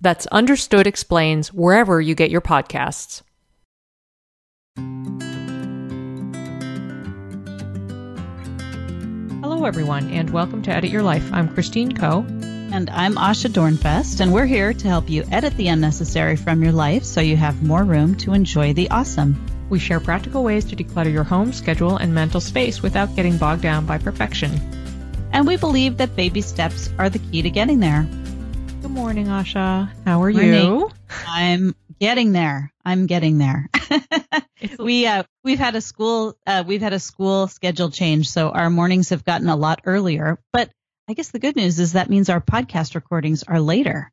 That's 0.00 0.26
Understood 0.28 0.86
Explains 0.86 1.52
wherever 1.52 2.00
you 2.00 2.14
get 2.14 2.30
your 2.30 2.40
podcasts. 2.40 3.22
Hello, 9.42 9.64
everyone, 9.64 10.08
and 10.10 10.30
welcome 10.30 10.62
to 10.62 10.70
Edit 10.70 10.90
Your 10.90 11.02
Life. 11.02 11.28
I'm 11.32 11.52
Christine 11.52 11.96
Koh. 11.96 12.24
And 12.70 12.88
I'm 12.90 13.16
Asha 13.16 13.50
Dornfest, 13.50 14.20
and 14.20 14.32
we're 14.32 14.46
here 14.46 14.72
to 14.72 14.88
help 14.88 15.10
you 15.10 15.24
edit 15.32 15.56
the 15.56 15.66
unnecessary 15.66 16.36
from 16.36 16.62
your 16.62 16.70
life 16.70 17.02
so 17.02 17.20
you 17.20 17.36
have 17.36 17.62
more 17.64 17.82
room 17.82 18.14
to 18.18 18.34
enjoy 18.34 18.72
the 18.74 18.88
awesome. 18.90 19.44
We 19.68 19.80
share 19.80 19.98
practical 19.98 20.44
ways 20.44 20.64
to 20.66 20.76
declutter 20.76 21.12
your 21.12 21.24
home, 21.24 21.52
schedule, 21.52 21.96
and 21.96 22.14
mental 22.14 22.40
space 22.40 22.82
without 22.82 23.16
getting 23.16 23.36
bogged 23.36 23.62
down 23.62 23.84
by 23.84 23.98
perfection. 23.98 24.52
And 25.32 25.44
we 25.44 25.56
believe 25.56 25.96
that 25.96 26.14
baby 26.14 26.40
steps 26.40 26.88
are 26.98 27.10
the 27.10 27.18
key 27.18 27.42
to 27.42 27.50
getting 27.50 27.80
there. 27.80 28.06
Good 28.80 28.92
morning, 28.92 29.26
Asha. 29.26 29.90
How 30.04 30.22
are 30.22 30.30
morning. 30.30 30.52
you? 30.52 30.90
I'm 31.26 31.74
getting 31.98 32.30
there. 32.30 32.72
I'm 32.84 33.06
getting 33.06 33.38
there. 33.38 33.68
we 34.78 35.06
uh, 35.06 35.24
we've 35.42 35.58
had 35.58 35.74
a 35.74 35.80
school 35.80 36.36
uh, 36.46 36.62
we've 36.66 36.80
had 36.80 36.92
a 36.92 37.00
school 37.00 37.48
schedule 37.48 37.90
change, 37.90 38.30
so 38.30 38.50
our 38.50 38.70
mornings 38.70 39.10
have 39.10 39.24
gotten 39.24 39.48
a 39.48 39.56
lot 39.56 39.80
earlier. 39.84 40.38
But 40.52 40.70
I 41.08 41.14
guess 41.14 41.30
the 41.30 41.40
good 41.40 41.56
news 41.56 41.80
is 41.80 41.94
that 41.94 42.08
means 42.08 42.28
our 42.28 42.40
podcast 42.40 42.94
recordings 42.94 43.42
are 43.42 43.60
later. 43.60 44.12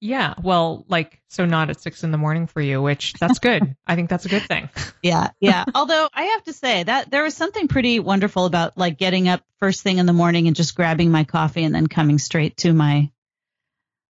Yeah, 0.00 0.34
well, 0.42 0.86
like 0.88 1.20
so 1.28 1.44
not 1.44 1.68
at 1.68 1.80
six 1.80 2.02
in 2.02 2.10
the 2.10 2.18
morning 2.18 2.46
for 2.46 2.62
you, 2.62 2.80
which 2.80 3.12
that's 3.14 3.40
good. 3.40 3.76
I 3.86 3.94
think 3.94 4.08
that's 4.08 4.24
a 4.24 4.30
good 4.30 4.44
thing. 4.44 4.70
Yeah, 5.02 5.30
yeah. 5.40 5.64
Although 5.74 6.08
I 6.14 6.22
have 6.22 6.44
to 6.44 6.52
say 6.54 6.82
that 6.84 7.10
there 7.10 7.24
was 7.24 7.34
something 7.34 7.68
pretty 7.68 8.00
wonderful 8.00 8.46
about 8.46 8.78
like 8.78 8.96
getting 8.96 9.28
up 9.28 9.42
first 9.58 9.82
thing 9.82 9.98
in 9.98 10.06
the 10.06 10.12
morning 10.12 10.46
and 10.46 10.56
just 10.56 10.76
grabbing 10.76 11.10
my 11.10 11.24
coffee 11.24 11.64
and 11.64 11.74
then 11.74 11.88
coming 11.88 12.18
straight 12.18 12.56
to 12.58 12.72
my 12.72 13.10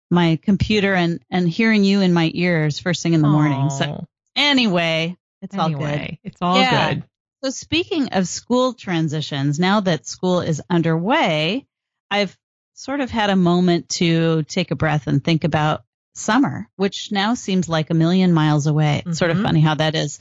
my 0.09 0.39
computer 0.41 0.93
and 0.93 1.23
and 1.29 1.47
hearing 1.47 1.83
you 1.83 2.01
in 2.01 2.13
my 2.13 2.31
ears 2.33 2.79
first 2.79 3.03
thing 3.03 3.13
in 3.13 3.21
the 3.21 3.27
Aww. 3.27 3.31
morning. 3.31 3.69
So 3.69 4.07
anyway, 4.35 5.17
it's 5.41 5.55
anyway, 5.55 5.83
all 5.83 5.97
good. 5.97 6.17
It's 6.23 6.41
all 6.41 6.57
yeah. 6.57 6.93
good. 6.93 7.03
So 7.43 7.49
speaking 7.51 8.09
of 8.09 8.27
school 8.27 8.73
transitions, 8.73 9.59
now 9.59 9.79
that 9.81 10.05
school 10.05 10.41
is 10.41 10.61
underway, 10.69 11.65
I've 12.11 12.37
sort 12.73 12.99
of 12.99 13.09
had 13.09 13.29
a 13.29 13.35
moment 13.35 13.89
to 13.89 14.43
take 14.43 14.71
a 14.71 14.75
breath 14.75 15.07
and 15.07 15.23
think 15.23 15.43
about 15.43 15.83
summer, 16.15 16.67
which 16.75 17.11
now 17.11 17.33
seems 17.33 17.69
like 17.69 17.89
a 17.89 17.93
million 17.93 18.33
miles 18.33 18.67
away. 18.67 19.01
mm-hmm. 19.01 19.13
sort 19.13 19.31
of 19.31 19.37
mm-hmm. 19.37 19.45
funny 19.45 19.61
how 19.61 19.75
that 19.75 19.95
is. 19.95 20.19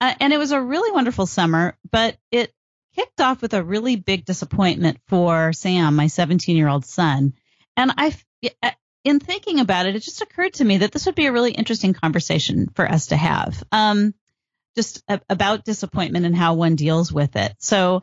Uh, 0.00 0.14
and 0.20 0.32
it 0.32 0.38
was 0.38 0.52
a 0.52 0.60
really 0.60 0.92
wonderful 0.92 1.26
summer, 1.26 1.76
but 1.90 2.16
it 2.30 2.52
kicked 2.94 3.20
off 3.20 3.42
with 3.42 3.54
a 3.54 3.62
really 3.62 3.96
big 3.96 4.24
disappointment 4.24 4.98
for 5.08 5.52
Sam, 5.52 5.96
my 5.96 6.06
17 6.06 6.56
year 6.56 6.68
old 6.68 6.84
son. 6.84 7.34
And 7.76 7.92
I, 7.96 8.14
in 9.04 9.20
thinking 9.20 9.60
about 9.60 9.86
it, 9.86 9.96
it 9.96 10.02
just 10.02 10.22
occurred 10.22 10.54
to 10.54 10.64
me 10.64 10.78
that 10.78 10.92
this 10.92 11.06
would 11.06 11.14
be 11.14 11.26
a 11.26 11.32
really 11.32 11.52
interesting 11.52 11.94
conversation 11.94 12.68
for 12.74 12.88
us 12.88 13.08
to 13.08 13.16
have. 13.16 13.62
Um, 13.72 14.14
just 14.76 15.02
a, 15.08 15.20
about 15.28 15.64
disappointment 15.64 16.26
and 16.26 16.36
how 16.36 16.54
one 16.54 16.76
deals 16.76 17.12
with 17.12 17.36
it. 17.36 17.54
So 17.58 18.02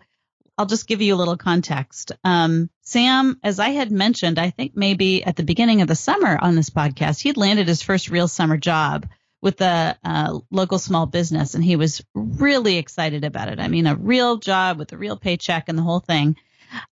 I'll 0.58 0.66
just 0.66 0.88
give 0.88 1.02
you 1.02 1.14
a 1.14 1.18
little 1.18 1.38
context. 1.38 2.12
Um, 2.24 2.70
Sam, 2.82 3.40
as 3.44 3.60
I 3.60 3.70
had 3.70 3.92
mentioned, 3.92 4.40
I 4.40 4.50
think 4.50 4.76
maybe 4.76 5.24
at 5.24 5.36
the 5.36 5.44
beginning 5.44 5.82
of 5.82 5.88
the 5.88 5.96
summer 5.96 6.38
on 6.40 6.56
this 6.56 6.72
podcast, 6.72 7.22
he 7.22 7.30
had 7.30 7.38
landed 7.38 7.68
his 7.68 7.84
first 7.84 8.10
real 8.10 8.28
summer 8.28 8.58
job 8.58 9.08
with 9.40 9.62
a 9.62 9.96
uh, 10.04 10.40
local 10.50 10.80
small 10.80 11.06
business, 11.06 11.54
and 11.54 11.64
he 11.64 11.76
was 11.76 12.04
really 12.16 12.78
excited 12.78 13.24
about 13.24 13.50
it. 13.50 13.60
I 13.60 13.68
mean, 13.68 13.86
a 13.86 13.96
real 13.96 14.38
job 14.38 14.80
with 14.80 14.92
a 14.94 14.98
real 14.98 15.16
paycheck 15.16 15.70
and 15.70 15.78
the 15.78 15.84
whole 15.84 16.00
thing. 16.00 16.36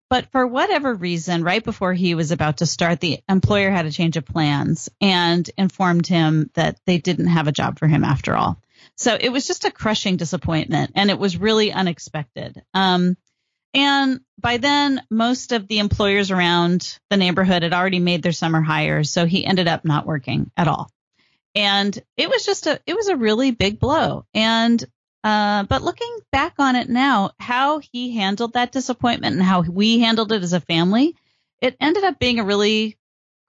But 0.10 0.32
for 0.32 0.46
whatever 0.46 0.94
reason, 0.94 1.44
right 1.44 1.64
before 1.64 1.94
he 1.94 2.16
was 2.16 2.32
about 2.32 2.58
to 2.58 2.66
start, 2.66 3.00
the 3.00 3.20
employer 3.28 3.72
had 3.72 3.86
a 3.86 3.92
change 3.92 4.18
of 4.18 4.26
plans 4.26 4.90
and 5.02 5.50
informed 5.58 6.08
him 6.08 6.50
that 6.54 6.80
they 6.86 6.98
didn't 6.98 7.28
have 7.28 7.48
a 7.48 7.52
job 7.52 7.80
for 7.80 7.88
him 7.88 8.04
after 8.04 8.36
all. 8.36 8.62
So 8.96 9.18
it 9.20 9.30
was 9.30 9.48
just 9.48 9.66
a 9.66 9.72
crushing 9.72 10.18
disappointment 10.18 10.92
and 10.96 11.10
it 11.10 11.20
was 11.20 11.38
really 11.38 11.72
unexpected. 11.72 12.64
Um, 12.74 13.18
and 13.74 14.22
by 14.40 14.58
then, 14.58 15.02
most 15.10 15.52
of 15.52 15.68
the 15.68 15.80
employers 15.80 16.32
around 16.32 16.98
the 17.10 17.18
neighborhood 17.18 17.64
had 17.64 17.74
already 17.74 18.00
made 18.00 18.24
their 18.24 18.32
summer 18.32 18.62
hires. 18.62 19.12
So 19.12 19.26
he 19.26 19.46
ended 19.46 19.68
up 19.68 19.84
not 19.84 20.06
working 20.06 20.50
at 20.56 20.70
all. 20.70 20.90
And 21.56 21.98
it 22.16 22.30
was 22.30 22.46
just 22.46 22.68
a, 22.68 22.80
it 22.86 22.96
was 22.96 23.08
a 23.08 23.18
really 23.18 23.52
big 23.52 23.80
blow. 23.80 24.26
And 24.34 24.84
uh, 25.26 25.64
but 25.64 25.82
looking 25.82 26.20
back 26.32 26.54
on 26.60 26.76
it 26.76 26.88
now, 26.88 27.32
how 27.40 27.80
he 27.80 28.16
handled 28.16 28.54
that 28.54 28.72
disappointment 28.72 29.36
and 29.36 29.44
how 29.44 29.62
we 29.62 30.00
handled 30.00 30.32
it 30.32 30.44
as 30.44 30.54
a 30.54 30.60
family, 30.60 31.16
it 31.60 31.76
ended 31.82 32.04
up 32.04 32.20
being 32.20 32.40
a 32.40 32.46
really 32.46 32.96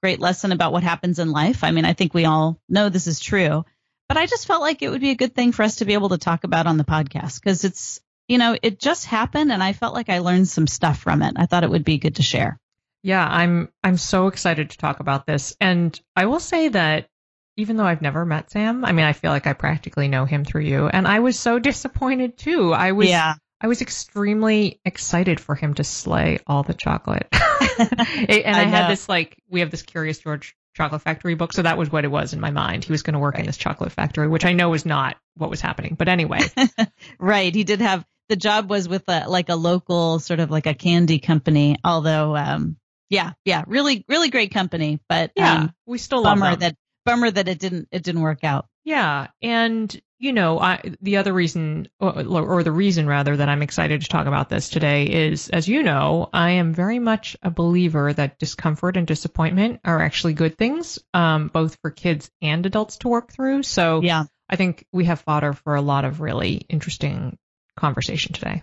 great 0.03 0.19
lesson 0.19 0.53
about 0.53 0.72
what 0.72 0.82
happens 0.82 1.19
in 1.19 1.31
life. 1.32 1.62
I 1.64 1.72
mean, 1.72 1.84
I 1.84 1.92
think 1.92 2.14
we 2.14 2.25
all 2.25 2.59
know 2.66 2.88
this 2.88 3.06
is 3.06 3.20
true, 3.20 3.66
but 4.09 4.16
I 4.16 4.25
just 4.25 4.47
felt 4.47 4.62
like 4.62 4.81
it 4.81 4.88
would 4.88 5.03
be 5.03 5.10
a 5.10 5.16
good 5.16 5.34
thing 5.34 5.53
for 5.53 5.64
us 5.64 5.76
to 5.76 5.84
be 5.84 5.92
able 5.92 6.09
to 6.09 6.19
talk 6.19 6.44
about 6.44 6.66
on 6.66 6.78
the 6.78 6.84
podcast 6.84 7.38
because 7.42 7.62
it's, 7.64 8.00
you 8.26 8.38
know, 8.38 8.56
it 8.62 8.81
just 8.81 9.04
happened 9.04 9.53
and 9.53 9.62
I 9.62 9.75
felt 9.75 9.93
like 9.93 10.08
I 10.08 10.20
learned 10.20 10.48
some 10.48 10.66
stuff 10.66 11.00
from 11.00 11.20
it. 11.20 11.34
I 11.37 11.44
thought 11.44 11.64
it 11.64 11.70
would 11.70 11.84
be 11.84 11.98
good 11.98 12.16
to 12.16 12.22
share. 12.22 12.58
Yeah, 13.03 13.28
I'm 13.28 13.69
I'm 13.84 13.98
so 13.98 14.28
excited 14.28 14.70
to 14.70 14.78
talk 14.78 15.00
about 15.00 15.26
this. 15.26 15.54
And 15.60 16.00
I 16.16 16.25
will 16.25 16.41
say 16.41 16.69
that 16.69 17.10
even 17.56 17.77
though 17.77 17.84
I've 17.84 18.03
never 18.03 18.25
met 18.25 18.50
Sam, 18.50 18.84
I 18.84 18.93
mean, 18.93 19.05
I 19.05 19.12
feel 19.12 19.31
like 19.31 19.47
I 19.47 19.55
practically 19.55 20.09
know 20.09 20.25
him 20.25 20.44
through 20.44 20.62
you. 20.62 20.87
And 20.89 21.06
I 21.06 21.21
was 21.21 21.39
so 21.39 21.59
disappointed 21.59 22.37
too. 22.37 22.72
I 22.72 22.93
was, 22.93 23.09
yeah. 23.09 23.34
I 23.61 23.69
was 23.69 23.81
extremely 23.81 24.81
excited 24.84 25.41
for 25.41 25.55
him 25.55 25.75
to 25.75 25.84
slay 25.84 26.39
all 26.47 26.62
the 26.62 26.75
chocolate. 26.75 27.27
and 27.33 28.47
I, 28.56 28.61
I 28.61 28.65
had 28.65 28.91
this 28.91 29.09
like, 29.09 29.43
we 29.49 29.61
have 29.61 29.71
this 29.71 29.83
Curious 29.83 30.19
George 30.19 30.55
chocolate 30.75 31.00
factory 31.00 31.34
book. 31.34 31.55
So 31.55 31.62
that 31.62 31.78
was 31.78 31.91
what 31.91 32.05
it 32.05 32.11
was 32.11 32.34
in 32.34 32.41
my 32.41 32.50
mind. 32.50 32.84
He 32.84 32.93
was 32.93 33.03
going 33.03 33.15
to 33.15 33.19
work 33.19 33.34
right. 33.34 33.41
in 33.41 33.47
this 33.47 33.56
chocolate 33.56 33.93
factory, 33.93 34.28
which 34.28 34.44
I 34.44 34.53
know 34.53 34.75
is 34.75 34.84
not 34.84 35.17
what 35.37 35.49
was 35.49 35.62
happening. 35.62 35.94
But 35.99 36.09
anyway. 36.09 36.41
right. 37.19 37.55
He 37.55 37.65
did 37.65 37.81
have, 37.81 38.05
the 38.28 38.37
job 38.37 38.69
was 38.69 38.87
with 38.87 39.05
a, 39.09 39.27
like 39.28 39.49
a 39.49 39.56
local 39.56 40.19
sort 40.19 40.41
of 40.41 40.50
like 40.50 40.67
a 40.67 40.75
candy 40.75 41.19
company, 41.19 41.78
although, 41.83 42.37
um, 42.37 42.77
yeah, 43.09 43.33
yeah, 43.44 43.65
really, 43.67 44.05
really 44.09 44.31
great 44.31 44.53
company, 44.53 45.00
but 45.09 45.31
yeah, 45.37 45.59
um, 45.59 45.75
we 45.87 45.99
still 45.99 46.25
bummer 46.25 46.56
that 46.56 46.77
bummer 47.06 47.31
that 47.31 47.49
it 47.49 47.59
didn't 47.59 47.89
it 47.91 48.03
didn't 48.03 48.21
work 48.21 48.44
out. 48.44 48.67
Yeah, 48.84 49.28
and 49.41 49.99
you 50.19 50.32
know, 50.32 50.58
I, 50.58 50.81
the 51.03 51.19
other 51.19 51.32
reason, 51.32 51.88
or, 52.00 52.25
or, 52.25 52.62
the 52.62 52.73
reason 52.73 53.06
rather, 53.06 53.37
that 53.37 53.49
I'm 53.49 53.62
excited 53.62 54.00
to 54.00 54.08
talk 54.08 54.26
about 54.26 54.49
this 54.49 54.70
today 54.70 55.05
is, 55.05 55.50
as 55.50 55.69
you 55.69 55.82
know, 55.82 56.31
I 56.32 56.53
am 56.53 56.73
very 56.73 56.99
much 56.99 57.37
a 57.43 57.50
believer 57.50 58.12
that 58.14 58.38
discomfort 58.38 58.97
and 58.97 59.06
disappointment 59.06 59.81
are 59.85 60.00
actually 60.00 60.32
good 60.32 60.56
things, 60.56 60.99
um, 61.12 61.49
both 61.49 61.76
for 61.82 61.91
kids 61.91 62.31
and 62.41 62.64
adults 62.64 62.97
to 62.99 63.08
work 63.08 63.31
through. 63.31 63.62
So, 63.62 64.00
yeah, 64.00 64.25
I 64.49 64.56
think 64.56 64.87
we 64.91 65.05
have 65.05 65.20
fodder 65.20 65.53
for 65.53 65.75
a 65.75 65.82
lot 65.82 66.06
of 66.06 66.20
really 66.20 66.55
interesting 66.69 67.37
conversation 67.76 68.32
today. 68.32 68.62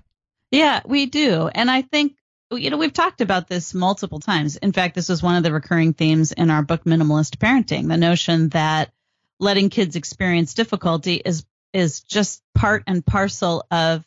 Yeah, 0.50 0.81
we 0.86 1.06
do, 1.06 1.50
and 1.54 1.69
I 1.69 1.84
think 1.84 2.16
you 2.56 2.70
know, 2.70 2.78
we've 2.78 2.94
talked 2.94 3.22
about 3.22 3.48
this 3.48 3.74
multiple 3.74 4.20
times. 4.20 4.56
In 4.58 4.72
fact, 4.72 4.96
this 4.96 5.10
was 5.10 5.24
one 5.24 5.36
of 5.36 5.44
the 5.44 5.54
recurring 5.54 5.94
themes 5.94 6.32
in 6.32 6.50
our 6.50 6.64
book, 6.64 6.84
Minimalist 6.86 7.38
Parenting, 7.38 7.88
the 7.88 7.98
notion 7.98 8.50
that 8.50 8.92
letting 9.40 9.70
kids 9.70 9.96
experience 9.96 10.54
difficulty 10.54 11.16
is, 11.16 11.46
is 11.74 12.02
just 12.02 12.42
part 12.54 12.84
and 12.88 13.06
parcel 13.06 13.66
of 13.72 14.06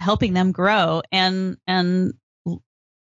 helping 0.00 0.32
them 0.34 0.52
grow 0.52 1.02
and, 1.12 1.56
and 1.66 2.14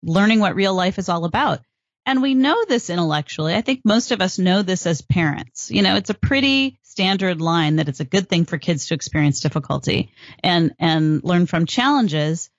learning 0.03 0.39
what 0.39 0.55
real 0.55 0.73
life 0.73 0.97
is 0.97 1.09
all 1.09 1.25
about. 1.25 1.59
and 2.05 2.21
we 2.23 2.33
know 2.33 2.65
this 2.67 2.89
intellectually. 2.89 3.53
I 3.53 3.61
think 3.61 3.81
most 3.85 4.11
of 4.11 4.21
us 4.21 4.39
know 4.39 4.63
this 4.63 4.87
as 4.87 5.01
parents. 5.03 5.69
You 5.69 5.83
know, 5.83 5.95
it's 5.95 6.09
a 6.09 6.15
pretty 6.15 6.79
standard 6.81 7.39
line 7.39 7.75
that 7.75 7.87
it's 7.87 7.99
a 7.99 8.05
good 8.05 8.27
thing 8.27 8.45
for 8.45 8.57
kids 8.57 8.87
to 8.87 8.95
experience 8.95 9.41
difficulty 9.41 10.11
and 10.43 10.73
and 10.79 11.23
learn 11.23 11.45
from 11.45 11.65
challenges. 11.67 12.49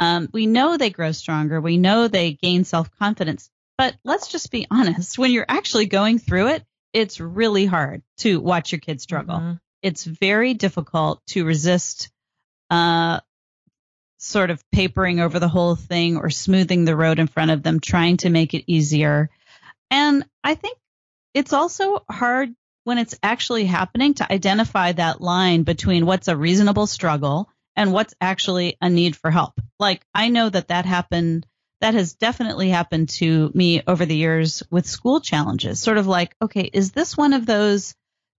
Um, 0.00 0.30
we 0.32 0.46
know 0.46 0.78
they 0.78 0.88
grow 0.88 1.12
stronger. 1.12 1.60
We 1.60 1.76
know 1.76 2.08
they 2.08 2.32
gain 2.32 2.64
self 2.64 2.90
confidence. 2.98 3.50
But 3.76 3.94
let's 4.02 4.28
just 4.28 4.50
be 4.50 4.66
honest. 4.70 5.18
When 5.18 5.30
you're 5.30 5.46
actually 5.46 5.86
going 5.86 6.18
through 6.18 6.48
it, 6.48 6.64
it's 6.92 7.20
really 7.20 7.66
hard 7.66 8.02
to 8.18 8.40
watch 8.40 8.72
your 8.72 8.80
kids 8.80 9.02
struggle. 9.02 9.36
Mm-hmm. 9.36 9.52
It's 9.82 10.04
very 10.04 10.54
difficult 10.54 11.20
to 11.28 11.44
resist 11.44 12.10
uh, 12.70 13.20
sort 14.18 14.50
of 14.50 14.62
papering 14.70 15.20
over 15.20 15.38
the 15.38 15.48
whole 15.48 15.76
thing 15.76 16.16
or 16.16 16.30
smoothing 16.30 16.84
the 16.84 16.96
road 16.96 17.18
in 17.18 17.26
front 17.26 17.50
of 17.50 17.62
them, 17.62 17.78
trying 17.78 18.16
to 18.18 18.30
make 18.30 18.54
it 18.54 18.64
easier. 18.66 19.28
And 19.90 20.24
I 20.42 20.54
think 20.54 20.78
it's 21.34 21.52
also 21.52 22.04
hard 22.08 22.54
when 22.84 22.98
it's 22.98 23.18
actually 23.22 23.66
happening 23.66 24.14
to 24.14 24.32
identify 24.32 24.92
that 24.92 25.20
line 25.20 25.62
between 25.62 26.06
what's 26.06 26.28
a 26.28 26.36
reasonable 26.36 26.86
struggle 26.86 27.50
and 27.76 27.92
what's 27.92 28.14
actually 28.20 28.76
a 28.80 28.88
need 28.88 29.16
for 29.16 29.30
help. 29.30 29.60
Like 29.78 30.02
I 30.14 30.28
know 30.28 30.48
that 30.48 30.68
that 30.68 30.86
happened 30.86 31.46
that 31.80 31.94
has 31.94 32.14
definitely 32.14 32.68
happened 32.68 33.08
to 33.08 33.50
me 33.54 33.82
over 33.86 34.04
the 34.04 34.16
years 34.16 34.62
with 34.70 34.86
school 34.86 35.20
challenges. 35.20 35.80
Sort 35.80 35.96
of 35.96 36.06
like, 36.06 36.36
okay, 36.42 36.68
is 36.72 36.92
this 36.92 37.16
one 37.16 37.32
of 37.32 37.46
those 37.46 37.94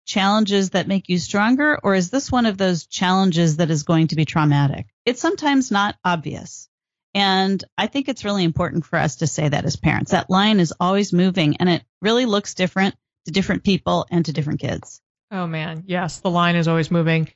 challenges 0.06 0.72
that 0.72 0.88
make 0.88 1.10
you 1.10 1.18
stronger, 1.18 1.80
or 1.81 1.95
is 1.95 2.10
this 2.10 2.31
one 2.31 2.45
of 2.45 2.57
those 2.57 2.86
challenges 2.86 3.57
that 3.57 3.72
is 3.72 3.83
going 3.83 4.07
to 4.07 4.16
be 4.16 4.25
traumatic? 4.25 4.88
It's 5.06 5.22
sometimes 5.22 5.72
not 5.72 5.95
obvious. 6.04 6.69
And 7.13 7.63
I 7.78 7.88
think 7.88 8.07
it's 8.07 8.25
really 8.25 8.44
important 8.44 8.86
for 8.86 8.98
us 8.98 9.18
to 9.18 9.28
say 9.28 9.50
that 9.50 9.66
as 9.66 9.75
parents. 9.75 10.12
That 10.12 10.30
line 10.30 10.60
is 10.60 10.74
always 10.80 11.12
moving 11.12 11.57
and 11.57 11.68
it 11.68 11.83
really 12.01 12.25
looks 12.25 12.54
different 12.54 12.95
to 13.25 13.31
different 13.31 13.63
people 13.63 14.06
and 14.10 14.25
to 14.25 14.33
different 14.33 14.60
kids. 14.60 15.01
Oh 15.30 15.48
man, 15.48 15.83
yes, 15.88 16.19
the 16.19 16.30
line 16.30 16.56
is 16.56 16.68
always 16.68 16.92
moving. 16.92 17.30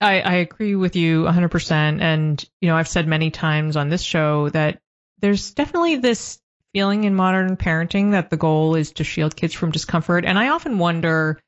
I, 0.00 0.20
I 0.20 0.34
agree 0.36 0.76
with 0.76 0.96
you 0.96 1.24
100%. 1.24 2.00
And, 2.00 2.44
you 2.60 2.68
know, 2.68 2.76
I've 2.76 2.88
said 2.88 3.06
many 3.06 3.30
times 3.30 3.76
on 3.76 3.88
this 3.88 4.02
show 4.02 4.48
that 4.50 4.80
there's 5.18 5.52
definitely 5.52 5.96
this 5.96 6.40
feeling 6.72 7.04
in 7.04 7.14
modern 7.14 7.56
parenting 7.56 8.12
that 8.12 8.30
the 8.30 8.36
goal 8.36 8.76
is 8.76 8.92
to 8.92 9.04
shield 9.04 9.36
kids 9.36 9.52
from 9.54 9.72
discomfort. 9.72 10.24
And 10.24 10.38
I 10.38 10.48
often 10.48 10.78
wonder 10.78 11.40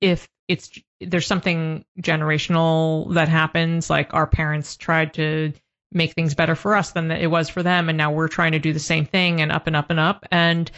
if 0.00 0.28
it's 0.48 0.70
there's 1.00 1.26
something 1.26 1.84
generational 2.00 3.12
that 3.14 3.28
happens 3.28 3.90
like 3.90 4.14
our 4.14 4.26
parents 4.26 4.76
tried 4.76 5.14
to 5.14 5.52
make 5.92 6.12
things 6.12 6.34
better 6.34 6.54
for 6.54 6.76
us 6.76 6.92
than 6.92 7.10
it 7.10 7.30
was 7.30 7.48
for 7.48 7.62
them 7.62 7.88
and 7.88 7.98
now 7.98 8.12
we're 8.12 8.28
trying 8.28 8.52
to 8.52 8.58
do 8.58 8.72
the 8.72 8.78
same 8.78 9.06
thing 9.06 9.40
and 9.40 9.52
up 9.52 9.66
and 9.66 9.76
up 9.76 9.90
and 9.90 10.00
up 10.00 10.26
and 10.30 10.70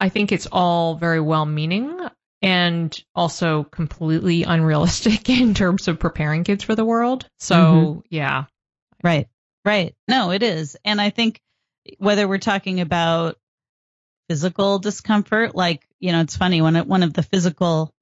i 0.00 0.08
think 0.08 0.32
it's 0.32 0.46
all 0.50 0.94
very 0.96 1.20
well 1.20 1.46
meaning 1.46 1.96
and 2.42 3.04
also 3.14 3.62
completely 3.64 4.42
unrealistic 4.42 5.28
in 5.40 5.54
terms 5.54 5.88
of 5.88 5.98
preparing 5.98 6.44
kids 6.44 6.64
for 6.64 6.74
the 6.74 6.84
world 6.84 7.28
so 7.38 7.56
mm-hmm. 7.56 8.00
yeah 8.10 8.44
right 9.02 9.28
right 9.64 9.94
no 10.08 10.30
it 10.30 10.42
is 10.42 10.76
and 10.84 11.00
i 11.00 11.10
think 11.10 11.40
whether 11.98 12.26
we're 12.26 12.38
talking 12.38 12.80
about 12.80 13.38
physical 14.28 14.78
discomfort 14.78 15.54
like 15.54 15.86
you 16.00 16.12
know 16.12 16.20
it's 16.20 16.36
funny 16.36 16.62
when 16.62 16.76
it, 16.76 16.86
one 16.86 17.02
of 17.02 17.12
the 17.12 17.22
physical 17.22 17.92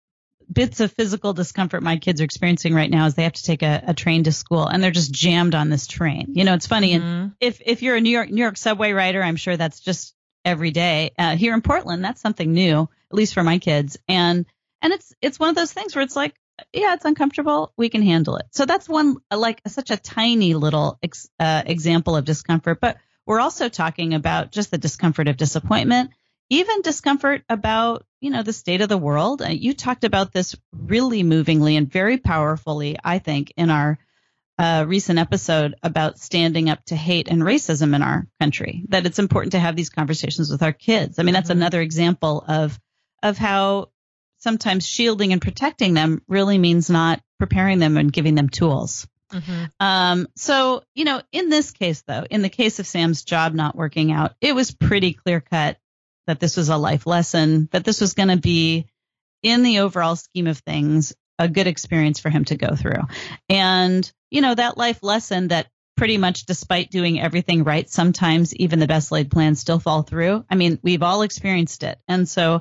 bits 0.52 0.80
of 0.80 0.92
physical 0.92 1.32
discomfort 1.32 1.82
my 1.82 1.96
kids 1.96 2.20
are 2.20 2.24
experiencing 2.24 2.74
right 2.74 2.90
now 2.90 3.06
is 3.06 3.14
they 3.14 3.22
have 3.22 3.32
to 3.32 3.44
take 3.44 3.62
a, 3.62 3.84
a 3.88 3.94
train 3.94 4.24
to 4.24 4.32
school 4.32 4.66
and 4.66 4.82
they're 4.82 4.90
just 4.90 5.12
jammed 5.12 5.54
on 5.54 5.68
this 5.68 5.86
train. 5.86 6.32
You 6.34 6.44
know, 6.44 6.54
it's 6.54 6.66
funny. 6.66 6.94
Mm-hmm. 6.94 7.04
And 7.04 7.32
if, 7.40 7.60
if 7.64 7.82
you're 7.82 7.96
a 7.96 8.00
New 8.00 8.10
York, 8.10 8.30
New 8.30 8.42
York 8.42 8.56
subway 8.56 8.92
rider, 8.92 9.22
I'm 9.22 9.36
sure 9.36 9.56
that's 9.56 9.80
just 9.80 10.14
every 10.44 10.70
day. 10.70 11.12
Uh, 11.18 11.36
here 11.36 11.54
in 11.54 11.62
Portland, 11.62 12.04
that's 12.04 12.20
something 12.20 12.52
new, 12.52 12.88
at 13.10 13.16
least 13.16 13.34
for 13.34 13.42
my 13.42 13.58
kids. 13.58 13.96
And, 14.08 14.46
and 14.82 14.92
it's, 14.92 15.14
it's 15.20 15.38
one 15.38 15.50
of 15.50 15.56
those 15.56 15.72
things 15.72 15.94
where 15.94 16.02
it's 16.02 16.16
like, 16.16 16.34
yeah, 16.72 16.94
it's 16.94 17.04
uncomfortable. 17.04 17.72
We 17.76 17.88
can 17.88 18.02
handle 18.02 18.36
it. 18.36 18.46
So 18.50 18.66
that's 18.66 18.88
one, 18.88 19.16
like 19.34 19.62
such 19.66 19.90
a 19.90 19.96
tiny 19.96 20.54
little 20.54 20.98
ex, 21.02 21.28
uh, 21.38 21.62
example 21.64 22.16
of 22.16 22.24
discomfort. 22.24 22.80
But 22.80 22.98
we're 23.26 23.40
also 23.40 23.68
talking 23.68 24.14
about 24.14 24.52
just 24.52 24.70
the 24.70 24.78
discomfort 24.78 25.28
of 25.28 25.36
disappointment 25.36 26.10
even 26.50 26.82
discomfort 26.82 27.44
about, 27.48 28.04
you 28.20 28.30
know, 28.30 28.42
the 28.42 28.52
state 28.52 28.80
of 28.80 28.88
the 28.88 28.98
world. 28.98 29.40
Uh, 29.40 29.48
you 29.48 29.72
talked 29.72 30.04
about 30.04 30.32
this 30.32 30.56
really 30.72 31.22
movingly 31.22 31.76
and 31.76 31.90
very 31.90 32.18
powerfully, 32.18 32.96
I 33.02 33.20
think, 33.20 33.52
in 33.56 33.70
our 33.70 33.98
uh, 34.60 34.84
recent 34.86 35.18
episode 35.18 35.74
about 35.82 36.18
standing 36.18 36.68
up 36.68 36.84
to 36.84 36.94
hate 36.94 37.28
and 37.28 37.40
racism 37.40 37.94
in 37.94 38.02
our 38.02 38.26
country. 38.38 38.84
That 38.88 39.06
it's 39.06 39.18
important 39.18 39.52
to 39.52 39.58
have 39.58 39.74
these 39.74 39.88
conversations 39.88 40.50
with 40.50 40.62
our 40.62 40.74
kids. 40.74 41.18
I 41.18 41.22
mean, 41.22 41.32
that's 41.32 41.48
mm-hmm. 41.48 41.60
another 41.60 41.80
example 41.80 42.44
of 42.46 42.78
of 43.22 43.38
how 43.38 43.90
sometimes 44.38 44.86
shielding 44.86 45.32
and 45.32 45.40
protecting 45.40 45.94
them 45.94 46.22
really 46.28 46.58
means 46.58 46.90
not 46.90 47.22
preparing 47.38 47.78
them 47.78 47.96
and 47.96 48.12
giving 48.12 48.34
them 48.34 48.50
tools. 48.50 49.08
Mm-hmm. 49.32 49.64
Um, 49.78 50.26
so, 50.36 50.82
you 50.94 51.04
know, 51.04 51.22
in 51.32 51.48
this 51.48 51.70
case, 51.70 52.02
though, 52.06 52.24
in 52.28 52.42
the 52.42 52.48
case 52.50 52.78
of 52.80 52.86
Sam's 52.86 53.24
job 53.24 53.54
not 53.54 53.76
working 53.76 54.12
out, 54.12 54.32
it 54.40 54.54
was 54.54 54.72
pretty 54.72 55.14
clear 55.14 55.40
cut 55.40 55.78
that 56.26 56.40
this 56.40 56.56
was 56.56 56.68
a 56.68 56.76
life 56.76 57.06
lesson, 57.06 57.68
that 57.72 57.84
this 57.84 58.00
was 58.00 58.14
going 58.14 58.28
to 58.28 58.36
be, 58.36 58.86
in 59.42 59.62
the 59.62 59.80
overall 59.80 60.16
scheme 60.16 60.46
of 60.46 60.58
things, 60.58 61.14
a 61.40 61.48
good 61.48 61.66
experience 61.66 62.20
for 62.20 62.28
him 62.28 62.44
to 62.44 62.54
go 62.54 62.76
through. 62.76 63.02
And, 63.48 64.10
you 64.30 64.42
know, 64.42 64.54
that 64.54 64.76
life 64.76 65.02
lesson 65.02 65.48
that 65.48 65.68
pretty 65.96 66.18
much 66.18 66.44
despite 66.44 66.90
doing 66.90 67.18
everything 67.18 67.64
right, 67.64 67.88
sometimes 67.88 68.54
even 68.56 68.78
the 68.78 68.86
best 68.86 69.10
laid 69.10 69.30
plans 69.30 69.58
still 69.58 69.80
fall 69.80 70.02
through. 70.02 70.44
I 70.50 70.54
mean, 70.54 70.78
we've 70.82 71.02
all 71.02 71.22
experienced 71.22 71.82
it. 71.82 71.98
And 72.06 72.28
so, 72.28 72.60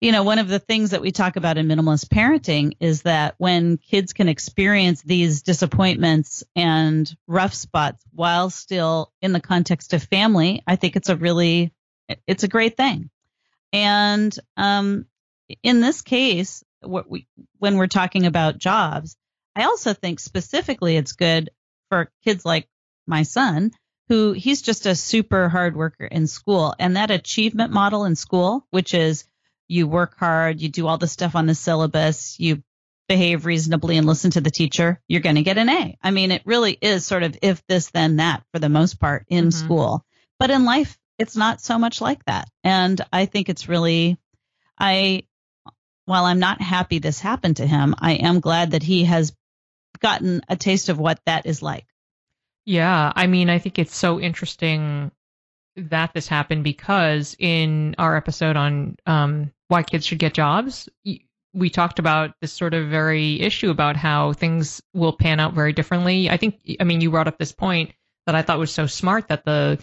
you 0.00 0.12
know, 0.12 0.22
one 0.22 0.38
of 0.38 0.46
the 0.46 0.60
things 0.60 0.90
that 0.90 1.00
we 1.00 1.10
talk 1.10 1.34
about 1.34 1.58
in 1.58 1.66
minimalist 1.66 2.06
parenting 2.06 2.76
is 2.78 3.02
that 3.02 3.34
when 3.38 3.78
kids 3.78 4.12
can 4.12 4.28
experience 4.28 5.02
these 5.02 5.42
disappointments 5.42 6.44
and 6.54 7.12
rough 7.26 7.52
spots 7.52 8.04
while 8.14 8.48
still 8.48 9.12
in 9.20 9.32
the 9.32 9.40
context 9.40 9.92
of 9.92 10.04
family, 10.04 10.62
I 10.68 10.76
think 10.76 10.94
it's 10.94 11.08
a 11.08 11.16
really 11.16 11.72
it's 12.28 12.44
a 12.44 12.48
great 12.48 12.76
thing. 12.76 13.10
And 13.72 14.36
um, 14.56 15.06
in 15.62 15.80
this 15.80 16.02
case, 16.02 16.62
we, 16.84 17.26
when 17.58 17.76
we're 17.76 17.86
talking 17.86 18.26
about 18.26 18.58
jobs, 18.58 19.16
I 19.56 19.64
also 19.64 19.92
think 19.92 20.20
specifically 20.20 20.96
it's 20.96 21.12
good 21.12 21.50
for 21.88 22.10
kids 22.24 22.44
like 22.44 22.68
my 23.06 23.22
son, 23.22 23.72
who 24.08 24.32
he's 24.32 24.62
just 24.62 24.86
a 24.86 24.94
super 24.94 25.48
hard 25.48 25.76
worker 25.76 26.04
in 26.04 26.26
school. 26.26 26.74
And 26.78 26.96
that 26.96 27.10
achievement 27.10 27.72
model 27.72 28.04
in 28.04 28.14
school, 28.14 28.66
which 28.70 28.94
is 28.94 29.24
you 29.66 29.86
work 29.86 30.16
hard, 30.18 30.60
you 30.60 30.68
do 30.68 30.86
all 30.86 30.98
the 30.98 31.06
stuff 31.06 31.34
on 31.34 31.46
the 31.46 31.54
syllabus, 31.54 32.38
you 32.38 32.62
behave 33.08 33.46
reasonably 33.46 33.96
and 33.96 34.06
listen 34.06 34.30
to 34.32 34.40
the 34.40 34.50
teacher, 34.50 35.00
you're 35.08 35.22
going 35.22 35.36
to 35.36 35.42
get 35.42 35.58
an 35.58 35.68
A. 35.68 35.98
I 36.02 36.10
mean, 36.10 36.30
it 36.30 36.42
really 36.44 36.76
is 36.80 37.06
sort 37.06 37.22
of 37.22 37.36
if 37.42 37.66
this, 37.66 37.90
then 37.90 38.16
that 38.16 38.44
for 38.52 38.58
the 38.58 38.68
most 38.68 39.00
part 39.00 39.24
in 39.28 39.46
mm-hmm. 39.46 39.64
school. 39.64 40.04
But 40.38 40.50
in 40.50 40.64
life, 40.64 40.98
it's 41.18 41.36
not 41.36 41.60
so 41.60 41.78
much 41.78 42.00
like 42.00 42.24
that. 42.26 42.48
And 42.62 43.00
I 43.12 43.26
think 43.26 43.48
it's 43.48 43.68
really, 43.68 44.18
I, 44.78 45.24
while 46.08 46.24
I'm 46.24 46.38
not 46.38 46.62
happy 46.62 46.98
this 46.98 47.20
happened 47.20 47.58
to 47.58 47.66
him, 47.66 47.94
I 47.98 48.14
am 48.14 48.40
glad 48.40 48.70
that 48.70 48.82
he 48.82 49.04
has 49.04 49.32
gotten 50.00 50.40
a 50.48 50.56
taste 50.56 50.88
of 50.88 50.98
what 50.98 51.20
that 51.26 51.44
is 51.44 51.62
like. 51.62 51.86
Yeah. 52.64 53.12
I 53.14 53.26
mean, 53.26 53.50
I 53.50 53.58
think 53.58 53.78
it's 53.78 53.94
so 53.94 54.18
interesting 54.18 55.10
that 55.76 56.14
this 56.14 56.26
happened 56.26 56.64
because 56.64 57.36
in 57.38 57.94
our 57.98 58.16
episode 58.16 58.56
on 58.56 58.96
um, 59.04 59.52
why 59.68 59.82
kids 59.82 60.06
should 60.06 60.18
get 60.18 60.32
jobs, 60.32 60.88
we 61.52 61.68
talked 61.68 61.98
about 61.98 62.34
this 62.40 62.52
sort 62.52 62.72
of 62.72 62.88
very 62.88 63.40
issue 63.40 63.70
about 63.70 63.96
how 63.96 64.32
things 64.32 64.80
will 64.94 65.12
pan 65.12 65.40
out 65.40 65.52
very 65.52 65.74
differently. 65.74 66.30
I 66.30 66.38
think, 66.38 66.58
I 66.80 66.84
mean, 66.84 67.02
you 67.02 67.10
brought 67.10 67.28
up 67.28 67.38
this 67.38 67.52
point 67.52 67.92
that 68.24 68.34
I 68.34 68.42
thought 68.42 68.58
was 68.58 68.72
so 68.72 68.86
smart 68.86 69.28
that 69.28 69.44
the 69.44 69.78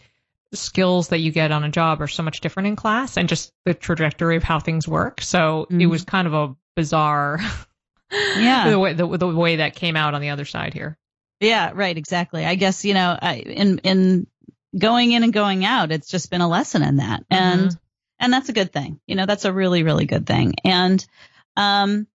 skills 0.53 1.09
that 1.09 1.19
you 1.19 1.31
get 1.31 1.51
on 1.51 1.63
a 1.63 1.69
job 1.69 2.01
are 2.01 2.07
so 2.07 2.23
much 2.23 2.41
different 2.41 2.67
in 2.67 2.75
class 2.75 3.17
and 3.17 3.27
just 3.27 3.51
the 3.65 3.73
trajectory 3.73 4.37
of 4.37 4.43
how 4.43 4.59
things 4.59 4.87
work. 4.87 5.21
So 5.21 5.65
mm-hmm. 5.65 5.81
it 5.81 5.85
was 5.87 6.03
kind 6.03 6.27
of 6.27 6.33
a 6.33 6.55
bizarre, 6.75 7.39
yeah, 8.11 8.69
the 8.69 8.79
way 8.79 8.93
the, 8.93 9.17
the 9.17 9.27
way 9.27 9.57
that 9.57 9.75
came 9.75 9.95
out 9.95 10.13
on 10.13 10.21
the 10.21 10.29
other 10.29 10.45
side 10.45 10.73
here. 10.73 10.97
Yeah, 11.39 11.71
right, 11.73 11.97
exactly. 11.97 12.45
I 12.45 12.55
guess 12.55 12.85
you 12.85 12.93
know, 12.93 13.17
I, 13.21 13.35
in 13.35 13.79
in 13.79 14.27
going 14.77 15.11
in 15.11 15.23
and 15.23 15.33
going 15.33 15.65
out, 15.65 15.91
it's 15.91 16.09
just 16.09 16.31
been 16.31 16.41
a 16.41 16.49
lesson 16.49 16.83
in 16.83 16.97
that, 16.97 17.21
mm-hmm. 17.29 17.35
and 17.35 17.77
and 18.19 18.33
that's 18.33 18.49
a 18.49 18.53
good 18.53 18.71
thing. 18.71 18.99
You 19.07 19.15
know, 19.15 19.25
that's 19.25 19.45
a 19.45 19.53
really 19.53 19.83
really 19.83 20.05
good 20.05 20.25
thing. 20.25 20.55
And 20.63 21.05
um, 21.57 22.07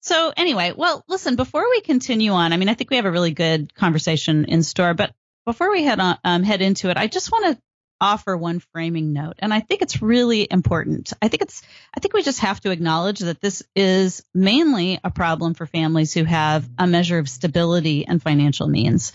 so 0.00 0.32
anyway, 0.36 0.72
well, 0.76 1.04
listen, 1.08 1.36
before 1.36 1.68
we 1.68 1.80
continue 1.80 2.32
on, 2.32 2.52
I 2.52 2.56
mean, 2.56 2.68
I 2.68 2.74
think 2.74 2.90
we 2.90 2.96
have 2.96 3.06
a 3.06 3.10
really 3.10 3.32
good 3.32 3.74
conversation 3.74 4.44
in 4.44 4.62
store, 4.62 4.94
but 4.94 5.12
before 5.44 5.70
we 5.70 5.84
head 5.84 6.00
on 6.00 6.18
um, 6.24 6.42
head 6.42 6.60
into 6.62 6.90
it, 6.90 6.96
I 6.96 7.06
just 7.06 7.32
want 7.32 7.56
to 7.56 7.62
offer 8.00 8.36
one 8.36 8.60
framing 8.72 9.12
note. 9.12 9.34
And 9.38 9.52
I 9.52 9.60
think 9.60 9.82
it's 9.82 10.02
really 10.02 10.46
important. 10.50 11.12
I 11.20 11.28
think 11.28 11.42
it's, 11.42 11.62
I 11.94 12.00
think 12.00 12.14
we 12.14 12.22
just 12.22 12.40
have 12.40 12.60
to 12.60 12.70
acknowledge 12.70 13.20
that 13.20 13.40
this 13.40 13.62
is 13.74 14.24
mainly 14.34 15.00
a 15.02 15.10
problem 15.10 15.54
for 15.54 15.66
families 15.66 16.12
who 16.12 16.24
have 16.24 16.68
a 16.78 16.86
measure 16.86 17.18
of 17.18 17.28
stability 17.28 18.06
and 18.06 18.22
financial 18.22 18.68
means. 18.68 19.12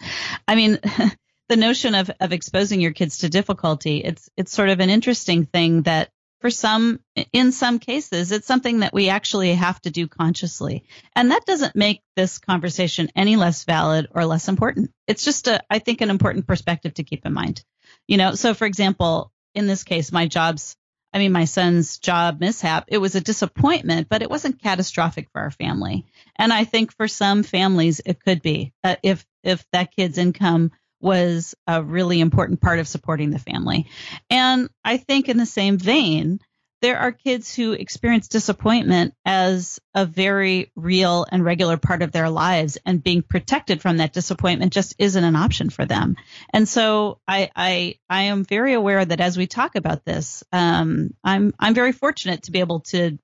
I 0.47 0.55
mean, 0.55 0.79
the 1.50 1.57
notion 1.57 1.95
of, 1.95 2.09
of 2.19 2.33
exposing 2.33 2.81
your 2.81 2.93
kids 2.93 3.19
to 3.19 3.29
difficulty, 3.29 3.97
it's, 3.97 4.29
it's 4.38 4.53
sort 4.53 4.69
of 4.69 4.79
an 4.79 4.89
interesting 4.89 5.45
thing 5.45 5.83
that 5.83 6.09
for 6.41 6.50
some, 6.50 7.00
in 7.31 7.51
some 7.51 7.77
cases, 7.77 8.31
it's 8.31 8.47
something 8.47 8.79
that 8.79 8.93
we 8.93 9.09
actually 9.09 9.53
have 9.53 9.79
to 9.81 9.91
do 9.91 10.07
consciously. 10.07 10.83
And 11.15 11.29
that 11.29 11.45
doesn't 11.45 11.75
make 11.75 12.01
this 12.15 12.39
conversation 12.39 13.09
any 13.15 13.35
less 13.35 13.63
valid 13.63 14.07
or 14.09 14.25
less 14.25 14.47
important. 14.47 14.91
It's 15.05 15.23
just 15.23 15.47
a, 15.47 15.61
I 15.69 15.77
think, 15.77 16.01
an 16.01 16.09
important 16.09 16.47
perspective 16.47 16.95
to 16.95 17.03
keep 17.03 17.27
in 17.27 17.33
mind. 17.33 17.63
You 18.08 18.17
know, 18.17 18.36
so 18.36 18.53
for 18.53 18.65
example, 18.65 19.31
in 19.53 19.67
this 19.67 19.84
case, 19.84 20.12
my 20.12 20.27
job's, 20.27 20.75
I 21.13 21.20
mean, 21.20 21.31
my 21.31 21.46
son's 21.46 21.98
job 21.98 22.39
mishap, 22.39 22.86
it 22.88 22.98
was 22.98 23.15
a 23.15 23.22
disappointment, 23.22 24.08
but 24.10 24.22
it 24.22 24.29
wasn't 24.29 24.62
catastrophic 24.62 25.29
for 25.31 25.41
our 25.41 25.51
family. 25.51 26.05
And 26.36 26.53
I 26.53 26.63
think 26.63 26.96
for 26.96 27.08
some 27.08 27.43
families, 27.43 28.01
it 28.05 28.24
could 28.24 28.41
be 28.41 28.74
uh, 28.84 28.96
if, 29.03 29.25
if 29.43 29.65
that 29.72 29.96
kid's 29.96 30.17
income 30.17 30.72
was 31.01 31.55
a 31.67 31.81
really 31.84 32.22
important 32.22 32.62
part 32.62 32.79
of 32.79 32.88
supporting 32.88 33.31
the 33.31 33.39
family. 33.39 33.88
And 34.29 34.70
I 34.86 34.98
think 34.98 35.29
in 35.29 35.38
the 35.38 35.46
same 35.46 35.77
vein, 35.77 36.39
there 36.81 36.97
are 36.97 37.11
kids 37.11 37.53
who 37.55 37.73
experience 37.73 38.27
disappointment 38.27 39.13
as 39.23 39.79
a 39.93 40.05
very 40.05 40.71
real 40.75 41.25
and 41.31 41.45
regular 41.45 41.77
part 41.77 42.01
of 42.01 42.11
their 42.11 42.29
lives 42.29 42.77
and 42.85 43.03
being 43.03 43.21
protected 43.21 43.81
from 43.81 43.97
that 43.97 44.13
disappointment 44.13 44.73
just 44.73 44.95
isn't 44.97 45.23
an 45.23 45.35
option 45.35 45.69
for 45.69 45.85
them. 45.85 46.15
And 46.51 46.67
so 46.67 47.19
i 47.27 47.50
i, 47.55 47.95
I 48.09 48.23
am 48.23 48.43
very 48.43 48.73
aware 48.73 49.03
that 49.03 49.21
as 49.21 49.38
we 49.38 49.47
talk 49.47 49.75
about 49.75 50.05
this 50.05 50.43
um, 50.51 51.13
i'm 51.23 51.53
i'm 51.59 51.73
very 51.73 51.91
fortunate 51.91 52.43
to 52.43 52.51
be 52.51 52.59
able 52.59 52.81
to 52.81 53.17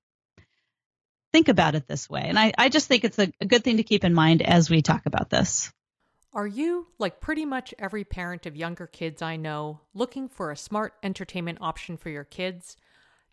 think 1.32 1.48
about 1.48 1.74
it 1.74 1.86
this 1.86 2.08
way. 2.08 2.22
And 2.24 2.38
i, 2.38 2.52
I 2.56 2.68
just 2.68 2.88
think 2.88 3.04
it's 3.04 3.18
a, 3.18 3.32
a 3.40 3.46
good 3.46 3.64
thing 3.64 3.78
to 3.78 3.82
keep 3.82 4.04
in 4.04 4.14
mind 4.14 4.42
as 4.42 4.70
we 4.70 4.82
talk 4.82 5.06
about 5.06 5.30
this. 5.30 5.72
Are 6.32 6.46
you, 6.46 6.86
like 6.98 7.20
pretty 7.20 7.46
much 7.46 7.74
every 7.78 8.04
parent 8.04 8.46
of 8.46 8.54
younger 8.54 8.86
kids 8.86 9.22
I 9.22 9.36
know, 9.36 9.80
looking 9.94 10.28
for 10.28 10.50
a 10.50 10.56
smart 10.56 10.94
entertainment 11.02 11.58
option 11.60 11.96
for 11.96 12.10
your 12.10 12.24
kids? 12.24 12.76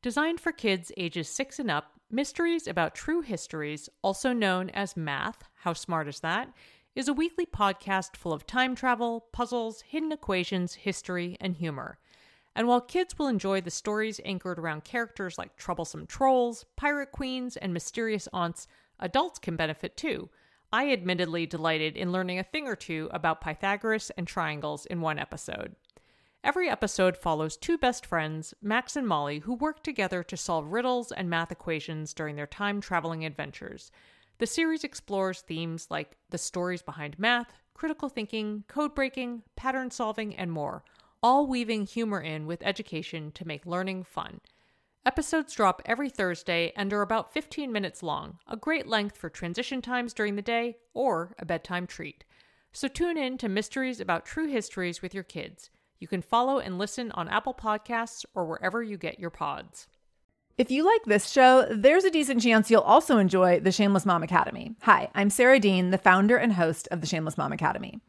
Designed 0.02 0.40
for 0.40 0.52
kids 0.52 0.92
ages 0.98 1.30
6 1.30 1.60
and 1.60 1.72
up, 1.72 2.00
Mysteries 2.12 2.68
About 2.68 2.94
True 2.96 3.22
Histories, 3.22 3.90
also 4.04 4.32
known 4.34 4.70
as 4.70 4.96
Math, 4.96 5.44
How 5.56 5.74
Smart 5.74 6.08
Is 6.08 6.20
That, 6.20 6.54
is 6.96 7.08
a 7.08 7.14
weekly 7.14 7.46
podcast 7.46 8.16
full 8.16 8.32
of 8.32 8.46
time 8.48 8.76
travel, 8.76 9.28
puzzles, 9.34 9.82
hidden 9.82 10.12
equations, 10.12 10.76
history, 10.76 11.36
and 11.42 11.56
humor. 11.56 11.98
And 12.56 12.68
while 12.68 12.80
kids 12.80 13.20
will 13.20 13.28
enjoy 13.28 13.60
the 13.62 13.72
stories 13.72 14.22
anchored 14.24 14.60
around 14.60 14.86
characters 14.86 15.38
like 15.38 15.58
troublesome 15.58 16.08
trolls, 16.08 16.66
pirate 16.78 17.12
queens, 17.12 17.58
and 17.58 17.74
mysterious 17.74 18.30
aunts, 18.32 18.68
adults 19.00 19.40
can 19.40 19.58
benefit 19.58 19.98
too. 19.98 20.30
I 20.72 20.92
admittedly 20.92 21.46
delighted 21.46 21.98
in 21.98 22.12
learning 22.12 22.40
a 22.40 22.44
thing 22.44 22.68
or 22.68 22.76
two 22.76 23.10
about 23.12 23.42
Pythagoras 23.42 24.10
and 24.12 24.26
triangles 24.26 24.86
in 24.86 25.02
one 25.02 25.20
episode. 25.20 25.76
Every 26.46 26.70
episode 26.70 27.18
follows 27.18 27.58
two 27.58 27.76
best 27.76 28.06
friends, 28.06 28.54
Max 28.62 28.96
and 28.96 29.08
Molly, 29.08 29.40
who 29.40 29.56
work 29.56 29.82
together 29.82 30.22
to 30.22 30.38
solve 30.38 30.72
riddles 30.72 31.12
and 31.12 31.28
math 31.28 31.52
equations 31.52 32.14
during 32.14 32.36
their 32.36 32.46
time 32.46 32.82
traveling 32.82 33.26
adventures. 33.26 33.92
The 34.38 34.46
series 34.46 34.84
explores 34.84 35.42
themes 35.42 35.88
like 35.90 36.16
the 36.30 36.38
stories 36.38 36.84
behind 36.84 37.18
math, 37.18 37.52
critical 37.74 38.10
thinking, 38.10 38.64
code 38.68 38.94
breaking, 38.94 39.42
pattern 39.56 39.90
solving, 39.90 40.36
and 40.36 40.52
more, 40.52 40.84
all 41.24 41.48
weaving 41.48 41.88
humor 41.88 42.22
in 42.22 42.46
with 42.46 42.62
education 42.62 43.32
to 43.32 43.48
make 43.48 43.66
learning 43.66 44.04
fun. 44.04 44.40
Episodes 45.04 45.52
drop 45.52 45.82
every 45.88 46.12
Thursday 46.12 46.72
and 46.76 46.94
are 46.94 47.02
about 47.02 47.34
15 47.34 47.72
minutes 47.72 48.04
long, 48.04 48.38
a 48.48 48.56
great 48.56 48.86
length 48.86 49.18
for 49.18 49.32
transition 49.32 49.82
times 49.82 50.14
during 50.14 50.36
the 50.36 50.44
day 50.44 50.78
or 50.94 51.34
a 51.40 51.46
bedtime 51.46 51.88
treat. 51.88 52.24
So 52.72 52.88
tune 52.88 53.18
in 53.18 53.40
to 53.40 53.50
Mysteries 53.50 54.00
About 54.00 54.28
True 54.28 54.48
Histories 54.48 55.02
with 55.02 55.16
your 55.16 55.24
kids. 55.24 55.72
You 56.00 56.08
can 56.08 56.22
follow 56.22 56.60
and 56.60 56.78
listen 56.78 57.12
on 57.12 57.30
Apple 57.30 57.54
Podcasts 57.54 58.26
or 58.34 58.46
wherever 58.46 58.84
you 58.84 58.98
get 58.98 59.20
your 59.20 59.30
pods. 59.30 59.88
If 60.58 60.72
you 60.72 60.86
like 60.86 61.04
this 61.04 61.30
show, 61.30 61.66
there's 61.70 62.06
a 62.06 62.10
decent 62.10 62.42
chance 62.42 62.72
you'll 62.72 62.82
also 62.82 63.18
enjoy 63.18 63.60
the 63.60 63.72
Shameless 63.72 64.06
Mom 64.06 64.24
Academy. 64.24 64.76
Hi, 64.82 65.10
I'm 65.14 65.30
Sarah 65.30 65.60
Dean, 65.60 65.92
the 65.92 65.98
founder 65.98 66.38
and 66.38 66.54
host 66.54 66.88
of 66.92 67.02
the 67.02 67.08
Shameless 67.08 67.38
Mom 67.38 67.52
Academy. 67.52 68.00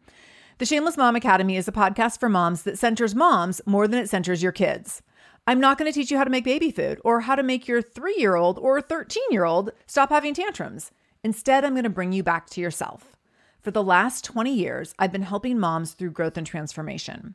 The 0.59 0.67
Shameless 0.67 0.97
Mom 0.97 1.17
Academy 1.17 1.57
is 1.57 1.69
a 1.69 1.73
podcast 1.73 2.19
for 2.19 2.29
moms 2.29 2.63
that 2.63 2.79
centers 2.79 3.15
moms 3.15 3.61
more 3.67 3.87
than 3.87 3.99
it 3.99 4.09
centers 4.09 4.43
your 4.43 4.53
kids. 4.53 5.03
I'm 5.47 5.61
not 5.61 5.79
going 5.79 5.91
to 5.91 5.95
teach 5.95 6.11
you 6.11 6.19
how 6.19 6.25
to 6.25 6.31
make 6.31 6.45
baby 6.45 6.71
food 6.71 7.01
or 7.05 7.21
how 7.21 7.35
to 7.35 7.43
make 7.43 7.69
your 7.69 7.83
three 7.83 8.17
year 8.17 8.37
old 8.37 8.59
or 8.59 8.81
13 8.81 9.23
year 9.31 9.45
old 9.45 9.71
stop 9.87 10.11
having 10.11 10.35
tantrums. 10.35 10.91
Instead, 11.23 11.65
I'm 11.65 11.75
going 11.75 11.85
to 11.85 11.91
bring 11.91 12.13
you 12.13 12.23
back 12.23 12.49
to 12.51 12.61
yourself. 12.61 13.17
For 13.61 13.71
the 13.71 13.83
last 13.83 14.25
20 14.25 14.53
years, 14.53 14.95
I've 14.99 15.13
been 15.13 15.23
helping 15.23 15.59
moms 15.59 15.93
through 15.95 16.13
growth 16.13 16.37
and 16.37 16.47
transformation. 16.47 17.35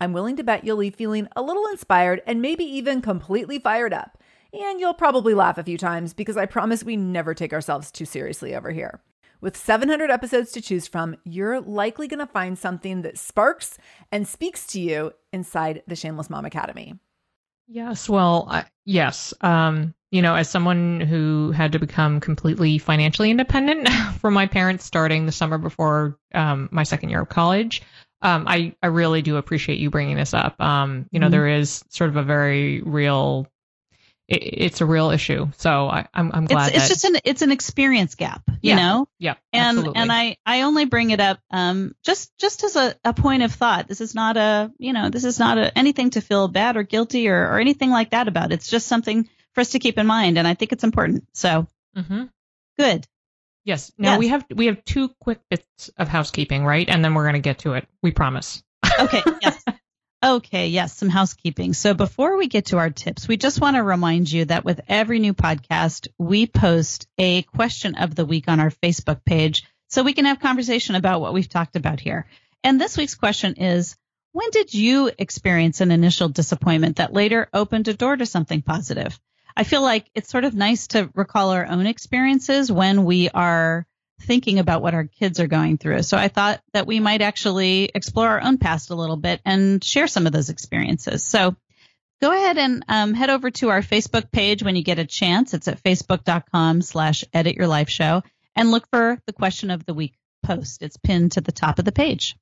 I'm 0.00 0.12
willing 0.12 0.36
to 0.36 0.44
bet 0.44 0.64
you'll 0.64 0.76
leave 0.76 0.94
feeling 0.94 1.28
a 1.34 1.42
little 1.42 1.66
inspired 1.66 2.22
and 2.26 2.40
maybe 2.40 2.64
even 2.64 3.02
completely 3.02 3.58
fired 3.58 3.92
up. 3.92 4.18
And 4.52 4.80
you'll 4.80 4.94
probably 4.94 5.34
laugh 5.34 5.58
a 5.58 5.64
few 5.64 5.76
times 5.76 6.14
because 6.14 6.36
I 6.36 6.46
promise 6.46 6.84
we 6.84 6.96
never 6.96 7.34
take 7.34 7.52
ourselves 7.52 7.90
too 7.90 8.04
seriously 8.04 8.54
over 8.54 8.70
here. 8.70 9.02
With 9.40 9.56
700 9.56 10.10
episodes 10.10 10.50
to 10.52 10.60
choose 10.60 10.88
from, 10.88 11.16
you're 11.24 11.60
likely 11.60 12.08
going 12.08 12.18
to 12.18 12.26
find 12.26 12.58
something 12.58 13.02
that 13.02 13.18
sparks 13.18 13.78
and 14.10 14.26
speaks 14.26 14.66
to 14.68 14.80
you 14.80 15.12
inside 15.32 15.82
the 15.86 15.94
Shameless 15.94 16.30
Mom 16.30 16.44
Academy. 16.44 16.94
Yes, 17.68 18.08
well, 18.08 18.64
yes. 18.84 19.34
Um, 19.42 19.94
you 20.10 20.22
know, 20.22 20.34
as 20.34 20.48
someone 20.48 21.00
who 21.00 21.52
had 21.52 21.72
to 21.72 21.78
become 21.78 22.18
completely 22.18 22.78
financially 22.78 23.30
independent 23.30 23.88
from 24.20 24.34
my 24.34 24.46
parents 24.46 24.84
starting 24.84 25.26
the 25.26 25.32
summer 25.32 25.58
before 25.58 26.18
um, 26.34 26.68
my 26.72 26.82
second 26.82 27.10
year 27.10 27.20
of 27.20 27.28
college, 27.28 27.82
um, 28.22 28.44
I 28.48 28.74
I 28.82 28.88
really 28.88 29.22
do 29.22 29.36
appreciate 29.36 29.78
you 29.78 29.90
bringing 29.90 30.16
this 30.16 30.34
up. 30.34 30.60
Um, 30.60 31.06
you 31.10 31.20
know, 31.20 31.26
mm-hmm. 31.26 31.32
there 31.32 31.48
is 31.48 31.84
sort 31.90 32.10
of 32.10 32.16
a 32.16 32.22
very 32.22 32.80
real 32.82 33.46
it, 34.28 34.42
it's 34.42 34.80
a 34.80 34.86
real 34.86 35.10
issue. 35.10 35.48
So 35.56 35.88
I, 35.88 36.00
am 36.00 36.06
I'm, 36.14 36.30
I'm 36.34 36.44
glad 36.46 36.68
it's, 36.68 36.78
it's 36.78 36.88
just 36.88 37.04
an 37.04 37.20
it's 37.24 37.42
an 37.42 37.50
experience 37.50 38.14
gap, 38.14 38.42
you 38.46 38.70
yeah, 38.70 38.76
know. 38.76 39.08
Yeah, 39.18 39.34
and 39.52 39.78
absolutely. 39.78 40.00
and 40.00 40.12
I 40.12 40.36
I 40.44 40.62
only 40.62 40.84
bring 40.84 41.10
it 41.10 41.20
up 41.20 41.40
um 41.50 41.94
just 42.04 42.36
just 42.38 42.62
as 42.64 42.76
a, 42.76 42.94
a 43.04 43.14
point 43.14 43.42
of 43.42 43.52
thought. 43.52 43.88
This 43.88 44.00
is 44.00 44.14
not 44.14 44.36
a 44.36 44.70
you 44.78 44.92
know 44.92 45.08
this 45.08 45.24
is 45.24 45.38
not 45.38 45.58
a, 45.58 45.76
anything 45.76 46.10
to 46.10 46.20
feel 46.20 46.48
bad 46.48 46.76
or 46.76 46.82
guilty 46.82 47.28
or 47.28 47.40
or 47.52 47.58
anything 47.58 47.90
like 47.90 48.10
that 48.10 48.28
about. 48.28 48.52
It's 48.52 48.68
just 48.68 48.86
something 48.86 49.28
for 49.54 49.62
us 49.62 49.70
to 49.70 49.78
keep 49.78 49.98
in 49.98 50.06
mind, 50.06 50.38
and 50.38 50.46
I 50.46 50.54
think 50.54 50.72
it's 50.72 50.84
important. 50.84 51.26
So 51.32 51.66
mm-hmm. 51.96 52.24
good. 52.76 53.06
Yes. 53.68 53.92
Now 53.98 54.12
yes. 54.12 54.18
we 54.18 54.28
have 54.28 54.46
we 54.54 54.66
have 54.66 54.82
two 54.86 55.10
quick 55.20 55.40
bits 55.50 55.90
of 55.98 56.08
housekeeping, 56.08 56.64
right? 56.64 56.88
And 56.88 57.04
then 57.04 57.12
we're 57.12 57.24
going 57.24 57.34
to 57.34 57.40
get 57.40 57.58
to 57.60 57.74
it. 57.74 57.86
We 58.02 58.12
promise. 58.12 58.62
Okay. 58.98 59.22
Yes. 59.42 59.62
Okay, 60.20 60.66
yes, 60.66 60.96
some 60.96 61.08
housekeeping. 61.08 61.74
So 61.74 61.94
before 61.94 62.36
we 62.36 62.48
get 62.48 62.66
to 62.66 62.78
our 62.78 62.90
tips, 62.90 63.28
we 63.28 63.36
just 63.36 63.60
want 63.60 63.76
to 63.76 63.84
remind 63.84 64.28
you 64.28 64.46
that 64.46 64.64
with 64.64 64.80
every 64.88 65.20
new 65.20 65.32
podcast, 65.32 66.08
we 66.18 66.48
post 66.48 67.06
a 67.18 67.42
question 67.42 67.94
of 67.94 68.16
the 68.16 68.26
week 68.26 68.48
on 68.48 68.58
our 68.58 68.72
Facebook 68.72 69.24
page 69.24 69.62
so 69.88 70.02
we 70.02 70.14
can 70.14 70.24
have 70.24 70.40
conversation 70.40 70.96
about 70.96 71.20
what 71.20 71.34
we've 71.34 71.48
talked 71.48 71.76
about 71.76 72.00
here. 72.00 72.26
And 72.64 72.80
this 72.80 72.96
week's 72.96 73.14
question 73.14 73.54
is 73.54 73.96
When 74.32 74.50
did 74.50 74.74
you 74.74 75.08
experience 75.16 75.80
an 75.80 75.92
initial 75.92 76.28
disappointment 76.28 76.96
that 76.96 77.12
later 77.12 77.48
opened 77.54 77.86
a 77.86 77.94
door 77.94 78.16
to 78.16 78.26
something 78.26 78.60
positive? 78.60 79.20
I 79.58 79.64
feel 79.64 79.82
like 79.82 80.08
it's 80.14 80.30
sort 80.30 80.44
of 80.44 80.54
nice 80.54 80.86
to 80.88 81.10
recall 81.16 81.50
our 81.50 81.66
own 81.66 81.88
experiences 81.88 82.70
when 82.70 83.04
we 83.04 83.28
are 83.28 83.88
thinking 84.20 84.60
about 84.60 84.82
what 84.82 84.94
our 84.94 85.02
kids 85.02 85.40
are 85.40 85.48
going 85.48 85.78
through. 85.78 86.02
So 86.02 86.16
I 86.16 86.28
thought 86.28 86.60
that 86.74 86.86
we 86.86 87.00
might 87.00 87.22
actually 87.22 87.90
explore 87.92 88.28
our 88.28 88.40
own 88.40 88.58
past 88.58 88.90
a 88.90 88.94
little 88.94 89.16
bit 89.16 89.40
and 89.44 89.82
share 89.82 90.06
some 90.06 90.26
of 90.26 90.32
those 90.32 90.48
experiences. 90.48 91.24
So 91.24 91.56
go 92.22 92.30
ahead 92.30 92.56
and 92.56 92.84
um, 92.86 93.14
head 93.14 93.30
over 93.30 93.50
to 93.50 93.70
our 93.70 93.80
Facebook 93.80 94.30
page 94.30 94.62
when 94.62 94.76
you 94.76 94.84
get 94.84 95.00
a 95.00 95.04
chance. 95.04 95.54
It's 95.54 95.66
at 95.66 95.82
facebook.com 95.82 96.80
slash 96.82 97.24
edit 97.34 97.56
your 97.56 97.66
life 97.66 97.88
show 97.88 98.22
and 98.54 98.70
look 98.70 98.86
for 98.92 99.20
the 99.26 99.32
question 99.32 99.72
of 99.72 99.84
the 99.84 99.94
week 99.94 100.14
post. 100.44 100.84
It's 100.84 100.98
pinned 100.98 101.32
to 101.32 101.40
the 101.40 101.50
top 101.50 101.80
of 101.80 101.84
the 101.84 101.90
page. 101.90 102.36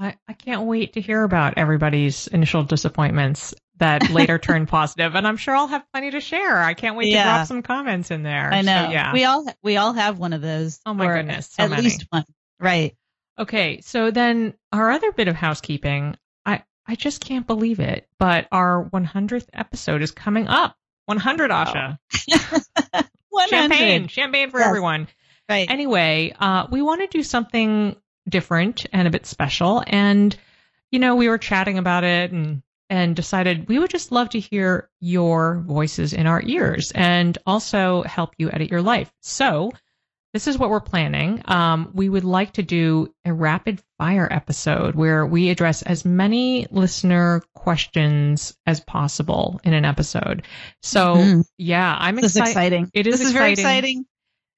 I, 0.00 0.16
I 0.26 0.32
can't 0.32 0.62
wait 0.62 0.94
to 0.94 1.00
hear 1.00 1.22
about 1.22 1.58
everybody's 1.58 2.26
initial 2.26 2.64
disappointments 2.64 3.54
that 3.78 4.10
later 4.10 4.38
turned 4.38 4.68
positive, 4.68 5.14
and 5.14 5.26
I'm 5.26 5.36
sure 5.36 5.54
I'll 5.54 5.66
have 5.66 5.84
plenty 5.92 6.10
to 6.12 6.20
share. 6.20 6.58
I 6.58 6.74
can't 6.74 6.96
wait 6.96 7.08
yeah. 7.08 7.24
to 7.24 7.30
drop 7.30 7.46
some 7.46 7.62
comments 7.62 8.10
in 8.10 8.22
there. 8.22 8.52
I 8.52 8.62
know. 8.62 8.86
So, 8.86 8.90
yeah, 8.90 9.12
we 9.12 9.24
all 9.24 9.46
we 9.62 9.76
all 9.76 9.92
have 9.92 10.18
one 10.18 10.32
of 10.32 10.42
those. 10.42 10.80
Oh 10.86 10.94
my 10.94 11.06
goodness, 11.06 11.48
so 11.50 11.64
at 11.64 11.70
many. 11.70 11.82
least 11.82 12.06
one. 12.10 12.24
Right. 12.58 12.96
Okay, 13.38 13.80
so 13.82 14.10
then 14.10 14.54
our 14.72 14.90
other 14.90 15.12
bit 15.12 15.28
of 15.28 15.36
housekeeping. 15.36 16.16
I 16.44 16.62
I 16.86 16.94
just 16.94 17.20
can't 17.20 17.46
believe 17.46 17.80
it. 17.80 18.08
But 18.18 18.48
our 18.50 18.88
100th 18.92 19.48
episode 19.52 20.02
is 20.02 20.10
coming 20.10 20.48
up. 20.48 20.76
100, 21.06 21.50
Asha. 21.50 21.98
100. 23.28 23.48
Champagne, 23.48 24.08
champagne 24.08 24.50
for 24.50 24.58
Yes. 24.58 24.68
everyone. 24.68 25.08
Right. 25.48 25.70
Anyway, 25.70 26.34
uh, 26.38 26.66
we 26.70 26.82
want 26.82 27.02
to 27.02 27.06
do 27.06 27.22
something 27.22 27.94
different 28.28 28.86
and 28.92 29.06
a 29.06 29.10
bit 29.10 29.26
special. 29.26 29.84
And, 29.86 30.36
you 30.90 30.98
know, 30.98 31.14
we 31.14 31.28
were 31.28 31.38
chatting 31.38 31.78
about 31.78 32.02
it 32.02 32.32
and, 32.32 32.62
and 32.90 33.16
decided 33.16 33.68
we 33.68 33.78
would 33.78 33.90
just 33.90 34.12
love 34.12 34.28
to 34.30 34.40
hear 34.40 34.88
your 35.00 35.62
voices 35.66 36.12
in 36.12 36.26
our 36.26 36.42
ears 36.44 36.92
and 36.94 37.36
also 37.46 38.02
help 38.02 38.34
you 38.38 38.50
edit 38.50 38.70
your 38.70 38.82
life. 38.82 39.12
So, 39.22 39.72
this 40.32 40.46
is 40.48 40.58
what 40.58 40.68
we're 40.68 40.80
planning. 40.80 41.40
Um, 41.46 41.90
we 41.94 42.10
would 42.10 42.24
like 42.24 42.52
to 42.54 42.62
do 42.62 43.14
a 43.24 43.32
rapid 43.32 43.80
fire 43.96 44.28
episode 44.30 44.94
where 44.94 45.24
we 45.24 45.48
address 45.48 45.80
as 45.80 46.04
many 46.04 46.66
listener 46.70 47.42
questions 47.54 48.54
as 48.66 48.80
possible 48.80 49.60
in 49.64 49.72
an 49.72 49.86
episode. 49.86 50.42
So, 50.82 51.14
Mhm. 51.16 51.44
yeah, 51.56 51.96
I'm 51.98 52.16
this 52.16 52.24
is 52.26 52.36
excited. 52.36 52.50
exciting. 52.50 52.90
It 52.92 53.06
is 53.06 53.18
this 53.18 53.28
is 53.28 53.32
very 53.32 53.52
exciting. 53.52 54.04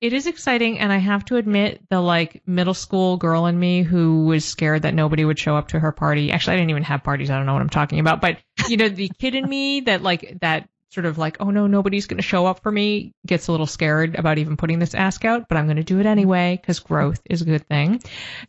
It 0.01 0.13
is 0.13 0.29
exciting, 0.29 0.79
and 0.79 0.93
I 0.93 0.99
have 0.99 1.25
to 1.27 1.37
admit, 1.37 1.83
the 1.91 2.01
like 2.01 2.43
middle 2.47 2.75
school 2.75 3.17
girl 3.17 3.47
in 3.47 3.59
me 3.59 3.83
who 3.83 4.27
was 4.27 4.45
scared 4.45 4.83
that 4.83 4.95
nobody 4.95 5.25
would 5.25 5.39
show 5.39 5.57
up 5.57 5.69
to 5.69 5.81
her 5.81 5.91
party. 5.91 6.31
Actually, 6.31 6.55
I 6.55 6.57
didn't 6.59 6.71
even 6.71 6.85
have 6.85 7.03
parties. 7.03 7.31
I 7.31 7.37
don't 7.37 7.47
know 7.47 7.55
what 7.55 7.63
I'm 7.63 7.69
talking 7.69 7.99
about, 7.99 8.21
but 8.21 8.39
you 8.69 8.77
know, 8.77 8.89
the 8.89 9.11
kid 9.19 9.35
in 9.35 9.49
me 9.49 9.81
that 9.81 10.03
like 10.03 10.39
that 10.41 10.69
sort 10.93 11.05
of 11.05 11.19
like, 11.19 11.39
oh 11.41 11.51
no, 11.51 11.67
nobody's 11.67 12.07
going 12.07 12.19
to 12.19 12.23
show 12.23 12.47
up 12.47 12.63
for 12.63 12.71
me, 12.71 13.13
gets 13.27 13.49
a 13.49 13.51
little 13.51 13.67
scared 13.67 14.15
about 14.15 14.39
even 14.39 14.57
putting 14.57 14.79
this 14.79 14.95
ask 14.95 15.25
out. 15.25 15.49
But 15.49 15.59
I'm 15.59 15.67
going 15.67 15.77
to 15.77 15.83
do 15.83 15.99
it 15.99 16.07
anyway 16.07 16.57
because 16.61 16.79
growth 16.79 17.21
is 17.29 17.43
a 17.43 17.45
good 17.45 17.67
thing. 17.67 18.01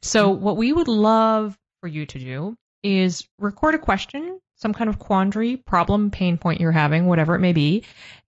So, 0.01 0.29
what 0.29 0.56
we 0.56 0.72
would 0.72 0.88
love 0.88 1.58
for 1.82 1.88
you 1.88 2.06
to 2.06 2.20
do 2.20 2.56
is 2.84 3.27
record 3.39 3.75
a 3.75 3.79
question, 3.79 4.39
some 4.60 4.74
kind 4.74 4.89
of 4.89 5.00
quandary, 5.00 5.58
problem, 5.58 6.12
pain 6.12 6.38
point 6.38 6.60
you're 6.60 6.72
having, 6.72 7.06
whatever 7.06 7.36
it 7.36 7.39
may 7.39 7.54
be, 7.54 7.84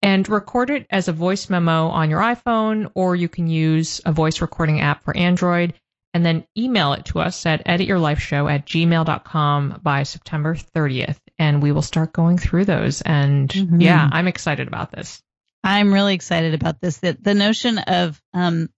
and 0.02 0.28
record 0.28 0.70
it 0.70 0.87
as 0.90 1.08
a 1.08 1.12
voice 1.12 1.49
memo 1.50 1.88
on 1.88 2.11
your 2.11 2.20
iPhone, 2.20 2.90
or 2.94 3.16
you 3.16 3.28
can 3.28 3.49
use 3.49 4.00
a 4.04 4.12
voice 4.12 4.40
recording 4.40 4.80
app 4.80 5.02
for 5.04 5.16
Android, 5.16 5.75
and 6.14 6.25
then 6.25 6.44
email 6.56 6.92
it 6.92 7.06
to 7.06 7.20
us 7.20 7.44
at 7.47 7.64
edityourlifeshow 7.66 8.50
at 8.50 8.66
gmail.com 8.66 9.80
by 9.82 10.02
September 10.02 10.54
30th. 10.54 11.18
And 11.38 11.62
we 11.62 11.73
will 11.73 11.82
start 11.82 12.12
going 12.12 12.38
through 12.38 12.64
those. 12.64 13.00
And 13.02 13.49
Mhm. 13.49 13.82
yeah, 13.82 14.08
I'm 14.11 14.26
excited 14.26 14.66
about 14.68 14.90
this. 14.90 15.23
I'm 15.62 15.92
really 15.92 16.14
excited 16.14 16.54
about 16.54 16.80
this. 16.80 16.99
That 16.99 17.23
the 17.23 17.35
notion 17.35 17.78
of 17.78 18.20
um, 18.32 18.68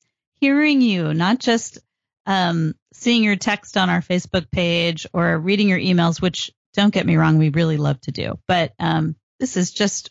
hearing 0.40 0.80
you, 0.80 1.14
not 1.14 1.38
just 1.38 1.78
um, 2.26 2.74
seeing 2.92 3.24
your 3.24 3.36
text 3.36 3.76
on 3.76 3.88
our 3.90 4.02
Facebook 4.02 4.50
page 4.50 5.06
or 5.12 5.38
reading 5.38 5.68
your 5.68 5.78
emails, 5.78 6.20
which 6.20 6.50
don't 6.74 6.94
get 6.94 7.06
me 7.06 7.16
wrong, 7.16 7.38
we 7.38 7.48
really 7.48 7.76
love 7.76 8.00
to 8.02 8.12
do. 8.12 8.38
But 8.46 8.72
um, 8.78 9.16
this 9.38 9.56
is 9.56 9.72
just 9.72 10.10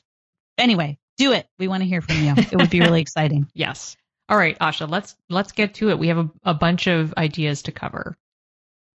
anyway. 0.57 0.97
Do 1.17 1.33
it. 1.33 1.47
We 1.57 1.67
want 1.67 1.83
to 1.83 1.89
hear 1.89 2.01
from 2.01 2.23
you. 2.23 2.33
It 2.37 2.55
would 2.55 2.69
be 2.69 2.79
really 2.79 3.01
exciting. 3.07 3.47
Yes. 3.53 3.97
All 4.29 4.37
right, 4.37 4.57
Asha, 4.59 4.89
let's 4.89 5.15
let's 5.29 5.51
get 5.53 5.75
to 5.75 5.89
it. 5.89 5.99
We 5.99 6.09
have 6.09 6.17
a, 6.17 6.29
a 6.43 6.53
bunch 6.53 6.87
of 6.87 7.13
ideas 7.17 7.63
to 7.63 7.71
cover. 7.71 8.15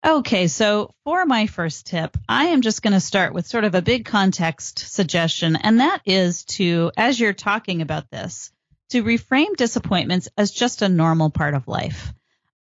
Okay, 0.05 0.47
so 0.47 0.93
for 1.03 1.25
my 1.25 1.47
first 1.47 1.87
tip, 1.87 2.15
I 2.29 2.45
am 2.45 2.61
just 2.61 2.83
going 2.83 2.93
to 2.93 2.99
start 2.99 3.33
with 3.33 3.47
sort 3.47 3.63
of 3.63 3.73
a 3.73 3.81
big 3.81 4.05
context 4.05 4.79
suggestion, 4.79 5.55
and 5.55 5.79
that 5.79 6.01
is 6.05 6.45
to, 6.45 6.91
as 6.95 7.19
you're 7.19 7.33
talking 7.33 7.81
about 7.81 8.11
this, 8.11 8.51
to 8.89 9.03
reframe 9.03 9.55
disappointments 9.55 10.29
as 10.37 10.51
just 10.51 10.83
a 10.83 10.89
normal 10.89 11.31
part 11.31 11.55
of 11.55 11.67
life. 11.67 12.13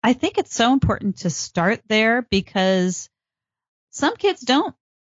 I 0.01 0.13
think 0.13 0.37
it's 0.37 0.55
so 0.55 0.71
important 0.71 1.17
to 1.19 1.29
start 1.29 1.81
there 1.87 2.21
because 2.21 3.09
some 3.89 4.15
kids 4.15 4.41
don't. 4.41 4.73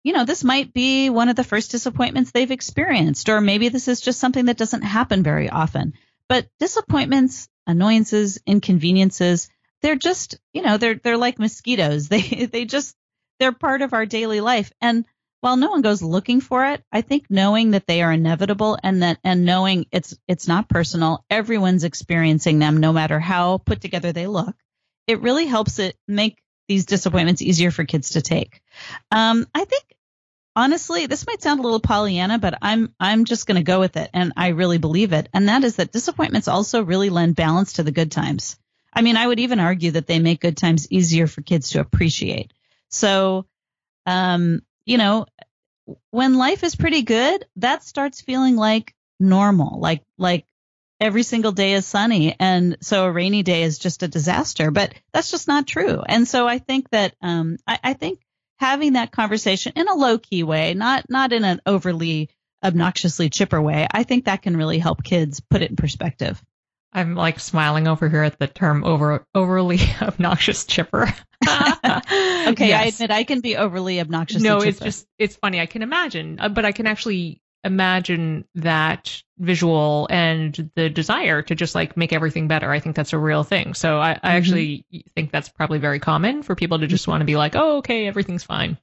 You 0.08 0.14
know, 0.14 0.24
this 0.24 0.46
might 0.46 0.72
be 0.72 1.10
one 1.10 1.28
of 1.28 1.36
the 1.36 1.44
first 1.44 1.70
disappointments 1.70 2.32
they've 2.32 2.50
experienced, 2.50 3.28
or 3.28 3.42
maybe 3.42 3.68
this 3.68 3.90
is 3.90 4.00
just 4.00 4.22
something 4.22 4.46
that 4.46 4.56
doesn't 4.56 4.84
happen 4.84 5.22
very 5.22 5.50
often. 5.50 5.96
But 6.30 6.48
disappointments, 6.62 7.50
annoyances, 7.68 8.40
inconveniences, 8.46 9.50
they're 9.82 9.98
just, 9.98 10.40
you 10.54 10.62
know, 10.62 10.78
they're 10.78 10.96
they're 10.96 11.18
like 11.18 11.40
mosquitoes. 11.40 12.08
They 12.10 12.22
they 12.22 12.64
just 12.64 12.96
they're 13.42 13.52
part 13.52 13.82
of 13.82 13.92
our 13.92 14.06
daily 14.06 14.40
life. 14.40 14.72
And 14.80 15.04
while 15.42 15.58
no 15.58 15.72
one 15.72 15.82
goes 15.82 16.02
looking 16.02 16.40
for 16.40 16.66
it, 16.68 16.81
I 16.90 17.01
think 17.01 17.25
knowing 17.29 17.72
that 17.72 17.86
they 17.86 18.01
are 18.01 18.14
inevitable 18.14 18.77
and 18.81 19.03
that 19.03 19.20
and 19.25 19.44
knowing 19.44 19.88
it's 19.92 20.18
it's 20.25 20.48
not 20.48 20.70
personal, 20.70 21.25
everyone's 21.29 21.84
experiencing 21.84 22.60
them 22.60 22.77
no 22.77 22.94
matter 22.94 23.20
how 23.20 23.58
put 23.58 23.81
together 23.81 24.14
they 24.14 24.27
look. 24.27 24.55
It 25.05 25.20
really 25.20 25.48
helps 25.48 25.79
it 25.79 25.98
make 26.08 26.38
these 26.70 26.86
disappointments 26.86 27.42
easier 27.42 27.72
for 27.72 27.84
kids 27.84 28.12
to 28.12 28.22
take. 28.22 28.62
Um, 29.12 29.48
I 29.53 29.66
think 29.66 29.84
honestly, 30.57 31.05
this 31.05 31.27
might 31.27 31.41
sound 31.41 31.59
a 31.59 31.63
little 31.63 31.79
Pollyanna, 31.79 32.39
but 32.39 32.57
I'm 32.61 32.93
I'm 33.00 33.25
just 33.25 33.46
going 33.46 33.57
to 33.57 33.63
go 33.63 33.79
with 33.79 33.96
it, 33.96 34.09
and 34.13 34.33
I 34.35 34.50
really 34.50 34.79
believe 34.79 35.13
it. 35.13 35.29
And 35.33 35.48
that 35.48 35.63
is 35.63 35.75
that 35.75 35.91
disappointments 35.91 36.48
also 36.48 36.83
really 36.83 37.09
lend 37.11 37.35
balance 37.35 37.74
to 37.74 37.83
the 37.83 37.91
good 37.91 38.11
times. 38.11 38.57
I 38.91 39.01
mean, 39.03 39.15
I 39.15 39.27
would 39.27 39.39
even 39.39 39.59
argue 39.59 39.91
that 39.91 40.07
they 40.07 40.20
make 40.20 40.41
good 40.41 40.57
times 40.57 40.91
easier 40.91 41.27
for 41.27 41.41
kids 41.41 41.70
to 41.72 41.79
appreciate. 41.79 42.51
So, 42.89 43.46
um, 44.07 44.61
you 44.85 44.98
know, 44.98 45.27
when 46.09 46.33
life 46.33 46.63
is 46.63 46.75
pretty 46.75 47.03
good, 47.03 47.46
that 47.57 47.83
starts 47.83 48.22
feeling 48.22 48.55
like 48.55 48.96
normal, 49.20 49.79
like 49.79 50.01
like 50.17 50.46
every 51.00 51.22
single 51.22 51.51
day 51.51 51.74
is 51.74 51.85
sunny, 51.85 52.35
and 52.39 52.77
so 52.81 53.05
a 53.05 53.11
rainy 53.11 53.43
day 53.43 53.61
is 53.61 53.77
just 53.77 54.01
a 54.01 54.07
disaster. 54.07 54.72
But 54.72 54.96
that's 55.13 55.29
just 55.29 55.48
not 55.48 55.67
true. 55.67 56.01
And 56.03 56.27
so 56.27 56.48
I 56.48 56.57
think 56.57 56.89
that 56.89 57.13
um, 57.22 57.57
I, 57.67 57.79
I 57.83 57.93
think 57.93 58.22
having 58.57 58.93
that 58.93 59.11
conversation 59.11 59.74
in 59.75 59.87
a 59.87 59.96
low 59.96 60.17
key 60.17 60.43
way, 60.43 60.74
not 60.74 61.05
not 61.09 61.33
in 61.33 61.43
an 61.43 61.61
overly 61.65 62.29
obnoxiously 62.63 63.29
chipper 63.29 63.61
way, 63.61 63.87
I 63.89 64.03
think 64.03 64.25
that 64.25 64.41
can 64.41 64.57
really 64.57 64.79
help 64.79 65.03
kids 65.03 65.39
put 65.39 65.61
it 65.61 65.70
in 65.70 65.75
perspective. 65.75 66.41
I'm 66.93 67.15
like 67.15 67.39
smiling 67.39 67.87
over 67.87 68.09
here 68.09 68.24
at 68.24 68.39
the 68.39 68.48
term 68.48 68.83
over 68.83 69.25
overly 69.35 69.79
obnoxious 70.01 70.65
chipper. 70.65 71.13
Okay, 72.48 72.72
I 72.72 72.85
admit 72.85 73.11
I 73.11 73.25
can 73.25 73.41
be 73.41 73.57
overly 73.57 74.00
obnoxious. 74.00 74.41
no, 74.41 74.61
it's 74.61 74.79
just 74.79 75.05
it's 75.17 75.35
funny. 75.35 75.59
I 75.59 75.65
can 75.65 75.81
imagine, 75.81 76.39
uh, 76.39 76.48
but 76.48 76.63
I 76.63 76.72
can 76.72 76.87
actually 76.87 77.41
imagine 77.68 78.46
that 78.56 79.22
visual 79.38 80.08
and 80.10 80.72
the 80.75 80.90
desire 80.90 81.42
to 81.44 81.53
just 81.56 81.75
like 81.75 81.96
make 81.96 82.12
everything 82.14 82.48
better. 82.48 82.72
I 82.72 82.80
think 82.80 82.96
that's 82.96 83.14
a 83.14 83.18
real 83.20 83.44
thing. 83.44 83.75
So 83.75 84.00
I, 84.00 84.14
I 84.24 84.36
actually 84.38 84.86
think 85.16 85.32
that's 85.32 85.50
probably 85.50 85.77
very 85.77 86.00
common 86.00 86.42
for 86.42 86.56
people 86.56 86.80
to 86.80 86.88
just 86.88 87.08
want 87.08 87.22
to 87.22 87.25
be 87.25 87.36
like, 87.36 87.56
oh, 87.56 87.77
okay, 87.77 88.08
everything's 88.08 88.44
fine. 88.44 88.77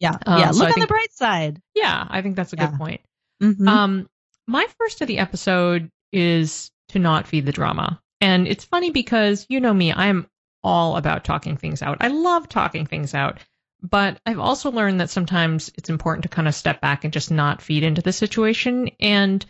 yeah, 0.00 0.16
um, 0.26 0.40
yeah. 0.40 0.50
so 0.50 0.58
Look 0.58 0.64
I 0.64 0.70
on 0.70 0.74
think- 0.74 0.88
the 0.88 0.92
bright 0.92 1.12
side. 1.12 1.62
Yeah, 1.74 2.06
I 2.10 2.22
think 2.22 2.34
that's 2.36 2.52
a 2.52 2.56
Yeah. 2.56 2.66
good 2.70 2.78
point. 2.78 3.00
Mhm. 3.42 3.68
Um, 3.68 4.08
my 4.48 4.66
first 4.78 5.00
of 5.00 5.06
the 5.08 5.18
episode 5.18 5.90
is 6.12 6.70
to 6.88 6.98
not 6.98 7.28
feed 7.28 7.46
the 7.46 7.52
drama. 7.52 8.00
And 8.20 8.48
it's 8.48 8.64
funny 8.64 8.90
because 8.90 9.46
you 9.48 9.60
know 9.60 9.72
me, 9.72 9.92
I'm 9.92 10.26
all 10.62 10.96
about 10.96 11.24
talking 11.24 11.56
things 11.56 11.80
out. 11.82 11.98
I 12.00 12.08
love 12.08 12.48
talking 12.48 12.84
things 12.84 13.14
out. 13.14 13.38
But 13.82 14.20
I've 14.26 14.38
also 14.38 14.70
learned 14.70 15.00
that 15.00 15.10
sometimes 15.10 15.70
it's 15.76 15.90
important 15.90 16.24
to 16.24 16.28
kind 16.28 16.48
of 16.48 16.54
step 16.54 16.80
back 16.80 17.04
and 17.04 17.12
just 17.12 17.30
not 17.30 17.62
feed 17.62 17.82
into 17.82 18.02
the 18.02 18.12
situation. 18.12 18.90
And 19.00 19.44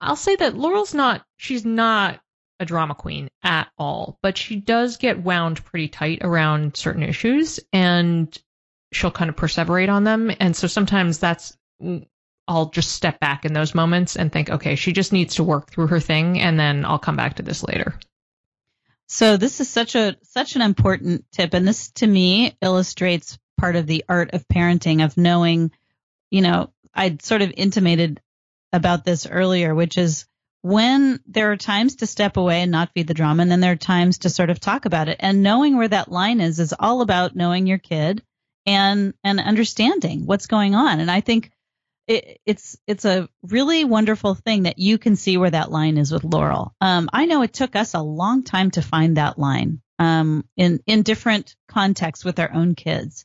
I'll 0.00 0.16
say 0.16 0.36
that 0.36 0.56
Laurel's 0.56 0.94
not, 0.94 1.24
she's 1.36 1.64
not 1.64 2.20
a 2.60 2.64
drama 2.64 2.94
queen 2.94 3.28
at 3.42 3.68
all, 3.78 4.18
but 4.22 4.36
she 4.38 4.56
does 4.56 4.96
get 4.98 5.22
wound 5.22 5.64
pretty 5.64 5.88
tight 5.88 6.18
around 6.22 6.76
certain 6.76 7.02
issues 7.02 7.60
and 7.72 8.36
she'll 8.92 9.10
kind 9.10 9.28
of 9.28 9.36
perseverate 9.36 9.92
on 9.92 10.04
them. 10.04 10.30
And 10.38 10.54
so 10.54 10.66
sometimes 10.66 11.18
that's, 11.18 11.56
I'll 12.46 12.70
just 12.70 12.92
step 12.92 13.18
back 13.18 13.44
in 13.44 13.54
those 13.54 13.74
moments 13.74 14.16
and 14.16 14.30
think, 14.30 14.50
okay, 14.50 14.74
she 14.76 14.92
just 14.92 15.12
needs 15.12 15.36
to 15.36 15.44
work 15.44 15.70
through 15.70 15.88
her 15.88 16.00
thing 16.00 16.38
and 16.40 16.60
then 16.60 16.84
I'll 16.84 16.98
come 16.98 17.16
back 17.16 17.36
to 17.36 17.42
this 17.42 17.64
later. 17.64 17.98
So 19.06 19.36
this 19.36 19.60
is 19.60 19.68
such 19.68 19.94
a 19.94 20.16
such 20.22 20.56
an 20.56 20.62
important 20.62 21.26
tip, 21.30 21.52
and 21.52 21.68
this 21.68 21.90
to 21.92 22.06
me 22.06 22.56
illustrates 22.62 23.38
part 23.58 23.76
of 23.76 23.86
the 23.86 24.04
art 24.08 24.32
of 24.32 24.48
parenting 24.48 25.04
of 25.04 25.16
knowing. 25.16 25.70
You 26.30 26.42
know, 26.42 26.72
I'd 26.94 27.22
sort 27.22 27.42
of 27.42 27.52
intimated 27.56 28.20
about 28.72 29.04
this 29.04 29.26
earlier, 29.26 29.74
which 29.74 29.98
is 29.98 30.26
when 30.62 31.20
there 31.26 31.52
are 31.52 31.56
times 31.56 31.96
to 31.96 32.06
step 32.06 32.36
away 32.36 32.62
and 32.62 32.72
not 32.72 32.90
feed 32.94 33.06
the 33.06 33.14
drama, 33.14 33.42
and 33.42 33.50
then 33.50 33.60
there 33.60 33.72
are 33.72 33.76
times 33.76 34.18
to 34.18 34.30
sort 34.30 34.50
of 34.50 34.58
talk 34.58 34.86
about 34.86 35.08
it. 35.08 35.18
And 35.20 35.42
knowing 35.42 35.76
where 35.76 35.88
that 35.88 36.10
line 36.10 36.40
is 36.40 36.58
is 36.58 36.74
all 36.78 37.02
about 37.02 37.36
knowing 37.36 37.66
your 37.66 37.78
kid 37.78 38.22
and 38.66 39.14
and 39.22 39.40
understanding 39.40 40.26
what's 40.26 40.46
going 40.46 40.74
on. 40.74 41.00
And 41.00 41.10
I 41.10 41.20
think 41.20 41.50
it, 42.06 42.40
it's 42.46 42.76
it's 42.86 43.04
a 43.04 43.28
really 43.42 43.84
wonderful 43.84 44.34
thing 44.34 44.64
that 44.64 44.78
you 44.78 44.98
can 44.98 45.16
see 45.16 45.36
where 45.36 45.50
that 45.50 45.70
line 45.70 45.98
is 45.98 46.12
with 46.12 46.24
Laurel. 46.24 46.74
Um, 46.80 47.08
I 47.12 47.26
know 47.26 47.42
it 47.42 47.52
took 47.52 47.76
us 47.76 47.94
a 47.94 48.00
long 48.00 48.42
time 48.42 48.70
to 48.72 48.82
find 48.82 49.16
that 49.16 49.38
line 49.38 49.80
um, 49.98 50.44
in 50.56 50.80
in 50.86 51.02
different 51.02 51.56
contexts 51.68 52.24
with 52.24 52.38
our 52.38 52.52
own 52.52 52.74
kids, 52.74 53.24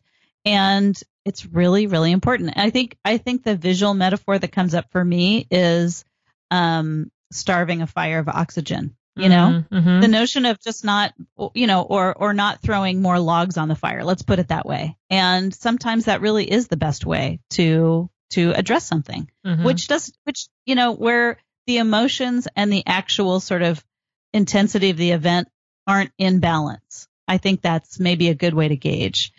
and 0.50 1.00
it's 1.26 1.46
really 1.46 1.88
really 1.88 2.12
important. 2.12 2.54
I 2.58 2.70
think 2.70 2.98
I 3.06 3.18
think 3.18 3.44
the 3.44 3.56
visual 3.56 3.94
metaphor 3.94 4.38
that 4.38 4.52
comes 4.52 4.74
up 4.74 4.92
for 4.92 5.04
me 5.04 5.48
is 5.52 6.04
um, 6.52 7.12
starving 7.32 7.82
a 7.82 7.88
fire 7.88 8.20
of 8.20 8.28
oxygen. 8.28 8.96
you 9.16 9.28
know 9.28 9.64
mm-hmm. 9.70 10.00
the 10.00 10.08
notion 10.08 10.46
of 10.46 10.60
just 10.62 10.86
not 10.86 11.14
you 11.54 11.68
know 11.68 11.82
or 11.82 12.14
or 12.14 12.34
not 12.34 12.62
throwing 12.62 13.02
more 13.02 13.20
logs 13.20 13.58
on 13.58 13.68
the 13.68 13.76
fire 13.76 14.04
let's 14.04 14.22
put 14.22 14.40
it 14.40 14.48
that 14.48 14.66
way 14.66 14.96
and 15.10 15.54
sometimes 15.54 16.06
that 16.06 16.22
really 16.22 16.50
is 16.50 16.68
the 16.68 16.78
best 16.78 17.06
way 17.06 17.40
to 17.50 18.10
to 18.30 18.52
address 18.52 18.86
something 18.86 19.30
mm-hmm. 19.46 19.66
which 19.66 19.88
does 19.88 20.14
which 20.24 20.48
you 20.66 20.76
know 20.76 20.94
where 20.94 21.38
the 21.68 21.80
emotions 21.80 22.48
and 22.56 22.72
the 22.72 22.84
actual 22.86 23.40
sort 23.42 23.62
of 23.62 23.84
intensity 24.32 24.90
of 24.92 24.98
the 24.98 25.12
event 25.12 25.50
aren't 25.86 26.12
in 26.18 26.40
balance 26.40 27.10
i 27.28 27.38
think 27.38 27.62
that's 27.62 28.00
maybe 28.00 28.30
a 28.30 28.36
good 28.36 28.54
way 28.54 28.70
to 28.70 28.78
gauge 28.78 29.34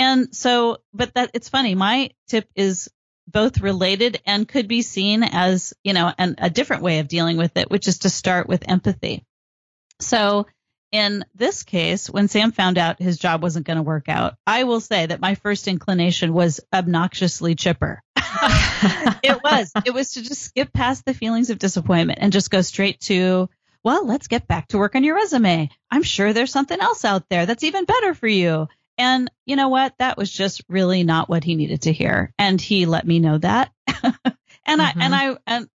and 0.00 0.34
so 0.34 0.78
but 0.92 1.14
that 1.14 1.30
it's 1.34 1.48
funny 1.48 1.74
my 1.74 2.10
tip 2.28 2.48
is 2.54 2.90
both 3.30 3.60
related 3.60 4.20
and 4.26 4.48
could 4.48 4.68
be 4.68 4.82
seen 4.82 5.22
as, 5.22 5.72
you 5.84 5.92
know, 5.92 6.12
an, 6.18 6.36
a 6.38 6.50
different 6.50 6.82
way 6.82 6.98
of 6.98 7.08
dealing 7.08 7.36
with 7.36 7.56
it, 7.56 7.70
which 7.70 7.88
is 7.88 8.00
to 8.00 8.10
start 8.10 8.48
with 8.48 8.68
empathy. 8.68 9.24
So 10.00 10.46
in 10.92 11.24
this 11.34 11.62
case, 11.62 12.10
when 12.10 12.28
Sam 12.28 12.50
found 12.50 12.78
out 12.78 13.00
his 13.00 13.18
job 13.18 13.42
wasn't 13.42 13.66
going 13.66 13.76
to 13.76 13.82
work 13.82 14.08
out, 14.08 14.34
I 14.46 14.64
will 14.64 14.80
say 14.80 15.06
that 15.06 15.20
my 15.20 15.36
first 15.36 15.68
inclination 15.68 16.32
was 16.32 16.60
obnoxiously 16.72 17.54
chipper. 17.54 18.02
it 18.16 19.40
was. 19.42 19.70
It 19.84 19.94
was 19.94 20.12
to 20.12 20.22
just 20.22 20.42
skip 20.42 20.72
past 20.72 21.04
the 21.04 21.14
feelings 21.14 21.50
of 21.50 21.58
disappointment 21.58 22.18
and 22.20 22.32
just 22.32 22.50
go 22.50 22.62
straight 22.62 23.00
to, 23.02 23.48
well, 23.84 24.04
let's 24.06 24.26
get 24.26 24.48
back 24.48 24.68
to 24.68 24.78
work 24.78 24.96
on 24.96 25.04
your 25.04 25.14
resume. 25.14 25.70
I'm 25.90 26.02
sure 26.02 26.32
there's 26.32 26.52
something 26.52 26.80
else 26.80 27.04
out 27.04 27.28
there 27.28 27.46
that's 27.46 27.64
even 27.64 27.84
better 27.84 28.14
for 28.14 28.28
you. 28.28 28.68
And 29.00 29.30
you 29.46 29.56
know 29.56 29.70
what? 29.70 29.94
That 29.96 30.18
was 30.18 30.30
just 30.30 30.62
really 30.68 31.04
not 31.04 31.30
what 31.30 31.42
he 31.42 31.54
needed 31.54 31.82
to 31.82 31.92
hear. 31.92 32.34
And 32.38 32.60
he 32.60 32.84
let 32.84 33.06
me 33.06 33.18
know 33.18 33.38
that. 33.38 33.72
and 33.86 34.02
mm-hmm. 34.04 34.80
I, 34.80 34.92
and 34.98 35.14
I, 35.14 35.36
and 35.46 35.68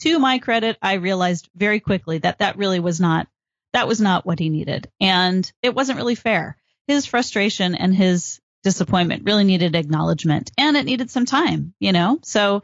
to 0.00 0.18
my 0.18 0.38
credit, 0.38 0.78
I 0.80 0.94
realized 0.94 1.50
very 1.54 1.80
quickly 1.80 2.18
that 2.18 2.38
that 2.38 2.56
really 2.56 2.80
was 2.80 2.98
not, 2.98 3.28
that 3.74 3.86
was 3.86 4.00
not 4.00 4.24
what 4.24 4.38
he 4.38 4.48
needed. 4.48 4.90
And 4.98 5.50
it 5.60 5.74
wasn't 5.74 5.98
really 5.98 6.14
fair. 6.14 6.56
His 6.86 7.04
frustration 7.04 7.74
and 7.74 7.94
his 7.94 8.40
disappointment 8.62 9.24
really 9.26 9.44
needed 9.44 9.76
acknowledgement 9.76 10.50
and 10.56 10.74
it 10.74 10.86
needed 10.86 11.10
some 11.10 11.26
time, 11.26 11.74
you 11.80 11.92
know? 11.92 12.18
So, 12.22 12.62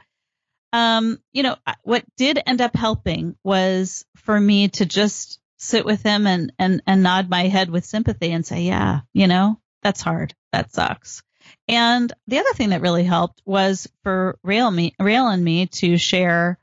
um, 0.73 1.19
you 1.35 1.43
know, 1.43 1.57
what 1.83 2.07
did 2.17 2.43
end 2.47 2.63
up 2.63 2.75
helping 2.75 3.37
was 3.45 4.07
for 4.17 4.41
me 4.41 4.69
to 4.69 4.87
just 4.87 5.41
sit 5.59 5.85
with 5.85 6.03
him 6.03 6.27
and, 6.27 6.55
and, 6.59 6.83
and 6.87 7.03
nod 7.03 7.29
my 7.29 7.49
head 7.49 7.69
with 7.69 7.85
sympathy 7.85 8.33
and 8.33 8.47
say, 8.47 8.63
yeah, 8.63 9.01
you 9.13 9.27
know, 9.27 9.61
that's 9.83 10.03
hard. 10.03 10.35
That 10.53 10.73
sucks. 10.73 11.23
And 11.69 12.13
the 12.27 12.39
other 12.39 12.53
thing 12.55 12.71
that 12.71 12.81
really 12.81 13.05
helped 13.05 13.43
was 13.45 13.89
for 14.03 14.39
Rael, 14.43 14.71
me, 14.71 14.95
Rael 14.99 15.29
and 15.29 15.45
me 15.45 15.67
to 15.67 15.97
share 15.97 16.59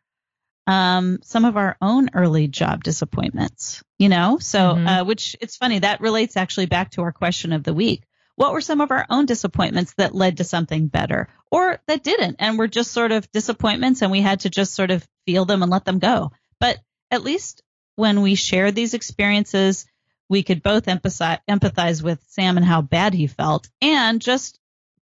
um, 0.68 1.20
some 1.24 1.46
of 1.46 1.58
our 1.58 1.78
own 1.82 2.10
early 2.14 2.48
job 2.48 2.84
disappointments, 2.84 3.84
you 4.00 4.10
know? 4.10 4.38
So, 4.40 4.60
mm-hmm. 4.60 4.88
uh, 4.88 5.04
which 5.04 5.36
it's 5.42 5.58
funny, 5.58 5.80
that 5.80 6.02
relates 6.02 6.38
actually 6.38 6.68
back 6.68 6.92
to 6.92 7.02
our 7.02 7.12
question 7.12 7.54
of 7.54 7.64
the 7.64 7.74
week. 7.74 8.04
What 8.36 8.54
were 8.54 8.62
some 8.62 8.82
of 8.82 8.92
our 8.92 9.06
own 9.10 9.26
disappointments 9.26 9.94
that 9.98 10.16
led 10.16 10.38
to 10.38 10.44
something 10.44 10.88
better 10.88 11.28
or 11.52 11.80
that 11.88 12.04
didn't 12.04 12.38
and 12.40 12.58
were 12.58 12.68
just 12.68 12.92
sort 12.92 13.12
of 13.12 13.32
disappointments 13.32 14.02
and 14.02 14.12
we 14.12 14.22
had 14.22 14.42
to 14.42 14.50
just 14.50 14.74
sort 14.74 14.90
of 14.90 15.08
feel 15.26 15.46
them 15.46 15.62
and 15.62 15.72
let 15.72 15.86
them 15.86 16.00
go? 16.00 16.32
But 16.60 16.80
at 17.12 17.24
least 17.24 17.62
when 17.96 18.22
we 18.22 18.34
share 18.36 18.72
these 18.72 18.96
experiences, 18.96 19.86
we 20.30 20.44
could 20.44 20.64
both 20.64 20.86
empathize, 20.86 21.40
empathize 21.50 22.02
with 22.02 22.24
Sam 22.28 22.58
and 22.58 22.66
how 22.66 22.82
bad 22.82 23.14
he 23.14 23.28
felt 23.28 23.70
and 23.82 24.22
just 24.22 24.60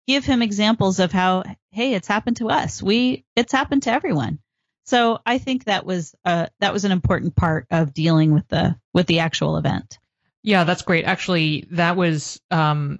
give 0.08 0.26
him 0.26 0.42
examples 0.42 1.00
of 1.00 1.12
how, 1.12 1.44
hey, 1.72 1.94
it's 1.94 2.08
happened 2.08 2.38
to 2.38 2.50
us. 2.50 2.82
We, 2.82 3.26
it's 3.36 3.52
happened 3.52 3.84
to 3.84 3.92
everyone. 3.92 4.40
So 4.86 5.20
I 5.26 5.38
think 5.38 5.66
that 5.66 5.86
was, 5.86 6.16
uh, 6.26 6.48
that 6.60 6.74
was 6.74 6.86
an 6.86 6.92
important 6.92 7.36
part 7.36 7.68
of 7.72 7.94
dealing 7.94 8.34
with 8.34 8.48
the, 8.48 8.76
with 8.94 9.08
the 9.08 9.20
actual 9.20 9.58
event. 9.58 10.00
Yeah, 10.44 10.64
that's 10.64 10.82
great. 10.82 11.06
Actually, 11.06 11.68
that 11.72 11.96
was, 11.96 12.42
um, 12.50 13.00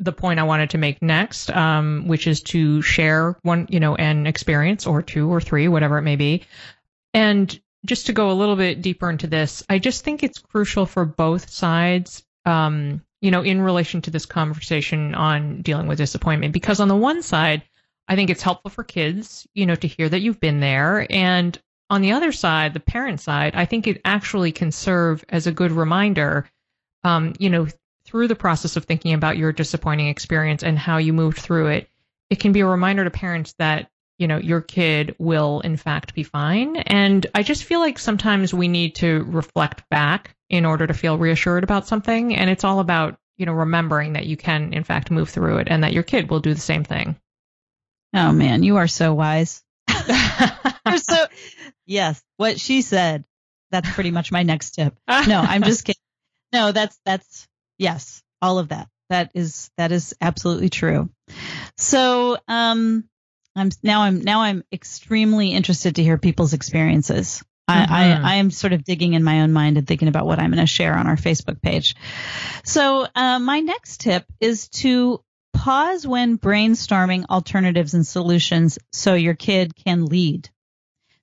the 0.00 0.12
point 0.12 0.40
I 0.40 0.42
wanted 0.42 0.70
to 0.70 0.78
make 0.78 1.00
next, 1.02 1.50
um, 1.50 2.08
which 2.08 2.26
is 2.26 2.42
to 2.42 2.82
share 2.82 3.38
one, 3.42 3.68
you 3.70 3.78
know, 3.78 3.94
an 3.94 4.26
experience 4.26 4.88
or 4.88 5.02
two 5.02 5.32
or 5.32 5.40
three, 5.40 5.68
whatever 5.68 5.98
it 5.98 6.02
may 6.02 6.16
be. 6.16 6.42
And 7.14 7.58
just 7.84 8.06
to 8.06 8.12
go 8.12 8.30
a 8.30 8.34
little 8.34 8.56
bit 8.56 8.82
deeper 8.82 9.10
into 9.10 9.26
this, 9.26 9.62
I 9.68 9.78
just 9.78 10.04
think 10.04 10.22
it's 10.22 10.38
crucial 10.38 10.86
for 10.86 11.04
both 11.04 11.50
sides, 11.50 12.24
um, 12.44 13.02
you 13.20 13.30
know, 13.30 13.42
in 13.42 13.60
relation 13.60 14.02
to 14.02 14.10
this 14.10 14.26
conversation 14.26 15.14
on 15.14 15.62
dealing 15.62 15.86
with 15.86 15.98
disappointment. 15.98 16.52
Because 16.52 16.80
on 16.80 16.88
the 16.88 16.96
one 16.96 17.22
side, 17.22 17.62
I 18.08 18.16
think 18.16 18.30
it's 18.30 18.42
helpful 18.42 18.70
for 18.70 18.84
kids, 18.84 19.46
you 19.54 19.66
know, 19.66 19.74
to 19.74 19.88
hear 19.88 20.08
that 20.08 20.20
you've 20.20 20.40
been 20.40 20.60
there. 20.60 21.06
And 21.10 21.58
on 21.90 22.00
the 22.00 22.12
other 22.12 22.32
side, 22.32 22.74
the 22.74 22.80
parent 22.80 23.20
side, 23.20 23.54
I 23.54 23.66
think 23.66 23.86
it 23.86 24.00
actually 24.04 24.52
can 24.52 24.72
serve 24.72 25.24
as 25.28 25.46
a 25.46 25.52
good 25.52 25.72
reminder, 25.72 26.48
um, 27.02 27.34
you 27.38 27.50
know, 27.50 27.66
through 28.06 28.28
the 28.28 28.34
process 28.34 28.76
of 28.76 28.84
thinking 28.84 29.14
about 29.14 29.36
your 29.36 29.52
disappointing 29.52 30.08
experience 30.08 30.62
and 30.62 30.78
how 30.78 30.98
you 30.98 31.12
moved 31.12 31.38
through 31.38 31.68
it. 31.68 31.88
It 32.30 32.40
can 32.40 32.52
be 32.52 32.60
a 32.60 32.66
reminder 32.66 33.04
to 33.04 33.10
parents 33.10 33.54
that 33.58 33.90
you 34.18 34.28
know, 34.28 34.38
your 34.38 34.60
kid 34.60 35.16
will 35.18 35.60
in 35.60 35.76
fact 35.76 36.14
be 36.14 36.22
fine. 36.22 36.76
And 36.76 37.26
I 37.34 37.42
just 37.42 37.64
feel 37.64 37.80
like 37.80 37.98
sometimes 37.98 38.54
we 38.54 38.68
need 38.68 38.96
to 38.96 39.24
reflect 39.24 39.88
back 39.88 40.34
in 40.48 40.64
order 40.64 40.86
to 40.86 40.94
feel 40.94 41.18
reassured 41.18 41.64
about 41.64 41.86
something. 41.86 42.34
And 42.36 42.48
it's 42.48 42.64
all 42.64 42.80
about, 42.80 43.18
you 43.36 43.46
know, 43.46 43.52
remembering 43.52 44.12
that 44.12 44.26
you 44.26 44.36
can 44.36 44.72
in 44.72 44.84
fact 44.84 45.10
move 45.10 45.30
through 45.30 45.58
it 45.58 45.68
and 45.70 45.82
that 45.82 45.92
your 45.92 46.02
kid 46.04 46.30
will 46.30 46.40
do 46.40 46.54
the 46.54 46.60
same 46.60 46.84
thing. 46.84 47.16
Oh 48.14 48.32
man, 48.32 48.62
you 48.62 48.76
are 48.76 48.88
so 48.88 49.14
wise. 49.14 49.62
So, 50.96 51.26
yes, 51.86 52.22
what 52.36 52.60
she 52.60 52.82
said. 52.82 53.24
That's 53.70 53.90
pretty 53.90 54.10
much 54.10 54.30
my 54.30 54.42
next 54.42 54.72
tip. 54.72 54.94
No, 55.08 55.40
I'm 55.40 55.62
just 55.64 55.84
kidding. 55.84 56.00
No, 56.52 56.70
that's, 56.70 56.96
that's, 57.04 57.48
yes, 57.78 58.22
all 58.40 58.58
of 58.58 58.68
that. 58.68 58.88
That 59.10 59.32
is, 59.34 59.70
that 59.76 59.90
is 59.90 60.14
absolutely 60.20 60.68
true. 60.68 61.10
So, 61.76 62.36
um, 62.46 63.08
I'm 63.56 63.70
now 63.82 64.02
I'm 64.02 64.20
now 64.22 64.40
I'm 64.40 64.64
extremely 64.72 65.52
interested 65.52 65.96
to 65.96 66.02
hear 66.02 66.18
people's 66.18 66.52
experiences. 66.52 67.42
Mm-hmm. 67.68 67.92
I, 67.92 67.98
I, 67.98 68.08
mm-hmm. 68.08 68.26
I, 68.26 68.34
am 68.36 68.50
sort 68.50 68.74
of 68.74 68.84
digging 68.84 69.14
in 69.14 69.24
my 69.24 69.40
own 69.40 69.52
mind 69.52 69.78
and 69.78 69.86
thinking 69.86 70.08
about 70.08 70.26
what 70.26 70.38
I'm 70.38 70.50
going 70.50 70.60
to 70.60 70.66
share 70.66 70.94
on 70.94 71.06
our 71.06 71.16
Facebook 71.16 71.62
page. 71.62 71.96
So 72.62 73.06
uh, 73.14 73.38
my 73.38 73.60
next 73.60 74.00
tip 74.00 74.26
is 74.38 74.68
to 74.68 75.22
pause 75.54 76.06
when 76.06 76.36
brainstorming 76.36 77.24
alternatives 77.30 77.94
and 77.94 78.06
solutions 78.06 78.78
so 78.92 79.14
your 79.14 79.32
kid 79.34 79.74
can 79.74 80.04
lead. 80.04 80.50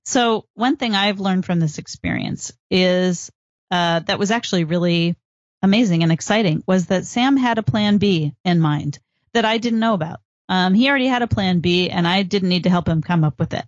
So 0.03 0.45
one 0.55 0.77
thing 0.77 0.95
I've 0.95 1.19
learned 1.19 1.45
from 1.45 1.59
this 1.59 1.77
experience 1.77 2.51
is 2.71 3.31
uh, 3.69 3.99
that 3.99 4.17
was 4.17 4.31
actually 4.31 4.63
really 4.63 5.15
amazing 5.61 6.01
and 6.01 6.11
exciting 6.11 6.63
was 6.65 6.87
that 6.87 7.05
Sam 7.05 7.37
had 7.37 7.59
a 7.59 7.63
plan 7.63 7.99
B 7.99 8.33
in 8.43 8.59
mind 8.59 8.97
that 9.33 9.45
I 9.45 9.59
didn't 9.59 9.79
know 9.79 9.93
about. 9.93 10.21
Um, 10.51 10.73
he 10.73 10.89
already 10.89 11.07
had 11.07 11.21
a 11.21 11.27
plan 11.27 11.61
B, 11.61 11.89
and 11.89 12.05
I 12.05 12.23
didn't 12.23 12.49
need 12.49 12.63
to 12.63 12.69
help 12.69 12.85
him 12.85 13.01
come 13.01 13.23
up 13.23 13.39
with 13.39 13.53
it. 13.53 13.63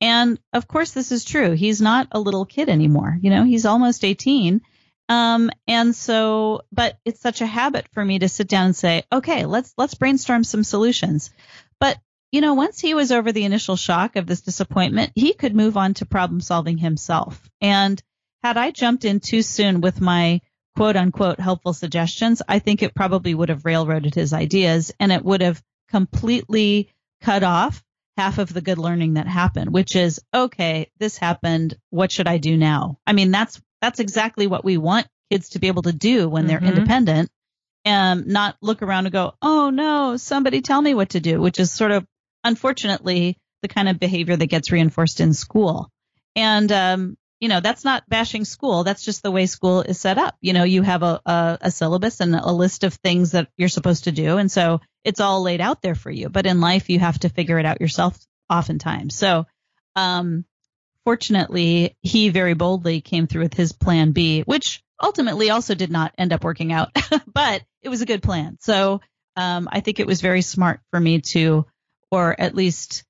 And 0.00 0.36
of 0.52 0.66
course, 0.66 0.90
this 0.90 1.12
is 1.12 1.24
true. 1.24 1.52
He's 1.52 1.80
not 1.80 2.08
a 2.10 2.18
little 2.18 2.44
kid 2.44 2.68
anymore. 2.68 3.16
You 3.22 3.30
know, 3.30 3.44
he's 3.44 3.64
almost 3.64 4.04
18. 4.04 4.60
Um, 5.08 5.52
and 5.68 5.94
so, 5.94 6.62
but 6.72 6.98
it's 7.04 7.20
such 7.20 7.40
a 7.40 7.46
habit 7.46 7.86
for 7.92 8.04
me 8.04 8.18
to 8.18 8.28
sit 8.28 8.48
down 8.48 8.66
and 8.66 8.74
say, 8.76 9.04
okay, 9.12 9.46
let's, 9.46 9.72
let's 9.78 9.94
brainstorm 9.94 10.42
some 10.42 10.64
solutions. 10.64 11.30
But, 11.78 12.00
you 12.32 12.40
know, 12.40 12.54
once 12.54 12.80
he 12.80 12.94
was 12.94 13.12
over 13.12 13.30
the 13.30 13.44
initial 13.44 13.76
shock 13.76 14.16
of 14.16 14.26
this 14.26 14.40
disappointment, 14.40 15.12
he 15.14 15.34
could 15.34 15.54
move 15.54 15.76
on 15.76 15.94
to 15.94 16.04
problem 16.04 16.40
solving 16.40 16.78
himself. 16.78 17.48
And 17.60 18.02
had 18.42 18.56
I 18.56 18.72
jumped 18.72 19.04
in 19.04 19.20
too 19.20 19.42
soon 19.42 19.80
with 19.80 20.00
my 20.00 20.40
quote 20.74 20.96
unquote 20.96 21.38
helpful 21.38 21.74
suggestions, 21.74 22.42
I 22.48 22.58
think 22.58 22.82
it 22.82 22.92
probably 22.92 23.34
would 23.34 23.50
have 23.50 23.64
railroaded 23.64 24.16
his 24.16 24.32
ideas 24.32 24.90
and 24.98 25.12
it 25.12 25.24
would 25.24 25.40
have 25.40 25.62
completely 25.94 26.88
cut 27.20 27.44
off 27.44 27.80
half 28.16 28.38
of 28.38 28.52
the 28.52 28.60
good 28.60 28.78
learning 28.78 29.14
that 29.14 29.28
happened, 29.28 29.72
which 29.72 29.94
is, 29.94 30.20
okay, 30.34 30.90
this 30.98 31.16
happened. 31.16 31.76
What 31.90 32.10
should 32.10 32.26
I 32.26 32.38
do 32.38 32.56
now? 32.56 32.98
I 33.06 33.12
mean, 33.12 33.30
that's, 33.30 33.62
that's 33.80 34.00
exactly 34.00 34.48
what 34.48 34.64
we 34.64 34.76
want 34.76 35.06
kids 35.30 35.50
to 35.50 35.60
be 35.60 35.68
able 35.68 35.82
to 35.82 35.92
do 35.92 36.28
when 36.28 36.48
they're 36.48 36.58
mm-hmm. 36.58 36.78
independent 36.78 37.30
and 37.84 38.26
not 38.26 38.56
look 38.60 38.82
around 38.82 39.06
and 39.06 39.12
go, 39.12 39.34
oh 39.40 39.70
no, 39.70 40.16
somebody 40.16 40.62
tell 40.62 40.82
me 40.82 40.94
what 40.94 41.10
to 41.10 41.20
do, 41.20 41.40
which 41.40 41.60
is 41.60 41.70
sort 41.70 41.92
of 41.92 42.04
unfortunately 42.42 43.38
the 43.62 43.68
kind 43.68 43.88
of 43.88 44.00
behavior 44.00 44.34
that 44.34 44.46
gets 44.46 44.72
reinforced 44.72 45.20
in 45.20 45.32
school. 45.32 45.92
And, 46.34 46.72
um, 46.72 47.16
you 47.44 47.48
know, 47.48 47.60
that's 47.60 47.84
not 47.84 48.08
bashing 48.08 48.46
school. 48.46 48.84
That's 48.84 49.04
just 49.04 49.22
the 49.22 49.30
way 49.30 49.44
school 49.44 49.82
is 49.82 50.00
set 50.00 50.16
up. 50.16 50.34
You 50.40 50.54
know, 50.54 50.64
you 50.64 50.80
have 50.80 51.02
a, 51.02 51.20
a, 51.26 51.58
a, 51.60 51.70
syllabus 51.70 52.20
and 52.20 52.34
a 52.34 52.50
list 52.50 52.84
of 52.84 52.94
things 52.94 53.32
that 53.32 53.48
you're 53.58 53.68
supposed 53.68 54.04
to 54.04 54.12
do. 54.12 54.38
And 54.38 54.50
so 54.50 54.80
it's 55.04 55.20
all 55.20 55.42
laid 55.42 55.60
out 55.60 55.82
there 55.82 55.94
for 55.94 56.10
you. 56.10 56.30
But 56.30 56.46
in 56.46 56.62
life, 56.62 56.88
you 56.88 56.98
have 57.00 57.18
to 57.18 57.28
figure 57.28 57.58
it 57.58 57.66
out 57.66 57.82
yourself 57.82 58.18
oftentimes. 58.48 59.14
So, 59.14 59.44
um, 59.94 60.46
fortunately, 61.04 61.94
he 62.00 62.30
very 62.30 62.54
boldly 62.54 63.02
came 63.02 63.26
through 63.26 63.42
with 63.42 63.52
his 63.52 63.72
plan 63.72 64.12
B, 64.12 64.40
which 64.40 64.82
ultimately 65.02 65.50
also 65.50 65.74
did 65.74 65.90
not 65.90 66.14
end 66.16 66.32
up 66.32 66.44
working 66.44 66.72
out, 66.72 66.96
but 67.26 67.62
it 67.82 67.90
was 67.90 68.00
a 68.00 68.06
good 68.06 68.22
plan. 68.22 68.56
So, 68.62 69.02
um, 69.36 69.68
I 69.70 69.80
think 69.80 70.00
it 70.00 70.06
was 70.06 70.22
very 70.22 70.40
smart 70.40 70.80
for 70.90 70.98
me 70.98 71.20
to, 71.20 71.66
or 72.10 72.40
at 72.40 72.54
least, 72.54 73.04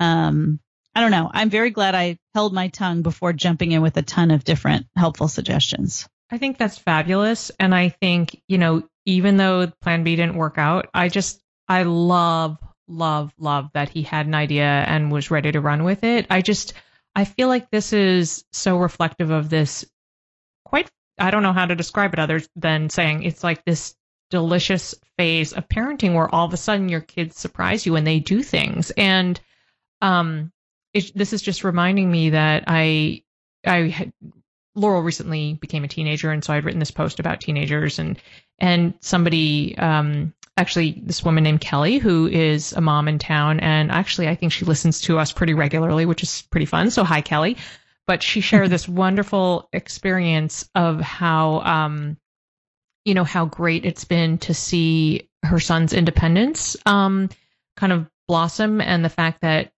um, 0.00 0.58
I 0.96 1.02
don't 1.02 1.10
know. 1.10 1.30
I'm 1.30 1.50
very 1.50 1.68
glad 1.68 1.94
I 1.94 2.18
held 2.32 2.54
my 2.54 2.68
tongue 2.68 3.02
before 3.02 3.34
jumping 3.34 3.70
in 3.72 3.82
with 3.82 3.98
a 3.98 4.02
ton 4.02 4.30
of 4.30 4.44
different 4.44 4.86
helpful 4.96 5.28
suggestions. 5.28 6.08
I 6.30 6.38
think 6.38 6.56
that's 6.56 6.78
fabulous. 6.78 7.50
And 7.60 7.74
I 7.74 7.90
think, 7.90 8.40
you 8.48 8.56
know, 8.56 8.82
even 9.04 9.36
though 9.36 9.70
plan 9.82 10.04
B 10.04 10.16
didn't 10.16 10.36
work 10.36 10.56
out, 10.56 10.88
I 10.94 11.10
just, 11.10 11.38
I 11.68 11.82
love, 11.82 12.56
love, 12.88 13.30
love 13.38 13.68
that 13.74 13.90
he 13.90 14.04
had 14.04 14.26
an 14.26 14.34
idea 14.34 14.64
and 14.64 15.12
was 15.12 15.30
ready 15.30 15.52
to 15.52 15.60
run 15.60 15.84
with 15.84 16.02
it. 16.02 16.28
I 16.30 16.40
just, 16.40 16.72
I 17.14 17.26
feel 17.26 17.48
like 17.48 17.70
this 17.70 17.92
is 17.92 18.46
so 18.54 18.78
reflective 18.78 19.30
of 19.30 19.50
this 19.50 19.84
quite, 20.64 20.88
I 21.18 21.30
don't 21.30 21.42
know 21.42 21.52
how 21.52 21.66
to 21.66 21.76
describe 21.76 22.14
it 22.14 22.20
other 22.20 22.40
than 22.56 22.88
saying 22.88 23.22
it's 23.22 23.44
like 23.44 23.66
this 23.66 23.94
delicious 24.30 24.94
phase 25.18 25.52
of 25.52 25.68
parenting 25.68 26.14
where 26.14 26.34
all 26.34 26.46
of 26.46 26.54
a 26.54 26.56
sudden 26.56 26.88
your 26.88 27.02
kids 27.02 27.38
surprise 27.38 27.84
you 27.84 27.96
and 27.96 28.06
they 28.06 28.18
do 28.18 28.42
things. 28.42 28.90
And, 28.92 29.38
um, 30.00 30.52
it, 30.96 31.12
this 31.14 31.32
is 31.32 31.42
just 31.42 31.64
reminding 31.64 32.10
me 32.10 32.30
that 32.30 32.64
I, 32.66 33.22
I 33.66 33.88
had, 33.88 34.12
Laurel 34.74 35.02
recently 35.02 35.54
became 35.54 35.84
a 35.84 35.88
teenager, 35.88 36.30
and 36.30 36.42
so 36.42 36.52
I'd 36.52 36.64
written 36.64 36.80
this 36.80 36.90
post 36.90 37.20
about 37.20 37.40
teenagers, 37.40 37.98
and 37.98 38.18
and 38.58 38.94
somebody, 39.00 39.76
um, 39.76 40.32
actually, 40.56 41.02
this 41.04 41.22
woman 41.22 41.44
named 41.44 41.60
Kelly, 41.60 41.98
who 41.98 42.26
is 42.26 42.72
a 42.72 42.80
mom 42.80 43.08
in 43.08 43.18
town, 43.18 43.60
and 43.60 43.90
actually, 43.90 44.28
I 44.28 44.34
think 44.34 44.52
she 44.52 44.64
listens 44.64 45.02
to 45.02 45.18
us 45.18 45.32
pretty 45.32 45.54
regularly, 45.54 46.06
which 46.06 46.22
is 46.22 46.42
pretty 46.50 46.66
fun. 46.66 46.90
So 46.90 47.04
hi, 47.04 47.20
Kelly. 47.20 47.56
But 48.06 48.22
she 48.22 48.40
shared 48.40 48.70
this 48.70 48.88
wonderful 48.88 49.68
experience 49.72 50.68
of 50.74 51.00
how, 51.00 51.60
um, 51.60 52.16
you 53.04 53.14
know, 53.14 53.24
how 53.24 53.46
great 53.46 53.84
it's 53.84 54.04
been 54.04 54.38
to 54.38 54.54
see 54.54 55.28
her 55.42 55.60
son's 55.60 55.92
independence, 55.92 56.76
um, 56.86 57.28
kind 57.76 57.92
of 57.92 58.06
blossom, 58.28 58.80
and 58.80 59.04
the 59.04 59.10
fact 59.10 59.42
that 59.42 59.72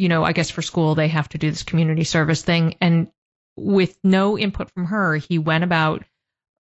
you 0.00 0.08
know, 0.08 0.24
I 0.24 0.32
guess 0.32 0.48
for 0.48 0.62
school 0.62 0.94
they 0.94 1.08
have 1.08 1.28
to 1.28 1.38
do 1.38 1.50
this 1.50 1.62
community 1.62 2.04
service 2.04 2.42
thing. 2.42 2.74
And 2.80 3.08
with 3.56 3.98
no 4.02 4.38
input 4.38 4.70
from 4.70 4.86
her, 4.86 5.16
he 5.16 5.38
went 5.38 5.62
about 5.62 6.04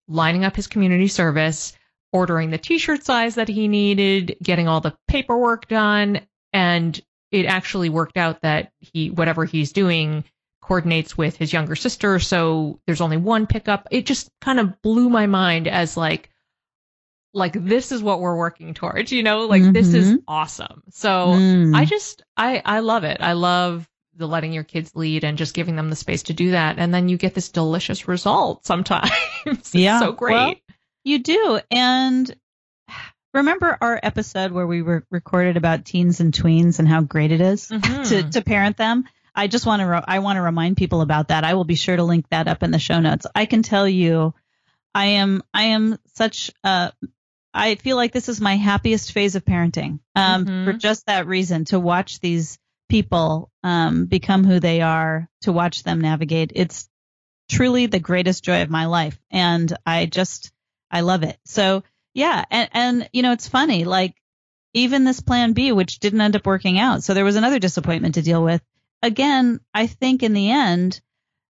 lining 0.06 0.44
up 0.44 0.54
his 0.54 0.68
community 0.68 1.08
service, 1.08 1.72
ordering 2.12 2.50
the 2.50 2.58
t 2.58 2.78
shirt 2.78 3.04
size 3.04 3.34
that 3.34 3.48
he 3.48 3.66
needed, 3.66 4.36
getting 4.40 4.68
all 4.68 4.80
the 4.80 4.96
paperwork 5.08 5.66
done. 5.66 6.20
And 6.52 7.00
it 7.32 7.46
actually 7.46 7.88
worked 7.88 8.16
out 8.16 8.42
that 8.42 8.70
he, 8.78 9.10
whatever 9.10 9.44
he's 9.44 9.72
doing, 9.72 10.22
coordinates 10.62 11.18
with 11.18 11.36
his 11.36 11.52
younger 11.52 11.74
sister. 11.74 12.20
So 12.20 12.78
there's 12.86 13.00
only 13.00 13.16
one 13.16 13.48
pickup. 13.48 13.88
It 13.90 14.06
just 14.06 14.30
kind 14.40 14.60
of 14.60 14.80
blew 14.80 15.10
my 15.10 15.26
mind 15.26 15.66
as 15.66 15.96
like, 15.96 16.30
like 17.34 17.52
this 17.52 17.92
is 17.92 18.02
what 18.02 18.20
we're 18.20 18.36
working 18.36 18.74
towards, 18.74 19.12
you 19.12 19.22
know, 19.22 19.46
like 19.46 19.62
mm-hmm. 19.62 19.72
this 19.72 19.92
is 19.92 20.06
mm-hmm. 20.06 20.16
awesome. 20.28 20.84
So 20.90 21.08
mm. 21.08 21.74
I 21.74 21.84
just, 21.84 22.22
I, 22.36 22.62
I 22.64 22.78
love 22.78 23.02
it. 23.04 23.18
I 23.20 23.32
love 23.32 23.88
the 24.16 24.28
letting 24.28 24.52
your 24.52 24.62
kids 24.62 24.94
lead 24.94 25.24
and 25.24 25.36
just 25.36 25.52
giving 25.52 25.74
them 25.74 25.90
the 25.90 25.96
space 25.96 26.24
to 26.24 26.32
do 26.32 26.52
that. 26.52 26.78
And 26.78 26.94
then 26.94 27.08
you 27.08 27.16
get 27.16 27.34
this 27.34 27.48
delicious 27.48 28.06
result 28.06 28.64
sometimes. 28.64 29.10
yeah. 29.72 29.98
so 29.98 30.12
great. 30.12 30.34
Well, 30.34 30.54
you 31.02 31.18
do. 31.18 31.60
And 31.72 32.32
remember 33.34 33.76
our 33.80 33.98
episode 34.00 34.52
where 34.52 34.66
we 34.66 34.82
were 34.82 35.04
recorded 35.10 35.56
about 35.56 35.84
teens 35.84 36.20
and 36.20 36.32
tweens 36.32 36.78
and 36.78 36.86
how 36.86 37.00
great 37.00 37.32
it 37.32 37.40
is 37.40 37.68
mm-hmm. 37.68 38.02
to, 38.04 38.30
to 38.30 38.42
parent 38.42 38.76
them? 38.76 39.04
I 39.34 39.48
just 39.48 39.66
want 39.66 39.80
to, 39.80 39.86
re- 39.86 40.04
I 40.06 40.20
want 40.20 40.36
to 40.36 40.42
remind 40.42 40.76
people 40.76 41.00
about 41.00 41.28
that. 41.28 41.42
I 41.42 41.54
will 41.54 41.64
be 41.64 41.74
sure 41.74 41.96
to 41.96 42.04
link 42.04 42.26
that 42.30 42.46
up 42.46 42.62
in 42.62 42.70
the 42.70 42.78
show 42.78 43.00
notes. 43.00 43.26
I 43.34 43.46
can 43.46 43.62
tell 43.62 43.88
you, 43.88 44.32
I 44.94 45.06
am, 45.06 45.42
I 45.52 45.64
am 45.64 45.98
such 46.14 46.52
a, 46.62 46.92
I 47.54 47.76
feel 47.76 47.96
like 47.96 48.12
this 48.12 48.28
is 48.28 48.40
my 48.40 48.56
happiest 48.56 49.12
phase 49.12 49.36
of 49.36 49.44
parenting 49.44 50.00
um, 50.16 50.44
mm-hmm. 50.44 50.64
for 50.64 50.72
just 50.72 51.06
that 51.06 51.28
reason 51.28 51.64
to 51.66 51.78
watch 51.78 52.18
these 52.18 52.58
people 52.88 53.50
um, 53.62 54.06
become 54.06 54.44
who 54.44 54.58
they 54.58 54.80
are, 54.80 55.28
to 55.42 55.52
watch 55.52 55.84
them 55.84 56.00
navigate. 56.00 56.50
It's 56.54 56.88
truly 57.48 57.86
the 57.86 58.00
greatest 58.00 58.42
joy 58.42 58.62
of 58.62 58.70
my 58.70 58.86
life. 58.86 59.18
And 59.30 59.72
I 59.86 60.06
just, 60.06 60.50
I 60.90 61.02
love 61.02 61.22
it. 61.22 61.38
So 61.44 61.84
yeah. 62.12 62.44
And, 62.50 62.68
and, 62.72 63.10
you 63.12 63.22
know, 63.22 63.32
it's 63.32 63.48
funny, 63.48 63.84
like 63.84 64.14
even 64.72 65.04
this 65.04 65.20
plan 65.20 65.52
B, 65.52 65.72
which 65.72 66.00
didn't 66.00 66.20
end 66.20 66.36
up 66.36 66.46
working 66.46 66.78
out. 66.78 67.04
So 67.04 67.14
there 67.14 67.24
was 67.24 67.36
another 67.36 67.58
disappointment 67.58 68.16
to 68.16 68.22
deal 68.22 68.42
with. 68.42 68.62
Again, 69.02 69.60
I 69.72 69.86
think 69.86 70.22
in 70.22 70.32
the 70.32 70.50
end, 70.50 71.00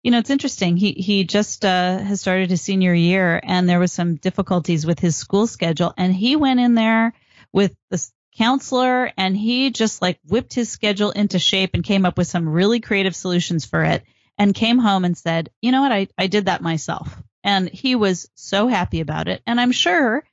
you 0.04 0.12
know, 0.12 0.18
it's 0.18 0.30
interesting. 0.30 0.78
He, 0.78 0.94
he 0.94 1.24
just, 1.24 1.64
uh, 1.64 2.00
has 2.00 2.22
started 2.22 2.50
his 2.50 2.62
senior 2.62 2.94
year 2.94 3.40
and 3.44 3.70
there 3.70 3.80
was 3.80 3.92
some 3.92 4.16
difficulties 4.16 4.86
with 4.86 5.00
his 5.00 5.16
school 5.16 5.48
schedule 5.48 5.94
and 5.98 6.14
he 6.14 6.36
went 6.36 6.60
in 6.60 6.76
there 6.76 7.14
with 7.54 7.76
the 7.90 8.04
counselor 8.38 9.12
and 9.18 9.36
he 9.36 9.72
just 9.72 10.02
like 10.02 10.20
whipped 10.28 10.54
his 10.54 10.70
schedule 10.70 11.12
into 11.12 11.38
shape 11.40 11.72
and 11.74 11.84
came 11.84 12.06
up 12.06 12.18
with 12.18 12.28
some 12.28 12.50
really 12.50 12.80
creative 12.80 13.16
solutions 13.16 13.66
for 13.66 13.84
it 13.84 14.04
and 14.38 14.56
came 14.56 14.80
home 14.80 15.06
and 15.06 15.18
said, 15.18 15.50
you 15.62 15.72
know 15.72 15.82
what, 15.82 15.92
I, 15.92 16.08
I 16.18 16.28
did 16.28 16.46
that 16.46 16.62
myself. 16.62 17.16
And 17.44 17.70
he 17.70 17.96
was 17.96 18.30
so 18.36 18.68
happy 18.68 19.02
about 19.02 19.28
it. 19.28 19.42
And 19.46 19.60
I'm 19.60 19.72
sure, 19.72 20.24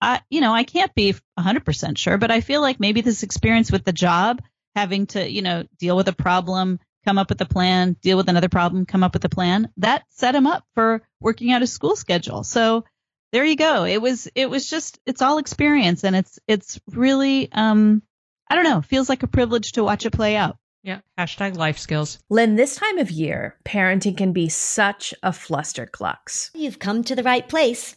I, 0.00 0.20
you 0.30 0.40
know, 0.40 0.52
I 0.52 0.64
can't 0.64 0.94
be 0.94 1.14
100% 1.38 1.98
sure, 1.98 2.18
but 2.18 2.30
I 2.30 2.40
feel 2.40 2.60
like 2.60 2.80
maybe 2.80 3.00
this 3.00 3.22
experience 3.22 3.72
with 3.72 3.84
the 3.84 3.92
job, 3.92 4.42
having 4.74 5.06
to, 5.08 5.28
you 5.28 5.42
know, 5.42 5.64
deal 5.78 5.96
with 5.96 6.08
a 6.08 6.14
problem, 6.14 6.78
come 7.04 7.18
up 7.18 7.28
with 7.28 7.40
a 7.40 7.46
plan, 7.46 7.96
deal 8.00 8.16
with 8.16 8.28
another 8.28 8.48
problem, 8.48 8.86
come 8.86 9.02
up 9.02 9.14
with 9.14 9.24
a 9.24 9.28
plan, 9.28 9.70
that 9.78 10.04
set 10.10 10.34
him 10.34 10.46
up 10.46 10.64
for 10.74 11.02
working 11.20 11.52
out 11.52 11.60
his 11.60 11.72
school 11.72 11.96
schedule. 11.96 12.44
So 12.44 12.84
there 13.32 13.44
you 13.44 13.56
go. 13.56 13.84
It 13.84 14.02
was 14.02 14.28
it 14.34 14.50
was 14.50 14.68
just 14.68 14.98
it's 15.06 15.22
all 15.22 15.38
experience 15.38 16.04
and 16.04 16.16
it's 16.16 16.38
it's 16.46 16.80
really 16.88 17.50
um 17.52 18.02
I 18.48 18.56
don't 18.56 18.64
know, 18.64 18.82
feels 18.82 19.08
like 19.08 19.22
a 19.22 19.28
privilege 19.28 19.72
to 19.72 19.84
watch 19.84 20.04
it 20.04 20.10
play 20.10 20.34
out. 20.34 20.56
Yeah. 20.82 21.00
Hashtag 21.18 21.56
life 21.56 21.78
skills. 21.78 22.18
Lynn, 22.30 22.56
this 22.56 22.76
time 22.76 22.98
of 22.98 23.10
year, 23.10 23.56
parenting 23.64 24.16
can 24.16 24.32
be 24.32 24.48
such 24.48 25.14
a 25.22 25.30
flusterclux. 25.30 26.50
You've 26.54 26.78
come 26.78 27.04
to 27.04 27.14
the 27.14 27.22
right 27.22 27.46
place. 27.46 27.96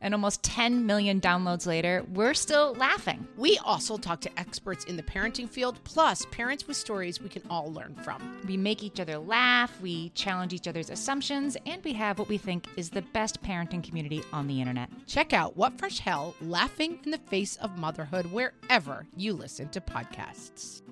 And 0.00 0.14
almost 0.14 0.42
10 0.42 0.84
million 0.86 1.20
downloads 1.20 1.66
later, 1.66 2.04
we're 2.12 2.34
still 2.34 2.74
laughing. 2.74 3.26
We 3.36 3.58
also 3.58 3.96
talk 3.96 4.20
to 4.22 4.38
experts 4.38 4.84
in 4.84 4.96
the 4.96 5.02
parenting 5.02 5.48
field, 5.48 5.78
plus 5.84 6.26
parents 6.30 6.66
with 6.66 6.76
stories 6.76 7.20
we 7.20 7.28
can 7.28 7.42
all 7.48 7.72
learn 7.72 7.94
from. 8.02 8.40
We 8.46 8.56
make 8.56 8.82
each 8.82 9.00
other 9.00 9.18
laugh, 9.18 9.80
we 9.80 10.10
challenge 10.10 10.52
each 10.52 10.68
other's 10.68 10.90
assumptions, 10.90 11.56
and 11.66 11.82
we 11.82 11.92
have 11.94 12.18
what 12.18 12.28
we 12.28 12.38
think 12.38 12.66
is 12.76 12.90
the 12.90 13.02
best 13.02 13.42
parenting 13.42 13.82
community 13.82 14.22
on 14.32 14.46
the 14.46 14.60
internet. 14.60 14.90
Check 15.06 15.32
out 15.32 15.56
What 15.56 15.78
Fresh 15.78 16.00
Hell 16.00 16.34
Laughing 16.40 16.98
in 17.04 17.10
the 17.10 17.18
Face 17.18 17.56
of 17.56 17.78
Motherhood 17.78 18.26
wherever 18.26 19.06
you 19.16 19.32
listen 19.32 19.68
to 19.70 19.80
podcasts. 19.80 20.82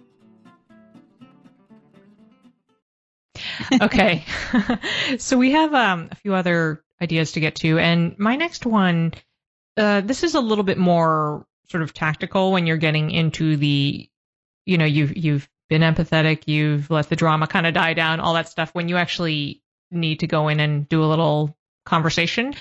okay. 3.83 4.25
so 5.19 5.37
we 5.37 5.53
have 5.53 5.75
um, 5.75 6.09
a 6.11 6.15
few 6.17 6.35
other 6.35 6.84
ideas 7.01 7.33
to 7.33 7.41
get 7.41 7.57
to. 7.57 7.79
And 7.79 8.19
my 8.19 8.37
next 8.37 8.67
one, 8.67 9.15
uh, 9.77 10.01
this 10.01 10.23
is 10.23 10.35
a 10.35 10.41
little 10.41 10.65
bit 10.65 10.79
more 10.79 11.47
sort 11.69 11.83
of 11.83 11.95
tactical 11.95 12.53
when 12.53 12.67
you're 12.67 12.77
getting 12.77 13.11
into 13.11 13.57
the, 13.57 14.09
you 14.67 14.79
know, 14.79 14.85
you've, 14.85 15.17
you've 15.17 15.49
been 15.69 15.83
empathetic, 15.83 16.45
you've 16.47 16.91
let 16.91 17.09
the 17.09 17.17
drama 17.17 17.47
kind 17.47 17.67
of 17.67 17.75
die 17.75 17.95
down, 17.95 18.21
all 18.21 18.35
that 18.35 18.49
stuff. 18.49 18.71
When 18.75 18.89
you 18.89 18.97
actually 18.97 19.63
need 19.91 20.21
to 20.21 20.27
go 20.27 20.49
in 20.49 20.61
and 20.61 20.89
do 20.89 21.03
a 21.03 21.07
little 21.07 21.57
conversation. 21.85 22.55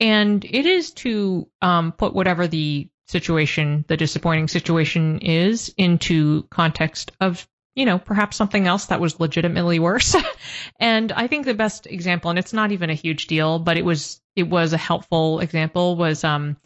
And 0.00 0.44
it 0.44 0.66
is 0.66 0.92
to 0.92 1.48
um, 1.60 1.92
put 1.92 2.14
whatever 2.14 2.46
the 2.46 2.88
situation, 3.06 3.84
the 3.88 3.96
disappointing 3.96 4.48
situation 4.48 5.18
is 5.18 5.74
into 5.76 6.44
context 6.50 7.12
of 7.20 7.46
you 7.74 7.84
know, 7.84 7.98
perhaps 7.98 8.36
something 8.36 8.66
else 8.66 8.86
that 8.86 9.00
was 9.00 9.20
legitimately 9.20 9.78
worse. 9.78 10.16
and 10.80 11.12
I 11.12 11.26
think 11.26 11.44
the 11.44 11.54
best 11.54 11.86
example, 11.86 12.30
and 12.30 12.38
it's 12.38 12.52
not 12.52 12.72
even 12.72 12.90
a 12.90 12.94
huge 12.94 13.26
deal, 13.26 13.58
but 13.58 13.76
it 13.76 13.84
was 13.84 14.20
it 14.34 14.44
was 14.44 14.72
a 14.72 14.78
helpful 14.78 15.40
example, 15.40 15.96
was 15.96 16.24
um 16.24 16.56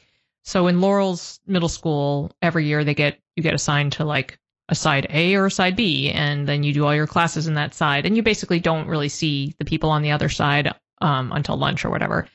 so 0.44 0.66
in 0.66 0.80
Laurel's 0.80 1.40
middle 1.46 1.68
school, 1.68 2.32
every 2.40 2.66
year 2.66 2.84
they 2.84 2.94
get 2.94 3.18
you 3.36 3.42
get 3.42 3.54
assigned 3.54 3.92
to 3.92 4.04
like 4.04 4.38
a 4.68 4.74
side 4.74 5.06
A 5.10 5.34
or 5.34 5.46
a 5.46 5.50
side 5.50 5.76
B, 5.76 6.10
and 6.10 6.48
then 6.48 6.62
you 6.62 6.72
do 6.72 6.84
all 6.84 6.94
your 6.94 7.06
classes 7.06 7.46
in 7.46 7.54
that 7.54 7.74
side, 7.74 8.06
and 8.06 8.16
you 8.16 8.22
basically 8.22 8.60
don't 8.60 8.88
really 8.88 9.08
see 9.08 9.54
the 9.58 9.64
people 9.64 9.90
on 9.90 10.02
the 10.02 10.12
other 10.12 10.28
side 10.28 10.72
um, 11.00 11.32
until 11.32 11.56
lunch 11.56 11.84
or 11.84 11.90
whatever. 11.90 12.26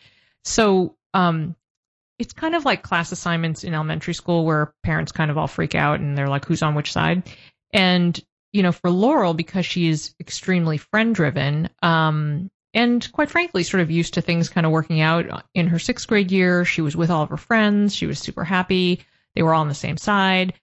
So 0.43 0.95
um, 1.13 1.55
it's 2.19 2.33
kind 2.33 2.55
of 2.55 2.65
like 2.65 2.83
class 2.83 3.11
assignments 3.11 3.63
in 3.63 3.73
elementary 3.73 4.13
school 4.13 4.45
where 4.45 4.73
parents 4.83 5.11
kind 5.11 5.31
of 5.31 5.37
all 5.37 5.47
freak 5.47 5.75
out 5.75 5.99
and 5.99 6.17
they're 6.17 6.29
like, 6.29 6.45
who's 6.45 6.63
on 6.63 6.75
which 6.75 6.91
side? 6.91 7.23
And 7.73 8.19
you 8.53 8.63
know, 8.63 8.71
for 8.71 8.89
Laurel, 8.89 9.33
because 9.33 9.65
she's 9.65 10.15
extremely 10.19 10.77
friend 10.77 11.13
driven, 11.13 11.69
um, 11.81 12.49
and 12.73 13.11
quite 13.11 13.29
frankly, 13.29 13.63
sort 13.63 13.81
of 13.81 13.91
used 13.91 14.13
to 14.15 14.21
things 14.21 14.49
kind 14.49 14.65
of 14.65 14.71
working 14.71 15.01
out 15.01 15.43
in 15.53 15.67
her 15.67 15.79
sixth 15.79 16.07
grade 16.07 16.31
year. 16.31 16.65
She 16.65 16.81
was 16.81 16.95
with 16.95 17.09
all 17.09 17.23
of 17.23 17.29
her 17.29 17.37
friends. 17.37 17.95
She 17.95 18.05
was 18.05 18.19
super 18.19 18.43
happy. 18.43 19.03
They 19.35 19.43
were 19.43 19.53
all 19.53 19.61
on 19.61 19.67
the 19.67 19.73
same 19.73 19.97
side. 19.97 20.53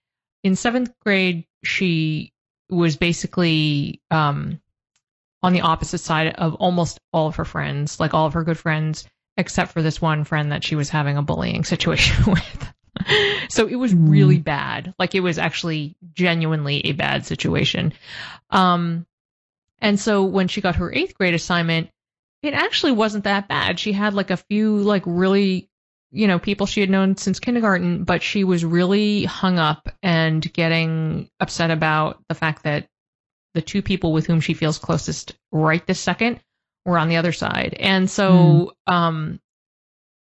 In 0.43 0.55
seventh 0.55 0.93
grade, 1.01 1.45
she 1.63 2.31
was 2.69 2.95
basically 2.97 4.01
um, 4.11 4.61
on 5.43 5.53
the 5.53 5.61
opposite 5.61 5.99
side 5.99 6.35
of 6.35 6.55
almost 6.55 6.99
all 7.13 7.27
of 7.27 7.35
her 7.35 7.45
friends, 7.45 7.99
like 7.99 8.13
all 8.13 8.25
of 8.25 8.33
her 8.33 8.43
good 8.43 8.57
friends, 8.57 9.07
except 9.37 9.71
for 9.71 9.81
this 9.81 10.01
one 10.01 10.23
friend 10.23 10.51
that 10.51 10.63
she 10.63 10.75
was 10.75 10.89
having 10.89 11.17
a 11.17 11.21
bullying 11.21 11.63
situation 11.73 12.31
with 12.31 12.73
so 13.49 13.67
it 13.67 13.75
was 13.75 13.93
really 13.93 14.39
mm. 14.39 14.43
bad. 14.43 14.93
Like 14.99 15.15
it 15.15 15.21
was 15.21 15.37
actually 15.37 15.95
genuinely 16.13 16.85
a 16.85 16.91
bad 16.93 17.25
situation. 17.25 17.93
Um, 18.49 19.05
and 19.79 19.99
so 19.99 20.23
when 20.23 20.47
she 20.47 20.61
got 20.61 20.77
her 20.77 20.93
eighth 20.93 21.15
grade 21.15 21.33
assignment, 21.33 21.89
it 22.41 22.53
actually 22.53 22.91
wasn't 22.91 23.23
that 23.25 23.47
bad. 23.47 23.79
She 23.79 23.91
had 23.91 24.13
like 24.13 24.31
a 24.31 24.37
few 24.37 24.77
like 24.77 25.03
really, 25.05 25.69
you 26.11 26.27
know, 26.27 26.39
people 26.39 26.65
she 26.65 26.81
had 26.81 26.89
known 26.89 27.17
since 27.17 27.39
kindergarten, 27.39 28.03
but 28.03 28.21
she 28.21 28.43
was 28.43 28.63
really 28.63 29.25
hung 29.25 29.59
up 29.59 29.89
and 30.03 30.41
getting 30.53 31.29
upset 31.39 31.71
about 31.71 32.23
the 32.29 32.35
fact 32.35 32.63
that 32.63 32.87
the 33.53 33.61
two 33.61 33.81
people 33.81 34.13
with 34.13 34.27
whom 34.27 34.41
she 34.41 34.53
feels 34.53 34.77
closest 34.77 35.33
right 35.51 35.85
this 35.87 35.99
second 35.99 36.39
were 36.85 36.97
on 36.97 37.09
the 37.09 37.17
other 37.17 37.31
side. 37.31 37.75
And 37.79 38.09
so, 38.09 38.73
mm. 38.87 38.93
um, 38.93 39.39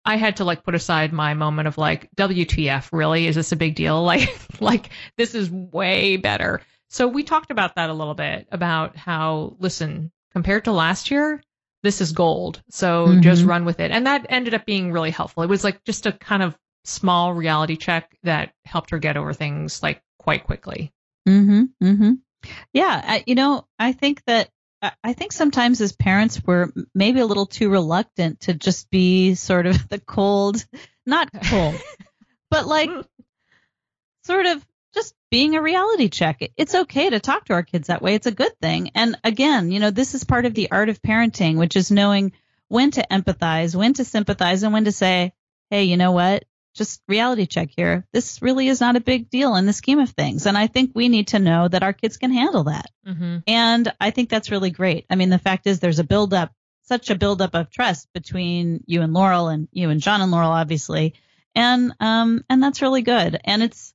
I 0.09 0.17
had 0.17 0.37
to 0.37 0.45
like 0.45 0.65
put 0.65 0.75
aside 0.75 1.13
my 1.13 1.35
moment 1.35 1.69
of 1.69 1.77
like, 1.77 2.09
WTF, 2.17 2.89
really? 2.93 3.27
Is 3.27 3.37
this 3.37 3.53
a 3.53 3.57
big 3.57 3.75
deal? 3.75 4.03
Like, 4.09 4.31
like 4.59 4.89
this 5.19 5.35
is 5.35 5.51
way 5.51 6.17
better. 6.17 6.63
So 6.89 7.07
we 7.07 7.25
talked 7.25 7.51
about 7.51 7.75
that 7.75 7.91
a 7.91 7.93
little 7.93 8.15
bit 8.15 8.49
about 8.51 8.97
how, 8.97 9.57
listen, 9.59 10.11
compared 10.33 10.65
to 10.65 10.73
last 10.73 11.11
year, 11.11 11.43
this 11.83 12.01
is 12.01 12.13
gold. 12.13 12.63
So 12.71 13.09
mm-hmm. 13.09 13.21
just 13.21 13.45
run 13.45 13.67
with 13.67 13.81
it. 13.81 13.91
And 13.91 14.07
that 14.07 14.25
ended 14.31 14.55
up 14.55 14.65
being 14.65 14.93
really 14.93 15.11
helpful. 15.11 15.43
It 15.43 15.51
was 15.51 15.63
like 15.63 15.85
just 15.85 16.07
a 16.07 16.13
kind 16.13 16.43
of 16.43 16.57
small 16.85 17.35
reality 17.35 17.77
check 17.77 18.17
that 18.23 18.55
helped 18.65 18.91
her 18.93 18.99
get 18.99 19.19
over 19.19 19.35
things 19.35 19.83
like 19.83 20.01
quite 20.19 20.45
quickly. 20.45 20.91
Mm-hmm. 21.29 21.65
Mm-hmm. 21.85 22.13
Yeah. 22.73 23.03
I, 23.05 23.25
you 23.27 23.35
know, 23.35 23.67
I 23.79 23.93
think 23.93 24.23
that 24.25 24.49
I 24.81 25.13
think 25.13 25.33
sometimes 25.33 25.81
as 25.81 25.93
parents 25.93 26.41
we're 26.45 26.69
maybe 26.95 27.21
a 27.21 27.27
little 27.27 27.47
too 27.47 27.69
reluctant 27.69 28.41
to 28.41 28.55
just 28.55 28.91
be 28.91 29.35
sort 29.35 29.67
of 29.67 29.89
the 29.89 29.99
cold, 29.99 30.65
not 31.05 31.31
cold, 31.45 31.81
but 32.51 32.67
like 32.67 32.91
sort 34.25 34.47
of 34.47 34.65
just 34.95 35.15
being 35.31 35.57
a 35.57 35.63
reality 35.63 36.09
check. 36.09 36.41
It's 36.57 36.75
okay 36.75 37.11
to 37.11 37.21
talk 37.21 37.47
to 37.47 37.55
our 37.55 37.63
kids 37.63 37.89
that 37.89 38.03
way. 38.03 38.15
It's 38.15 38.27
a 38.27 38.33
good 38.33 38.59
thing. 38.61 38.91
And 38.95 39.17
again, 39.25 39.71
you 39.71 39.81
know, 39.81 39.91
this 39.91 40.15
is 40.15 40.25
part 40.25 40.47
of 40.47 40.55
the 40.55 40.71
art 40.71 40.89
of 40.89 41.03
parenting, 41.03 41.57
which 41.57 41.77
is 41.77 41.91
knowing 41.91 42.33
when 42.69 42.91
to 42.93 43.07
empathize, 43.11 43.75
when 43.75 43.95
to 43.95 44.05
sympathize, 44.05 44.63
and 44.63 44.73
when 44.73 44.85
to 44.85 44.93
say, 44.93 45.33
hey, 45.71 45.85
you 45.85 45.97
know 45.97 46.13
what? 46.13 46.45
Just 46.79 47.03
reality 47.09 47.45
check 47.45 47.71
here. 47.77 48.07
This 48.13 48.41
really 48.41 48.69
is 48.69 48.81
not 48.81 48.97
a 48.97 49.01
big 49.01 49.29
deal 49.29 49.57
in 49.57 49.67
the 49.67 49.73
scheme 49.73 49.99
of 49.99 50.11
things. 50.11 50.47
And 50.47 50.57
I 50.57 50.69
think 50.69 50.93
we 50.95 51.09
need 51.09 51.29
to 51.29 51.41
know 51.41 51.67
that 51.69 51.83
our 51.83 51.93
kids 51.93 52.17
can 52.17 52.33
handle 52.33 52.65
that. 52.65 52.87
Mm-hmm. 53.07 53.39
And 53.47 53.93
I 54.01 54.11
think 54.11 54.31
that's 54.31 54.53
really 54.53 54.71
great. 54.71 55.05
I 55.11 55.17
mean, 55.17 55.29
the 55.29 55.39
fact 55.39 55.67
is 55.67 55.81
there's 55.81 55.99
a 55.99 56.05
buildup, 56.05 56.53
such 56.85 57.11
a 57.11 57.17
buildup 57.17 57.55
of 57.55 57.71
trust 57.71 58.09
between 58.15 58.85
you 58.87 59.03
and 59.03 59.13
Laurel 59.13 59.49
and 59.49 59.69
you 59.73 59.91
and 59.91 60.01
John 60.01 60.23
and 60.23 60.31
Laurel, 60.31 60.53
obviously. 60.53 61.15
And, 61.55 61.93
um, 62.01 62.45
and 62.49 62.63
that's 62.63 62.81
really 62.81 63.03
good. 63.03 63.39
And 63.45 63.63
it's, 63.63 63.93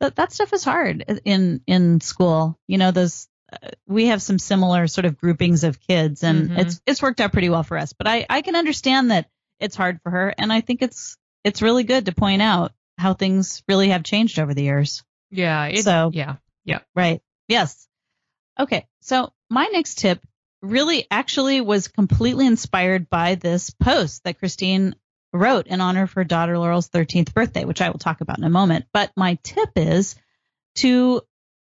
that, 0.00 0.16
that 0.16 0.32
stuff 0.32 0.52
is 0.52 0.64
hard 0.64 1.20
in, 1.24 1.62
in 1.66 2.00
school. 2.00 2.58
You 2.66 2.78
know, 2.78 2.90
those, 2.90 3.28
uh, 3.52 3.68
we 3.86 4.06
have 4.06 4.20
some 4.20 4.40
similar 4.40 4.88
sort 4.88 5.04
of 5.04 5.16
groupings 5.16 5.62
of 5.62 5.80
kids 5.80 6.24
and 6.24 6.50
mm-hmm. 6.50 6.58
it's, 6.58 6.80
it's 6.84 7.00
worked 7.00 7.20
out 7.20 7.32
pretty 7.32 7.48
well 7.48 7.62
for 7.62 7.78
us, 7.78 7.92
but 7.92 8.08
I, 8.08 8.26
I 8.28 8.42
can 8.42 8.56
understand 8.56 9.12
that 9.12 9.30
it's 9.60 9.76
hard 9.76 10.00
for 10.02 10.10
her. 10.10 10.34
And 10.36 10.52
I 10.52 10.60
think 10.60 10.82
it's, 10.82 11.16
it's 11.44 11.62
really 11.62 11.84
good 11.84 12.06
to 12.06 12.12
point 12.12 12.42
out 12.42 12.72
how 12.98 13.14
things 13.14 13.62
really 13.68 13.88
have 13.90 14.02
changed 14.02 14.38
over 14.38 14.54
the 14.54 14.62
years. 14.62 15.04
Yeah. 15.30 15.66
It, 15.66 15.84
so 15.84 16.10
yeah. 16.12 16.36
Yeah. 16.64 16.80
Right. 16.94 17.20
Yes. 17.48 17.86
Okay. 18.58 18.86
So 19.00 19.32
my 19.50 19.66
next 19.66 19.98
tip 19.98 20.20
really 20.62 21.06
actually 21.10 21.60
was 21.60 21.88
completely 21.88 22.46
inspired 22.46 23.10
by 23.10 23.34
this 23.34 23.70
post 23.70 24.24
that 24.24 24.38
Christine 24.38 24.94
wrote 25.32 25.66
in 25.66 25.80
honor 25.80 26.04
of 26.04 26.12
her 26.12 26.24
daughter 26.24 26.58
Laurel's 26.58 26.88
13th 26.88 27.34
birthday, 27.34 27.64
which 27.64 27.82
I 27.82 27.90
will 27.90 27.98
talk 27.98 28.20
about 28.20 28.38
in 28.38 28.44
a 28.44 28.50
moment. 28.50 28.86
But 28.92 29.10
my 29.16 29.38
tip 29.42 29.70
is 29.76 30.16
to 30.76 31.22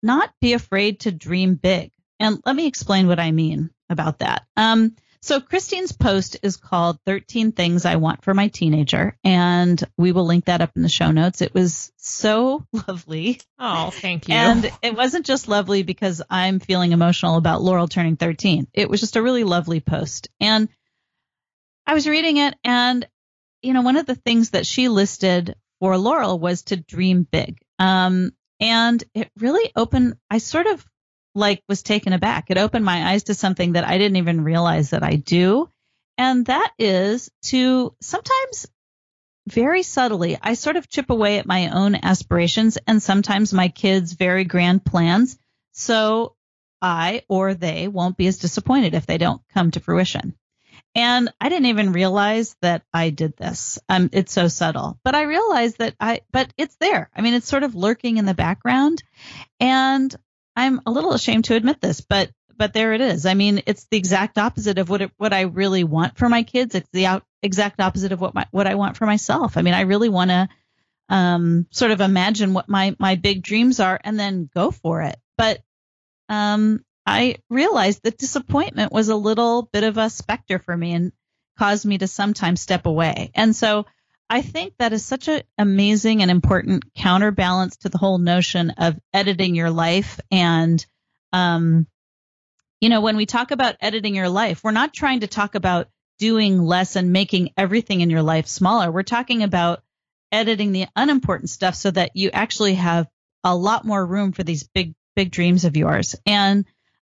not 0.02 0.32
be 0.40 0.52
afraid 0.52 1.00
to 1.00 1.10
dream 1.10 1.54
big. 1.54 1.90
And 2.20 2.40
let 2.44 2.54
me 2.54 2.66
explain 2.66 3.08
what 3.08 3.18
I 3.18 3.32
mean 3.32 3.70
about 3.88 4.20
that. 4.20 4.44
Um, 4.56 4.94
so 5.24 5.40
Christine's 5.40 5.92
post 5.92 6.36
is 6.42 6.58
called 6.58 6.98
13 7.06 7.52
Things 7.52 7.86
I 7.86 7.96
Want 7.96 8.22
for 8.22 8.34
My 8.34 8.48
Teenager, 8.48 9.16
and 9.24 9.82
we 9.96 10.12
will 10.12 10.26
link 10.26 10.44
that 10.44 10.60
up 10.60 10.72
in 10.76 10.82
the 10.82 10.88
show 10.90 11.12
notes. 11.12 11.40
It 11.40 11.54
was 11.54 11.90
so 11.96 12.66
lovely. 12.88 13.40
Oh, 13.58 13.88
thank 13.90 14.28
you. 14.28 14.34
And 14.34 14.70
it 14.82 14.94
wasn't 14.94 15.24
just 15.24 15.48
lovely 15.48 15.82
because 15.82 16.20
I'm 16.28 16.60
feeling 16.60 16.92
emotional 16.92 17.36
about 17.36 17.62
Laurel 17.62 17.88
turning 17.88 18.16
13. 18.16 18.66
It 18.74 18.90
was 18.90 19.00
just 19.00 19.16
a 19.16 19.22
really 19.22 19.44
lovely 19.44 19.80
post. 19.80 20.28
And 20.40 20.68
I 21.86 21.94
was 21.94 22.06
reading 22.06 22.36
it, 22.36 22.54
and, 22.62 23.08
you 23.62 23.72
know, 23.72 23.82
one 23.82 23.96
of 23.96 24.04
the 24.04 24.14
things 24.14 24.50
that 24.50 24.66
she 24.66 24.88
listed 24.88 25.56
for 25.80 25.96
Laurel 25.96 26.38
was 26.38 26.64
to 26.64 26.76
dream 26.76 27.26
big. 27.30 27.56
Um, 27.78 28.32
and 28.60 29.02
it 29.14 29.30
really 29.38 29.72
opened, 29.74 30.16
I 30.30 30.36
sort 30.36 30.66
of 30.66 30.84
like 31.34 31.62
was 31.68 31.82
taken 31.82 32.12
aback. 32.12 32.50
It 32.50 32.58
opened 32.58 32.84
my 32.84 33.10
eyes 33.10 33.24
to 33.24 33.34
something 33.34 33.72
that 33.72 33.86
I 33.86 33.98
didn't 33.98 34.16
even 34.16 34.44
realize 34.44 34.90
that 34.90 35.02
I 35.02 35.16
do. 35.16 35.68
And 36.16 36.46
that 36.46 36.72
is 36.78 37.30
to 37.46 37.94
sometimes 38.00 38.66
very 39.46 39.82
subtly, 39.82 40.38
I 40.40 40.54
sort 40.54 40.76
of 40.76 40.88
chip 40.88 41.10
away 41.10 41.38
at 41.38 41.46
my 41.46 41.68
own 41.68 41.96
aspirations 41.96 42.78
and 42.86 43.02
sometimes 43.02 43.52
my 43.52 43.68
kids' 43.68 44.14
very 44.14 44.44
grand 44.44 44.84
plans. 44.84 45.38
So 45.72 46.34
I 46.80 47.22
or 47.28 47.54
they 47.54 47.88
won't 47.88 48.16
be 48.16 48.26
as 48.26 48.38
disappointed 48.38 48.94
if 48.94 49.06
they 49.06 49.18
don't 49.18 49.42
come 49.52 49.70
to 49.72 49.80
fruition. 49.80 50.34
And 50.94 51.32
I 51.40 51.48
didn't 51.48 51.66
even 51.66 51.92
realize 51.92 52.54
that 52.62 52.82
I 52.92 53.10
did 53.10 53.36
this. 53.36 53.80
Um, 53.88 54.10
it's 54.12 54.32
so 54.32 54.48
subtle, 54.48 54.98
but 55.02 55.14
I 55.14 55.22
realized 55.22 55.78
that 55.78 55.96
I, 55.98 56.20
but 56.30 56.52
it's 56.56 56.76
there. 56.76 57.10
I 57.14 57.20
mean, 57.20 57.34
it's 57.34 57.48
sort 57.48 57.64
of 57.64 57.74
lurking 57.74 58.16
in 58.16 58.26
the 58.26 58.34
background. 58.34 59.02
And 59.58 60.14
I'm 60.56 60.80
a 60.86 60.90
little 60.90 61.12
ashamed 61.12 61.46
to 61.46 61.54
admit 61.54 61.80
this, 61.80 62.00
but 62.00 62.30
but 62.56 62.72
there 62.72 62.92
it 62.92 63.00
is. 63.00 63.26
I 63.26 63.34
mean, 63.34 63.62
it's 63.66 63.86
the 63.90 63.96
exact 63.96 64.38
opposite 64.38 64.78
of 64.78 64.88
what 64.88 65.02
it, 65.02 65.10
what 65.16 65.32
I 65.32 65.42
really 65.42 65.84
want 65.84 66.16
for 66.16 66.28
my 66.28 66.44
kids. 66.44 66.74
It's 66.74 66.88
the 66.92 67.06
out 67.06 67.24
exact 67.42 67.80
opposite 67.80 68.12
of 68.12 68.20
what 68.20 68.34
my 68.34 68.46
what 68.50 68.66
I 68.66 68.74
want 68.76 68.96
for 68.96 69.06
myself. 69.06 69.56
I 69.56 69.62
mean, 69.62 69.74
I 69.74 69.82
really 69.82 70.08
want 70.08 70.30
to 70.30 70.48
um, 71.08 71.66
sort 71.70 71.90
of 71.90 72.00
imagine 72.00 72.54
what 72.54 72.68
my 72.68 72.96
my 72.98 73.16
big 73.16 73.42
dreams 73.42 73.80
are 73.80 74.00
and 74.02 74.18
then 74.18 74.48
go 74.54 74.70
for 74.70 75.02
it. 75.02 75.16
But 75.36 75.62
um, 76.28 76.84
I 77.06 77.36
realized 77.50 78.02
that 78.04 78.18
disappointment 78.18 78.92
was 78.92 79.08
a 79.08 79.16
little 79.16 79.68
bit 79.72 79.84
of 79.84 79.98
a 79.98 80.10
specter 80.10 80.58
for 80.58 80.76
me 80.76 80.92
and 80.92 81.12
caused 81.58 81.84
me 81.84 81.98
to 81.98 82.08
sometimes 82.08 82.60
step 82.60 82.86
away. 82.86 83.30
And 83.34 83.54
so 83.54 83.86
I 84.30 84.42
think 84.42 84.74
that 84.78 84.92
is 84.92 85.04
such 85.04 85.28
an 85.28 85.42
amazing 85.58 86.22
and 86.22 86.30
important 86.30 86.94
counterbalance 86.94 87.76
to 87.78 87.88
the 87.88 87.98
whole 87.98 88.18
notion 88.18 88.70
of 88.70 88.98
editing 89.12 89.54
your 89.54 89.70
life. 89.70 90.18
And, 90.30 90.84
um, 91.32 91.86
you 92.80 92.88
know, 92.88 93.00
when 93.00 93.16
we 93.16 93.26
talk 93.26 93.50
about 93.50 93.76
editing 93.80 94.14
your 94.14 94.28
life, 94.28 94.62
we're 94.64 94.70
not 94.70 94.94
trying 94.94 95.20
to 95.20 95.26
talk 95.26 95.54
about 95.54 95.88
doing 96.18 96.62
less 96.62 96.96
and 96.96 97.12
making 97.12 97.50
everything 97.56 98.00
in 98.00 98.10
your 98.10 98.22
life 98.22 98.46
smaller. 98.46 98.90
We're 98.90 99.02
talking 99.02 99.42
about 99.42 99.82
editing 100.32 100.72
the 100.72 100.86
unimportant 100.96 101.50
stuff 101.50 101.74
so 101.74 101.90
that 101.90 102.12
you 102.14 102.30
actually 102.32 102.74
have 102.74 103.08
a 103.42 103.54
lot 103.54 103.84
more 103.84 104.04
room 104.04 104.32
for 104.32 104.42
these 104.42 104.64
big, 104.64 104.94
big 105.14 105.30
dreams 105.30 105.64
of 105.64 105.76
yours. 105.76 106.16
And 106.26 106.64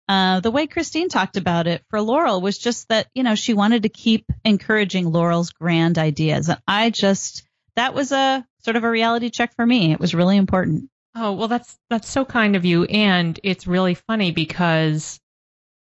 uh, 0.09 0.39
the 0.39 0.49
way 0.49 0.65
Christine 0.65 1.07
talked 1.07 1.37
about 1.37 1.67
it 1.67 1.83
for 1.89 2.01
Laurel 2.01 2.41
was 2.41 2.57
just 2.57 2.89
that, 2.89 3.07
you 3.13 3.21
know, 3.21 3.35
she 3.35 3.53
wanted 3.53 3.83
to 3.83 3.89
keep 3.89 4.25
encouraging 4.43 5.11
Laurel's 5.11 5.51
grand 5.51 5.99
ideas. 5.99 6.49
And 6.49 6.59
I 6.67 6.89
just, 6.89 7.43
that 7.75 7.93
was 7.93 8.11
a 8.11 8.43
sort 8.63 8.75
of 8.75 8.83
a 8.83 8.89
reality 8.89 9.29
check 9.29 9.55
for 9.55 9.63
me. 9.63 9.91
It 9.91 9.99
was 9.99 10.15
really 10.15 10.37
important. 10.37 10.89
Oh, 11.15 11.33
well, 11.33 11.47
that's, 11.47 11.77
that's 11.91 12.09
so 12.09 12.25
kind 12.25 12.55
of 12.55 12.65
you. 12.65 12.85
And 12.85 13.39
it's 13.43 13.67
really 13.67 13.93
funny 13.93 14.31
because 14.31 15.19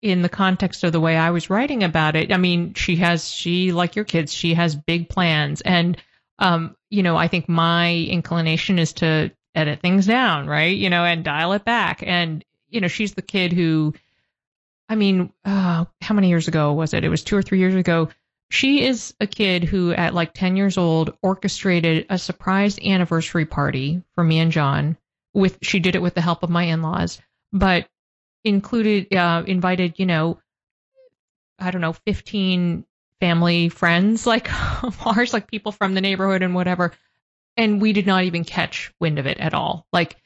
in 0.02 0.22
the 0.22 0.30
context 0.30 0.86
of 0.86 0.94
the 0.94 1.02
way 1.02 1.18
I 1.18 1.32
was 1.32 1.50
writing 1.50 1.84
about 1.84 2.16
it, 2.16 2.32
I 2.32 2.38
mean, 2.38 2.76
she 2.76 2.96
has, 2.98 3.30
she, 3.30 3.74
like 3.74 3.98
your 3.98 4.06
kids, 4.06 4.34
she 4.34 4.54
has 4.54 4.74
big 4.74 5.10
plans. 5.10 5.60
And, 5.60 6.02
um, 6.40 6.78
you 6.90 7.04
know, 7.04 7.18
I 7.18 7.28
think 7.28 7.50
my 7.50 7.94
inclination 7.94 8.80
is 8.80 8.94
to 8.94 9.32
edit 9.54 9.82
things 9.82 10.06
down, 10.06 10.48
right? 10.48 10.78
You 10.78 10.90
know, 10.90 11.04
and 11.04 11.26
dial 11.26 11.52
it 11.52 11.66
back. 11.66 12.04
And, 12.06 12.46
you 12.70 12.80
know, 12.80 12.88
she's 12.88 13.14
the 13.14 13.22
kid 13.22 13.52
who, 13.52 13.94
I 14.90 14.96
mean, 14.96 15.32
uh, 15.46 15.86
how 16.02 16.16
many 16.16 16.30
years 16.30 16.48
ago 16.48 16.74
was 16.74 16.94
it? 16.94 17.04
It 17.04 17.10
was 17.10 17.24
two 17.24 17.38
or 17.38 17.42
three 17.42 17.60
years 17.60 17.76
ago. 17.76 18.10
She 18.50 18.86
is 18.86 19.16
a 19.20 19.26
kid 19.26 19.64
who, 19.64 19.94
at 19.94 20.14
like 20.14 20.34
10 20.34 20.56
years 20.56 20.78
old, 20.78 21.18
orchestrated 21.24 22.06
a 22.10 22.18
surprise 22.18 22.78
anniversary 22.80 23.46
party 23.46 24.04
for 24.16 24.24
me 24.24 24.40
and 24.40 24.52
John. 24.52 24.98
With 25.34 25.58
she 25.64 25.80
did 25.80 25.96
it 25.96 26.02
with 26.02 26.14
the 26.14 26.22
help 26.22 26.44
of 26.44 26.52
my 26.52 26.64
in-laws, 26.64 27.20
but 27.52 27.88
included 28.44 29.14
uh, 29.16 29.44
invited, 29.48 29.96
you 29.98 30.06
know, 30.06 30.40
I 31.58 31.72
don't 31.72 31.82
know, 31.82 31.94
15 31.94 32.86
family 33.20 33.70
friends 33.70 34.28
like 34.28 34.50
ours, 35.06 35.34
like 35.34 35.50
people 35.50 35.72
from 35.72 35.96
the 35.96 36.02
neighborhood 36.02 36.44
and 36.44 36.54
whatever. 36.54 36.92
And 37.58 37.82
we 37.82 37.94
did 37.94 38.06
not 38.06 38.26
even 38.26 38.44
catch 38.44 38.94
wind 39.00 39.18
of 39.18 39.26
it 39.26 39.40
at 39.40 39.54
all. 39.54 39.88
Like 39.92 40.18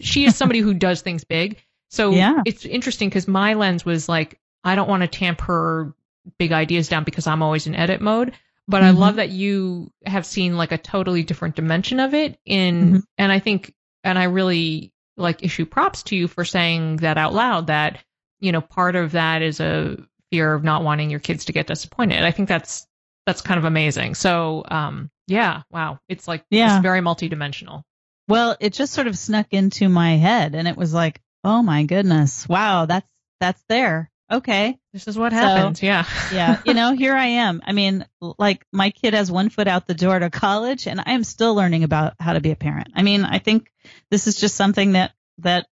she 0.00 0.24
is 0.24 0.36
somebody 0.36 0.60
who 0.60 0.74
does 0.74 1.02
things 1.02 1.24
big. 1.24 1.62
So 1.92 2.12
yeah. 2.12 2.40
it's 2.46 2.64
interesting 2.64 3.10
because 3.10 3.28
my 3.28 3.52
lens 3.52 3.84
was 3.84 4.08
like, 4.08 4.40
I 4.64 4.76
don't 4.76 4.88
want 4.88 5.02
to 5.02 5.08
tamper 5.08 5.94
big 6.38 6.50
ideas 6.50 6.88
down 6.88 7.04
because 7.04 7.26
I'm 7.26 7.42
always 7.42 7.66
in 7.66 7.74
edit 7.74 8.00
mode. 8.00 8.32
But 8.66 8.78
mm-hmm. 8.78 8.96
I 8.96 8.98
love 8.98 9.16
that 9.16 9.28
you 9.28 9.92
have 10.06 10.24
seen 10.24 10.56
like 10.56 10.72
a 10.72 10.78
totally 10.78 11.22
different 11.22 11.54
dimension 11.54 12.00
of 12.00 12.14
it 12.14 12.38
in, 12.46 12.84
mm-hmm. 12.84 12.98
and 13.18 13.30
I 13.30 13.40
think, 13.40 13.74
and 14.04 14.18
I 14.18 14.24
really 14.24 14.94
like 15.18 15.44
issue 15.44 15.66
props 15.66 16.04
to 16.04 16.16
you 16.16 16.28
for 16.28 16.46
saying 16.46 16.96
that 16.98 17.18
out 17.18 17.34
loud 17.34 17.66
that, 17.66 17.98
you 18.40 18.52
know, 18.52 18.62
part 18.62 18.96
of 18.96 19.12
that 19.12 19.42
is 19.42 19.60
a 19.60 19.98
fear 20.30 20.54
of 20.54 20.64
not 20.64 20.84
wanting 20.84 21.10
your 21.10 21.20
kids 21.20 21.44
to 21.46 21.52
get 21.52 21.66
disappointed. 21.66 22.22
I 22.22 22.30
think 22.30 22.48
that's, 22.48 22.86
that's 23.26 23.42
kind 23.42 23.58
of 23.58 23.64
amazing. 23.64 24.14
So, 24.14 24.64
um, 24.66 25.10
yeah, 25.26 25.62
wow. 25.70 25.98
It's 26.08 26.26
like, 26.26 26.44
yeah. 26.48 26.76
it's 26.76 26.82
very 26.82 27.00
multidimensional. 27.00 27.82
Well, 28.28 28.56
it 28.60 28.72
just 28.72 28.94
sort 28.94 29.08
of 29.08 29.18
snuck 29.18 29.48
into 29.50 29.90
my 29.90 30.16
head 30.16 30.54
and 30.54 30.66
it 30.66 30.76
was 30.76 30.94
like, 30.94 31.20
Oh 31.44 31.62
my 31.62 31.84
goodness. 31.84 32.48
Wow. 32.48 32.86
That's, 32.86 33.06
that's 33.40 33.62
there. 33.68 34.10
Okay. 34.30 34.78
This 34.92 35.08
is 35.08 35.18
what 35.18 35.32
happens. 35.32 35.82
Yeah. 35.82 36.06
yeah. 36.32 36.60
You 36.64 36.74
know, 36.74 36.92
here 36.92 37.14
I 37.14 37.26
am. 37.26 37.62
I 37.64 37.72
mean, 37.72 38.06
like 38.20 38.66
my 38.72 38.90
kid 38.90 39.14
has 39.14 39.30
one 39.30 39.48
foot 39.48 39.68
out 39.68 39.86
the 39.86 39.94
door 39.94 40.18
to 40.18 40.30
college 40.30 40.86
and 40.86 41.00
I 41.00 41.12
am 41.12 41.24
still 41.24 41.54
learning 41.54 41.84
about 41.84 42.14
how 42.18 42.32
to 42.32 42.40
be 42.40 42.50
a 42.50 42.56
parent. 42.56 42.88
I 42.94 43.02
mean, 43.02 43.24
I 43.24 43.38
think 43.38 43.70
this 44.10 44.26
is 44.26 44.36
just 44.36 44.56
something 44.56 44.92
that, 44.92 45.12
that 45.38 45.66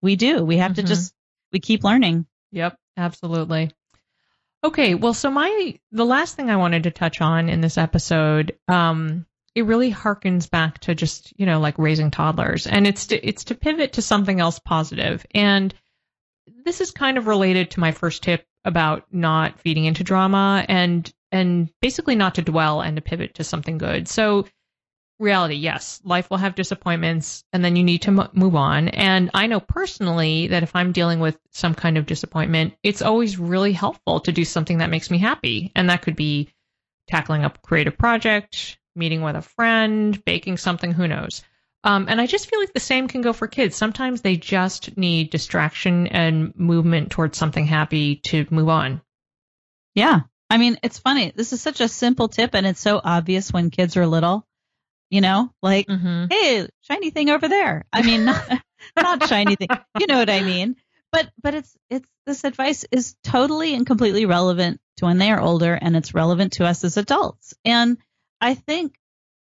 we 0.00 0.16
do. 0.16 0.44
We 0.44 0.58
have 0.58 0.72
mm-hmm. 0.72 0.82
to 0.82 0.88
just, 0.88 1.14
we 1.52 1.60
keep 1.60 1.84
learning. 1.84 2.26
Yep. 2.52 2.78
Absolutely. 2.96 3.70
Okay, 4.64 4.94
well, 4.94 5.14
so 5.14 5.30
my 5.30 5.78
the 5.90 6.04
last 6.04 6.36
thing 6.36 6.48
I 6.48 6.56
wanted 6.56 6.84
to 6.84 6.92
touch 6.92 7.20
on 7.20 7.48
in 7.48 7.60
this 7.60 7.76
episode, 7.76 8.56
um, 8.68 9.26
it 9.54 9.66
really 9.66 9.92
harkens 9.92 10.50
back 10.50 10.78
to 10.78 10.94
just 10.94 11.32
you 11.38 11.46
know 11.46 11.60
like 11.60 11.78
raising 11.78 12.10
toddlers. 12.10 12.66
And 12.66 12.86
it's 12.86 13.06
to, 13.08 13.26
it's 13.26 13.44
to 13.44 13.54
pivot 13.54 13.94
to 13.94 14.02
something 14.02 14.40
else 14.40 14.58
positive. 14.58 15.24
and 15.34 15.74
this 16.64 16.80
is 16.80 16.90
kind 16.90 17.18
of 17.18 17.26
related 17.26 17.70
to 17.70 17.80
my 17.80 17.92
first 17.92 18.22
tip 18.22 18.44
about 18.64 19.04
not 19.12 19.60
feeding 19.60 19.84
into 19.84 20.04
drama 20.04 20.64
and 20.68 21.12
and 21.30 21.70
basically 21.80 22.14
not 22.14 22.34
to 22.36 22.42
dwell 22.42 22.80
and 22.80 22.96
to 22.96 23.02
pivot 23.02 23.34
to 23.34 23.44
something 23.44 23.78
good. 23.78 24.08
So 24.08 24.46
reality 25.18 25.54
yes 25.54 26.00
life 26.04 26.28
will 26.30 26.38
have 26.38 26.56
disappointments 26.56 27.44
and 27.52 27.64
then 27.64 27.76
you 27.76 27.84
need 27.84 28.02
to 28.02 28.10
m- 28.10 28.28
move 28.32 28.56
on. 28.56 28.88
And 28.88 29.30
i 29.34 29.46
know 29.46 29.60
personally 29.60 30.48
that 30.48 30.62
if 30.64 30.74
i'm 30.74 30.92
dealing 30.92 31.20
with 31.20 31.38
some 31.52 31.74
kind 31.74 31.96
of 31.96 32.06
disappointment 32.06 32.74
it's 32.82 33.02
always 33.02 33.38
really 33.38 33.72
helpful 33.72 34.20
to 34.20 34.32
do 34.32 34.44
something 34.44 34.78
that 34.78 34.90
makes 34.90 35.10
me 35.10 35.18
happy. 35.18 35.70
And 35.76 35.90
that 35.90 36.02
could 36.02 36.16
be 36.16 36.48
tackling 37.08 37.44
a 37.44 37.50
creative 37.50 37.96
project 37.96 38.78
meeting 38.94 39.22
with 39.22 39.36
a 39.36 39.42
friend, 39.42 40.24
baking 40.24 40.56
something, 40.56 40.92
who 40.92 41.08
knows. 41.08 41.42
Um, 41.84 42.06
and 42.08 42.20
I 42.20 42.26
just 42.26 42.48
feel 42.48 42.60
like 42.60 42.72
the 42.72 42.80
same 42.80 43.08
can 43.08 43.22
go 43.22 43.32
for 43.32 43.48
kids. 43.48 43.76
Sometimes 43.76 44.20
they 44.20 44.36
just 44.36 44.96
need 44.96 45.30
distraction 45.30 46.06
and 46.06 46.54
movement 46.56 47.10
towards 47.10 47.36
something 47.36 47.66
happy 47.66 48.16
to 48.26 48.46
move 48.50 48.68
on. 48.68 49.00
Yeah. 49.94 50.20
I 50.48 50.58
mean, 50.58 50.78
it's 50.82 50.98
funny. 50.98 51.32
This 51.34 51.52
is 51.52 51.60
such 51.60 51.80
a 51.80 51.88
simple 51.88 52.28
tip 52.28 52.54
and 52.54 52.66
it's 52.66 52.80
so 52.80 53.00
obvious 53.02 53.52
when 53.52 53.70
kids 53.70 53.96
are 53.96 54.06
little, 54.06 54.46
you 55.10 55.20
know, 55.20 55.50
like, 55.60 55.88
mm-hmm. 55.88 56.26
hey, 56.30 56.68
shiny 56.82 57.10
thing 57.10 57.30
over 57.30 57.48
there. 57.48 57.84
I 57.92 58.02
mean, 58.02 58.26
not, 58.26 58.62
not 58.96 59.28
shiny 59.28 59.56
thing. 59.56 59.68
You 59.98 60.06
know 60.06 60.18
what 60.18 60.30
I 60.30 60.42
mean? 60.42 60.76
But, 61.10 61.30
but 61.42 61.54
it's, 61.54 61.76
it's, 61.90 62.06
this 62.26 62.44
advice 62.44 62.84
is 62.92 63.16
totally 63.24 63.74
and 63.74 63.86
completely 63.86 64.26
relevant 64.26 64.80
to 64.98 65.06
when 65.06 65.18
they 65.18 65.30
are 65.30 65.40
older 65.40 65.74
and 65.74 65.96
it's 65.96 66.14
relevant 66.14 66.52
to 66.54 66.64
us 66.64 66.84
as 66.84 66.96
adults. 66.96 67.54
And 67.64 67.98
I 68.42 68.54
think 68.54 68.94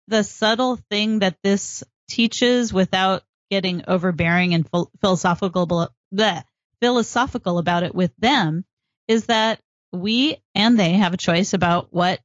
the 0.08 0.24
subtle 0.24 0.78
thing 0.90 1.20
that 1.20 1.38
this 1.44 1.84
teaches 2.08 2.72
without 2.72 3.24
getting 3.50 3.84
overbearing 3.88 4.54
and 4.54 4.70
philosophical 5.02 5.90
bleh, 6.14 6.44
philosophical 6.80 7.58
about 7.58 7.84
it 7.84 7.96
with 7.96 8.12
them 8.18 8.64
is 9.08 9.26
that 9.26 9.60
we 9.92 10.38
and 10.56 10.80
they 10.80 10.94
have 10.94 11.14
a 11.14 11.18
choice 11.18 11.54
about 11.54 11.88
what 11.92 12.22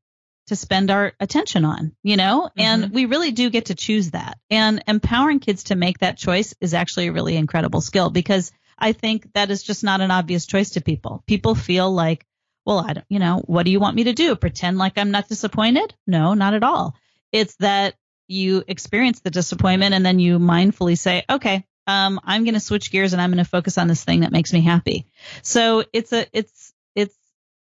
to 0.48 0.54
spend 0.54 0.90
our 0.90 1.12
attention 1.18 1.64
on, 1.64 1.96
you 2.02 2.16
know, 2.16 2.42
mm-hmm. 2.42 2.60
and 2.60 2.92
we 2.92 3.06
really 3.06 3.32
do 3.32 3.50
get 3.50 3.66
to 3.66 3.74
choose 3.74 4.12
that. 4.12 4.38
And 4.50 4.84
empowering 4.86 5.40
kids 5.40 5.64
to 5.64 5.74
make 5.74 5.98
that 5.98 6.18
choice 6.18 6.54
is 6.60 6.74
actually 6.74 7.08
a 7.08 7.12
really 7.12 7.36
incredible 7.36 7.80
skill 7.80 8.10
because 8.10 8.52
I 8.78 8.92
think 8.92 9.32
that 9.32 9.50
is 9.50 9.62
just 9.62 9.82
not 9.82 10.00
an 10.02 10.10
obvious 10.10 10.46
choice 10.46 10.70
to 10.70 10.80
people. 10.80 11.24
People 11.26 11.54
feel 11.54 11.90
like, 11.90 12.24
well, 12.66 12.80
I 12.80 12.94
don't, 12.94 13.06
you 13.08 13.20
know, 13.20 13.42
what 13.46 13.64
do 13.64 13.70
you 13.70 13.78
want 13.78 13.94
me 13.94 14.04
to 14.04 14.12
do? 14.12 14.34
Pretend 14.34 14.76
like 14.76 14.98
I'm 14.98 15.12
not 15.12 15.28
disappointed? 15.28 15.94
No, 16.06 16.34
not 16.34 16.52
at 16.52 16.64
all. 16.64 16.96
It's 17.30 17.54
that 17.56 17.94
you 18.26 18.64
experience 18.66 19.20
the 19.20 19.30
disappointment 19.30 19.94
and 19.94 20.04
then 20.04 20.18
you 20.18 20.40
mindfully 20.40 20.98
say, 20.98 21.24
okay, 21.30 21.64
um, 21.86 22.18
I'm 22.24 22.42
going 22.42 22.54
to 22.54 22.60
switch 22.60 22.90
gears 22.90 23.12
and 23.12 23.22
I'm 23.22 23.30
going 23.30 23.42
to 23.42 23.48
focus 23.48 23.78
on 23.78 23.86
this 23.86 24.02
thing 24.02 24.20
that 24.20 24.32
makes 24.32 24.52
me 24.52 24.60
happy. 24.60 25.06
So 25.42 25.84
it's 25.92 26.12
a, 26.12 26.26
it's, 26.32 26.74
it's 26.96 27.16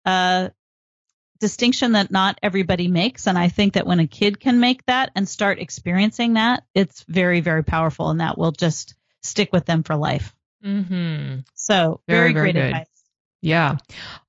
a 0.06 0.52
distinction 1.42 1.92
that 1.92 2.10
not 2.10 2.40
everybody 2.42 2.88
makes. 2.88 3.28
And 3.28 3.38
I 3.38 3.50
think 3.50 3.74
that 3.74 3.86
when 3.86 4.00
a 4.00 4.08
kid 4.08 4.40
can 4.40 4.62
make 4.62 4.86
that 4.86 5.12
and 5.16 5.28
start 5.28 5.60
experiencing 5.60 6.36
that, 6.36 6.64
it's 6.74 7.04
very, 7.10 7.42
very 7.42 7.66
powerful 7.66 8.10
and 8.10 8.22
that 8.22 8.38
will 8.38 8.54
just 8.54 8.96
stick 9.22 9.52
with 9.52 9.66
them 9.66 9.84
for 9.84 9.98
life. 9.98 10.34
Mm-hmm. 10.66 11.40
So 11.56 12.00
very, 12.08 12.32
very 12.32 12.34
great 12.34 12.56
good. 12.56 12.64
advice. 12.68 12.88
Yeah. 13.44 13.76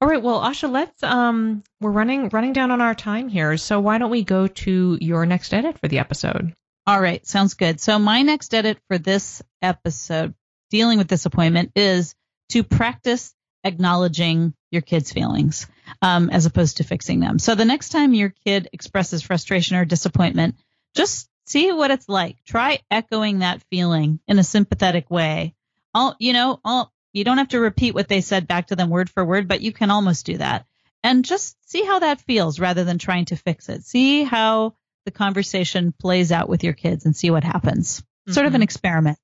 All 0.01 0.09
right. 0.09 0.21
Well, 0.21 0.41
Asha, 0.41 0.69
let's 0.69 1.01
um 1.05 1.62
we're 1.81 1.93
running 1.93 2.31
running 2.31 2.53
down 2.53 2.73
on 2.73 2.81
our 2.81 2.97
time 2.97 3.29
here. 3.29 3.57
So 3.57 3.79
why 3.79 3.99
don't 3.99 4.11
we 4.11 4.25
go 4.25 4.49
to 4.49 4.99
your 5.01 5.25
next 5.25 5.55
edit 5.55 5.79
for 5.79 5.87
the 5.87 6.01
episode? 6.01 6.53
All 6.85 7.01
right, 7.01 7.25
sounds 7.25 7.55
good. 7.55 7.81
So 7.81 7.99
my 8.01 8.23
next 8.23 8.53
edit 8.53 8.79
for 8.89 8.99
this 8.99 9.41
episode 9.62 10.35
dealing 10.71 10.99
with 10.99 11.07
disappointment 11.07 11.71
is 11.77 12.17
to 12.51 12.65
practice 12.65 13.33
acknowledging 13.62 14.53
your 14.73 14.83
kid's 14.83 15.12
feelings 15.12 15.69
um, 16.03 16.29
as 16.29 16.45
opposed 16.45 16.79
to 16.79 16.85
fixing 16.85 17.21
them. 17.21 17.39
So 17.39 17.55
the 17.55 17.65
next 17.65 17.91
time 17.91 18.15
your 18.15 18.35
kid 18.45 18.69
expresses 18.73 19.23
frustration 19.23 19.77
or 19.77 19.85
disappointment, 19.85 20.57
just 20.97 21.31
see 21.47 21.71
what 21.71 21.93
it's 21.93 22.09
like. 22.09 22.37
Try 22.45 22.81
echoing 22.91 23.39
that 23.39 23.62
feeling 23.71 24.19
in 24.27 24.41
a 24.41 24.45
sympathetic 24.45 25.09
way. 25.09 25.55
All 25.95 26.17
you 26.19 26.33
know, 26.33 26.59
all 26.65 26.93
you 27.15 27.25
don't 27.25 27.39
have 27.39 27.49
to 27.49 27.61
repeat 27.61 27.95
what 27.95 28.09
they 28.09 28.21
said 28.21 28.47
back 28.47 28.67
to 28.67 28.77
them 28.77 28.91
word 28.91 29.09
for 29.09 29.25
word, 29.25 29.49
but 29.49 29.62
you 29.62 29.73
can 29.73 29.91
almost 29.91 30.27
do 30.27 30.37
that. 30.39 30.67
and 31.07 31.23
just 31.27 31.55
see 31.71 31.85
how 31.85 31.99
that 31.99 32.19
feels 32.23 32.59
rather 32.59 32.83
than 32.83 32.97
trying 32.97 33.27
to 33.27 33.37
fix 33.37 33.69
it. 33.69 33.85
See 33.85 34.23
how 34.25 34.75
the 35.05 35.11
conversation 35.11 35.93
plays 35.93 36.33
out 36.33 36.49
with 36.49 36.65
your 36.65 36.73
kids 36.73 37.05
and 37.05 37.15
see 37.15 37.31
what 37.31 37.45
happens. 37.45 38.03
Sort 38.31 38.47
of 38.47 38.55
an 38.55 38.62
Mhm. 38.62 38.65
experiment. 38.65 39.19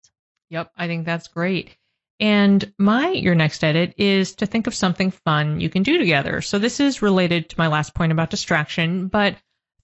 Yep, 0.50 0.70
I 0.76 0.86
think 0.88 1.06
that's 1.06 1.28
great. 1.28 1.74
And 2.20 2.70
my 2.76 3.08
your 3.12 3.34
next 3.34 3.64
edit 3.64 3.94
is 3.96 4.34
to 4.36 4.46
think 4.46 4.66
of 4.66 4.74
something 4.74 5.10
fun 5.10 5.60
you 5.60 5.70
can 5.70 5.82
do 5.82 5.96
together. 5.96 6.42
So 6.42 6.58
this 6.58 6.80
is 6.80 7.00
related 7.00 7.48
to 7.48 7.54
my 7.58 7.68
last 7.68 7.94
point 7.94 8.12
about 8.12 8.28
distraction, 8.28 9.08
but 9.08 9.36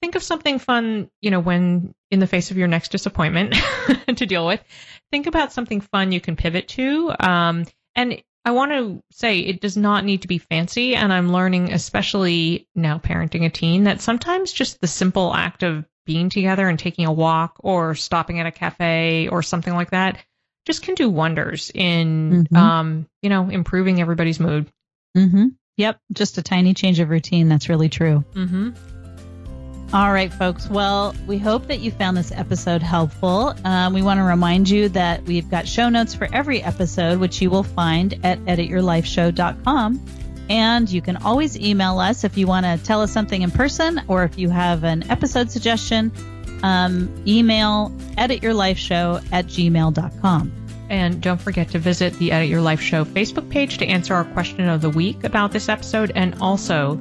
think 0.02 0.16
of 0.16 0.22
something 0.22 0.58
fun, 0.58 1.08
you 1.22 1.30
know, 1.30 1.40
when 1.40 1.94
in 2.10 2.18
the 2.18 2.26
face 2.26 2.50
of 2.50 2.58
your 2.58 2.68
next 2.68 2.90
disappointment 2.92 3.54
to 4.16 4.26
deal 4.26 4.46
with. 4.46 4.62
Think 5.10 5.26
about 5.26 5.50
something 5.54 5.80
fun 5.80 6.12
you 6.12 6.20
can 6.20 6.36
pivot 6.36 6.68
to. 6.68 7.14
Um, 7.20 7.64
and 7.96 8.22
I 8.44 8.52
want 8.52 8.70
to 8.70 9.02
say 9.10 9.40
it 9.40 9.60
does 9.60 9.76
not 9.76 10.04
need 10.04 10.22
to 10.22 10.28
be 10.28 10.38
fancy. 10.38 10.94
And 10.94 11.12
I'm 11.12 11.32
learning, 11.32 11.72
especially 11.72 12.68
now 12.76 12.98
parenting 12.98 13.44
a 13.44 13.50
teen, 13.50 13.84
that 13.84 14.00
sometimes 14.00 14.52
just 14.52 14.80
the 14.80 14.86
simple 14.86 15.34
act 15.34 15.64
of 15.64 15.84
being 16.04 16.30
together 16.30 16.68
and 16.68 16.78
taking 16.78 17.06
a 17.06 17.12
walk 17.12 17.56
or 17.58 17.96
stopping 17.96 18.38
at 18.38 18.46
a 18.46 18.52
cafe 18.52 19.26
or 19.26 19.42
something 19.42 19.74
like 19.74 19.90
that 19.90 20.18
just 20.64 20.82
can 20.82 20.94
do 20.94 21.10
wonders 21.10 21.72
in, 21.74 22.46
Mhm. 22.52 22.56
um, 22.56 23.08
you 23.22 23.30
know, 23.30 23.48
improving 23.48 24.00
everybody's 24.00 24.38
mood. 24.38 24.70
Mm-hmm. 25.16 25.46
Yep. 25.76 25.98
Just 26.12 26.38
a 26.38 26.42
tiny 26.42 26.74
change 26.74 27.00
of 27.00 27.08
routine. 27.10 27.48
That's 27.48 27.68
really 27.68 27.88
true. 27.88 28.24
Mm-hmm. 28.34 28.70
All 29.92 30.12
right, 30.12 30.32
folks. 30.32 30.68
Well, 30.68 31.14
we 31.26 31.38
hope 31.38 31.68
that 31.68 31.78
you 31.78 31.92
found 31.92 32.16
this 32.16 32.32
episode 32.32 32.82
helpful. 32.82 33.54
Um, 33.64 33.94
we 33.94 34.02
want 34.02 34.18
to 34.18 34.24
remind 34.24 34.68
you 34.68 34.88
that 34.90 35.22
we've 35.24 35.48
got 35.48 35.68
show 35.68 35.88
notes 35.88 36.12
for 36.12 36.28
every 36.32 36.60
episode, 36.60 37.20
which 37.20 37.40
you 37.40 37.50
will 37.50 37.62
find 37.62 38.14
at 38.24 38.40
edityourlifeshow.com. 38.40 40.04
And 40.48 40.90
you 40.90 41.00
can 41.00 41.16
always 41.18 41.58
email 41.58 41.98
us 42.00 42.24
if 42.24 42.36
you 42.36 42.46
want 42.46 42.66
to 42.66 42.84
tell 42.84 43.00
us 43.00 43.12
something 43.12 43.42
in 43.42 43.50
person 43.50 44.02
or 44.08 44.24
if 44.24 44.36
you 44.36 44.50
have 44.50 44.82
an 44.84 45.08
episode 45.10 45.50
suggestion. 45.50 46.12
Um, 46.62 47.22
email 47.26 47.92
edityourlifeshow 48.18 49.24
at 49.32 49.46
gmail.com. 49.46 50.52
And 50.88 51.20
don't 51.20 51.40
forget 51.40 51.68
to 51.70 51.78
visit 51.78 52.12
the 52.14 52.32
Edit 52.32 52.48
Your 52.48 52.60
Life 52.60 52.80
Show 52.80 53.04
Facebook 53.04 53.48
page 53.50 53.78
to 53.78 53.86
answer 53.86 54.14
our 54.14 54.24
question 54.24 54.68
of 54.68 54.80
the 54.80 54.90
week 54.90 55.22
about 55.24 55.52
this 55.52 55.68
episode. 55.68 56.12
And 56.14 56.36
also, 56.40 56.96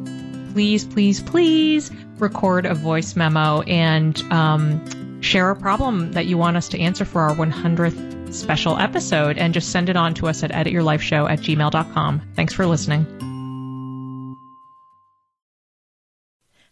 please, 0.54 0.86
please, 0.86 1.22
please 1.22 1.92
record 2.18 2.66
a 2.66 2.74
voice 2.74 3.16
memo 3.16 3.62
and 3.64 4.22
um, 4.32 5.22
share 5.22 5.50
a 5.50 5.56
problem 5.56 6.12
that 6.14 6.26
you 6.26 6.38
want 6.38 6.58
us 6.58 6.70
to 6.70 6.80
answer 6.80 7.06
for 7.06 7.22
our 7.22 7.36
100th 7.36 8.34
special 8.34 8.78
episode 8.78 9.38
and 9.38 9.54
just 9.54 9.72
send 9.72 9.90
it 9.90 9.96
on 9.96 10.14
to 10.16 10.28
us 10.28 10.44
at 10.44 10.52
edityourlifeshow 10.52 11.30
at 11.30 11.40
gmail.com. 11.40 12.22
Thanks 12.36 12.54
for 12.54 12.66
listening. 12.66 13.06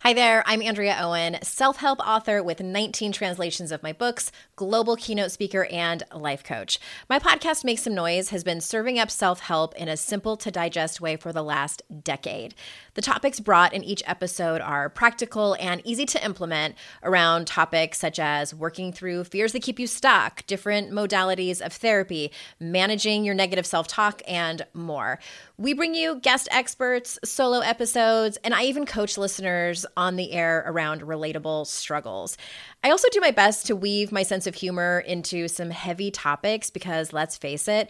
Hi 0.03 0.11
there, 0.11 0.43
I'm 0.45 0.61
Andrea 0.61 0.97
Owen, 0.99 1.37
self 1.43 1.77
help 1.77 2.05
author 2.05 2.43
with 2.43 2.59
19 2.59 3.13
translations 3.13 3.71
of 3.71 3.81
my 3.81 3.93
books, 3.93 4.33
global 4.57 4.97
keynote 4.97 5.31
speaker, 5.31 5.63
and 5.71 6.03
life 6.13 6.43
coach. 6.43 6.77
My 7.09 7.19
podcast, 7.19 7.63
Make 7.63 7.79
Some 7.79 7.95
Noise, 7.95 8.27
has 8.27 8.43
been 8.43 8.59
serving 8.59 8.99
up 8.99 9.09
self 9.09 9.39
help 9.39 9.73
in 9.75 9.87
a 9.87 9.95
simple 9.95 10.35
to 10.35 10.51
digest 10.51 10.99
way 10.99 11.15
for 11.15 11.31
the 11.31 11.41
last 11.41 11.83
decade. 12.03 12.53
The 12.95 13.01
topics 13.01 13.39
brought 13.39 13.73
in 13.73 13.83
each 13.83 14.03
episode 14.05 14.61
are 14.61 14.87
practical 14.87 15.55
and 15.59 15.81
easy 15.83 16.05
to 16.05 16.23
implement 16.23 16.75
around 17.01 17.47
topics 17.47 17.97
such 17.97 18.19
as 18.19 18.53
working 18.53 18.93
through 18.93 19.23
fears 19.23 19.51
that 19.53 19.63
keep 19.63 19.79
you 19.79 19.87
stuck, 19.87 20.45
different 20.45 20.91
modalities 20.91 21.59
of 21.59 21.73
therapy, 21.73 22.31
managing 22.59 23.23
your 23.23 23.33
negative 23.33 23.65
self 23.65 23.87
talk, 23.87 24.21
and 24.27 24.65
more. 24.73 25.17
We 25.57 25.73
bring 25.73 25.95
you 25.95 26.19
guest 26.19 26.47
experts, 26.51 27.17
solo 27.25 27.61
episodes, 27.61 28.37
and 28.43 28.53
I 28.53 28.65
even 28.65 28.85
coach 28.85 29.17
listeners 29.17 29.87
on 29.97 30.15
the 30.15 30.31
air 30.31 30.63
around 30.67 31.01
relatable 31.01 31.65
struggles. 31.65 32.37
I 32.83 32.91
also 32.91 33.07
do 33.11 33.21
my 33.21 33.31
best 33.31 33.65
to 33.67 33.75
weave 33.75 34.11
my 34.11 34.23
sense 34.23 34.45
of 34.45 34.55
humor 34.55 34.99
into 34.99 35.47
some 35.47 35.69
heavy 35.71 36.11
topics 36.11 36.69
because 36.69 37.13
let's 37.13 37.37
face 37.37 37.67
it, 37.67 37.89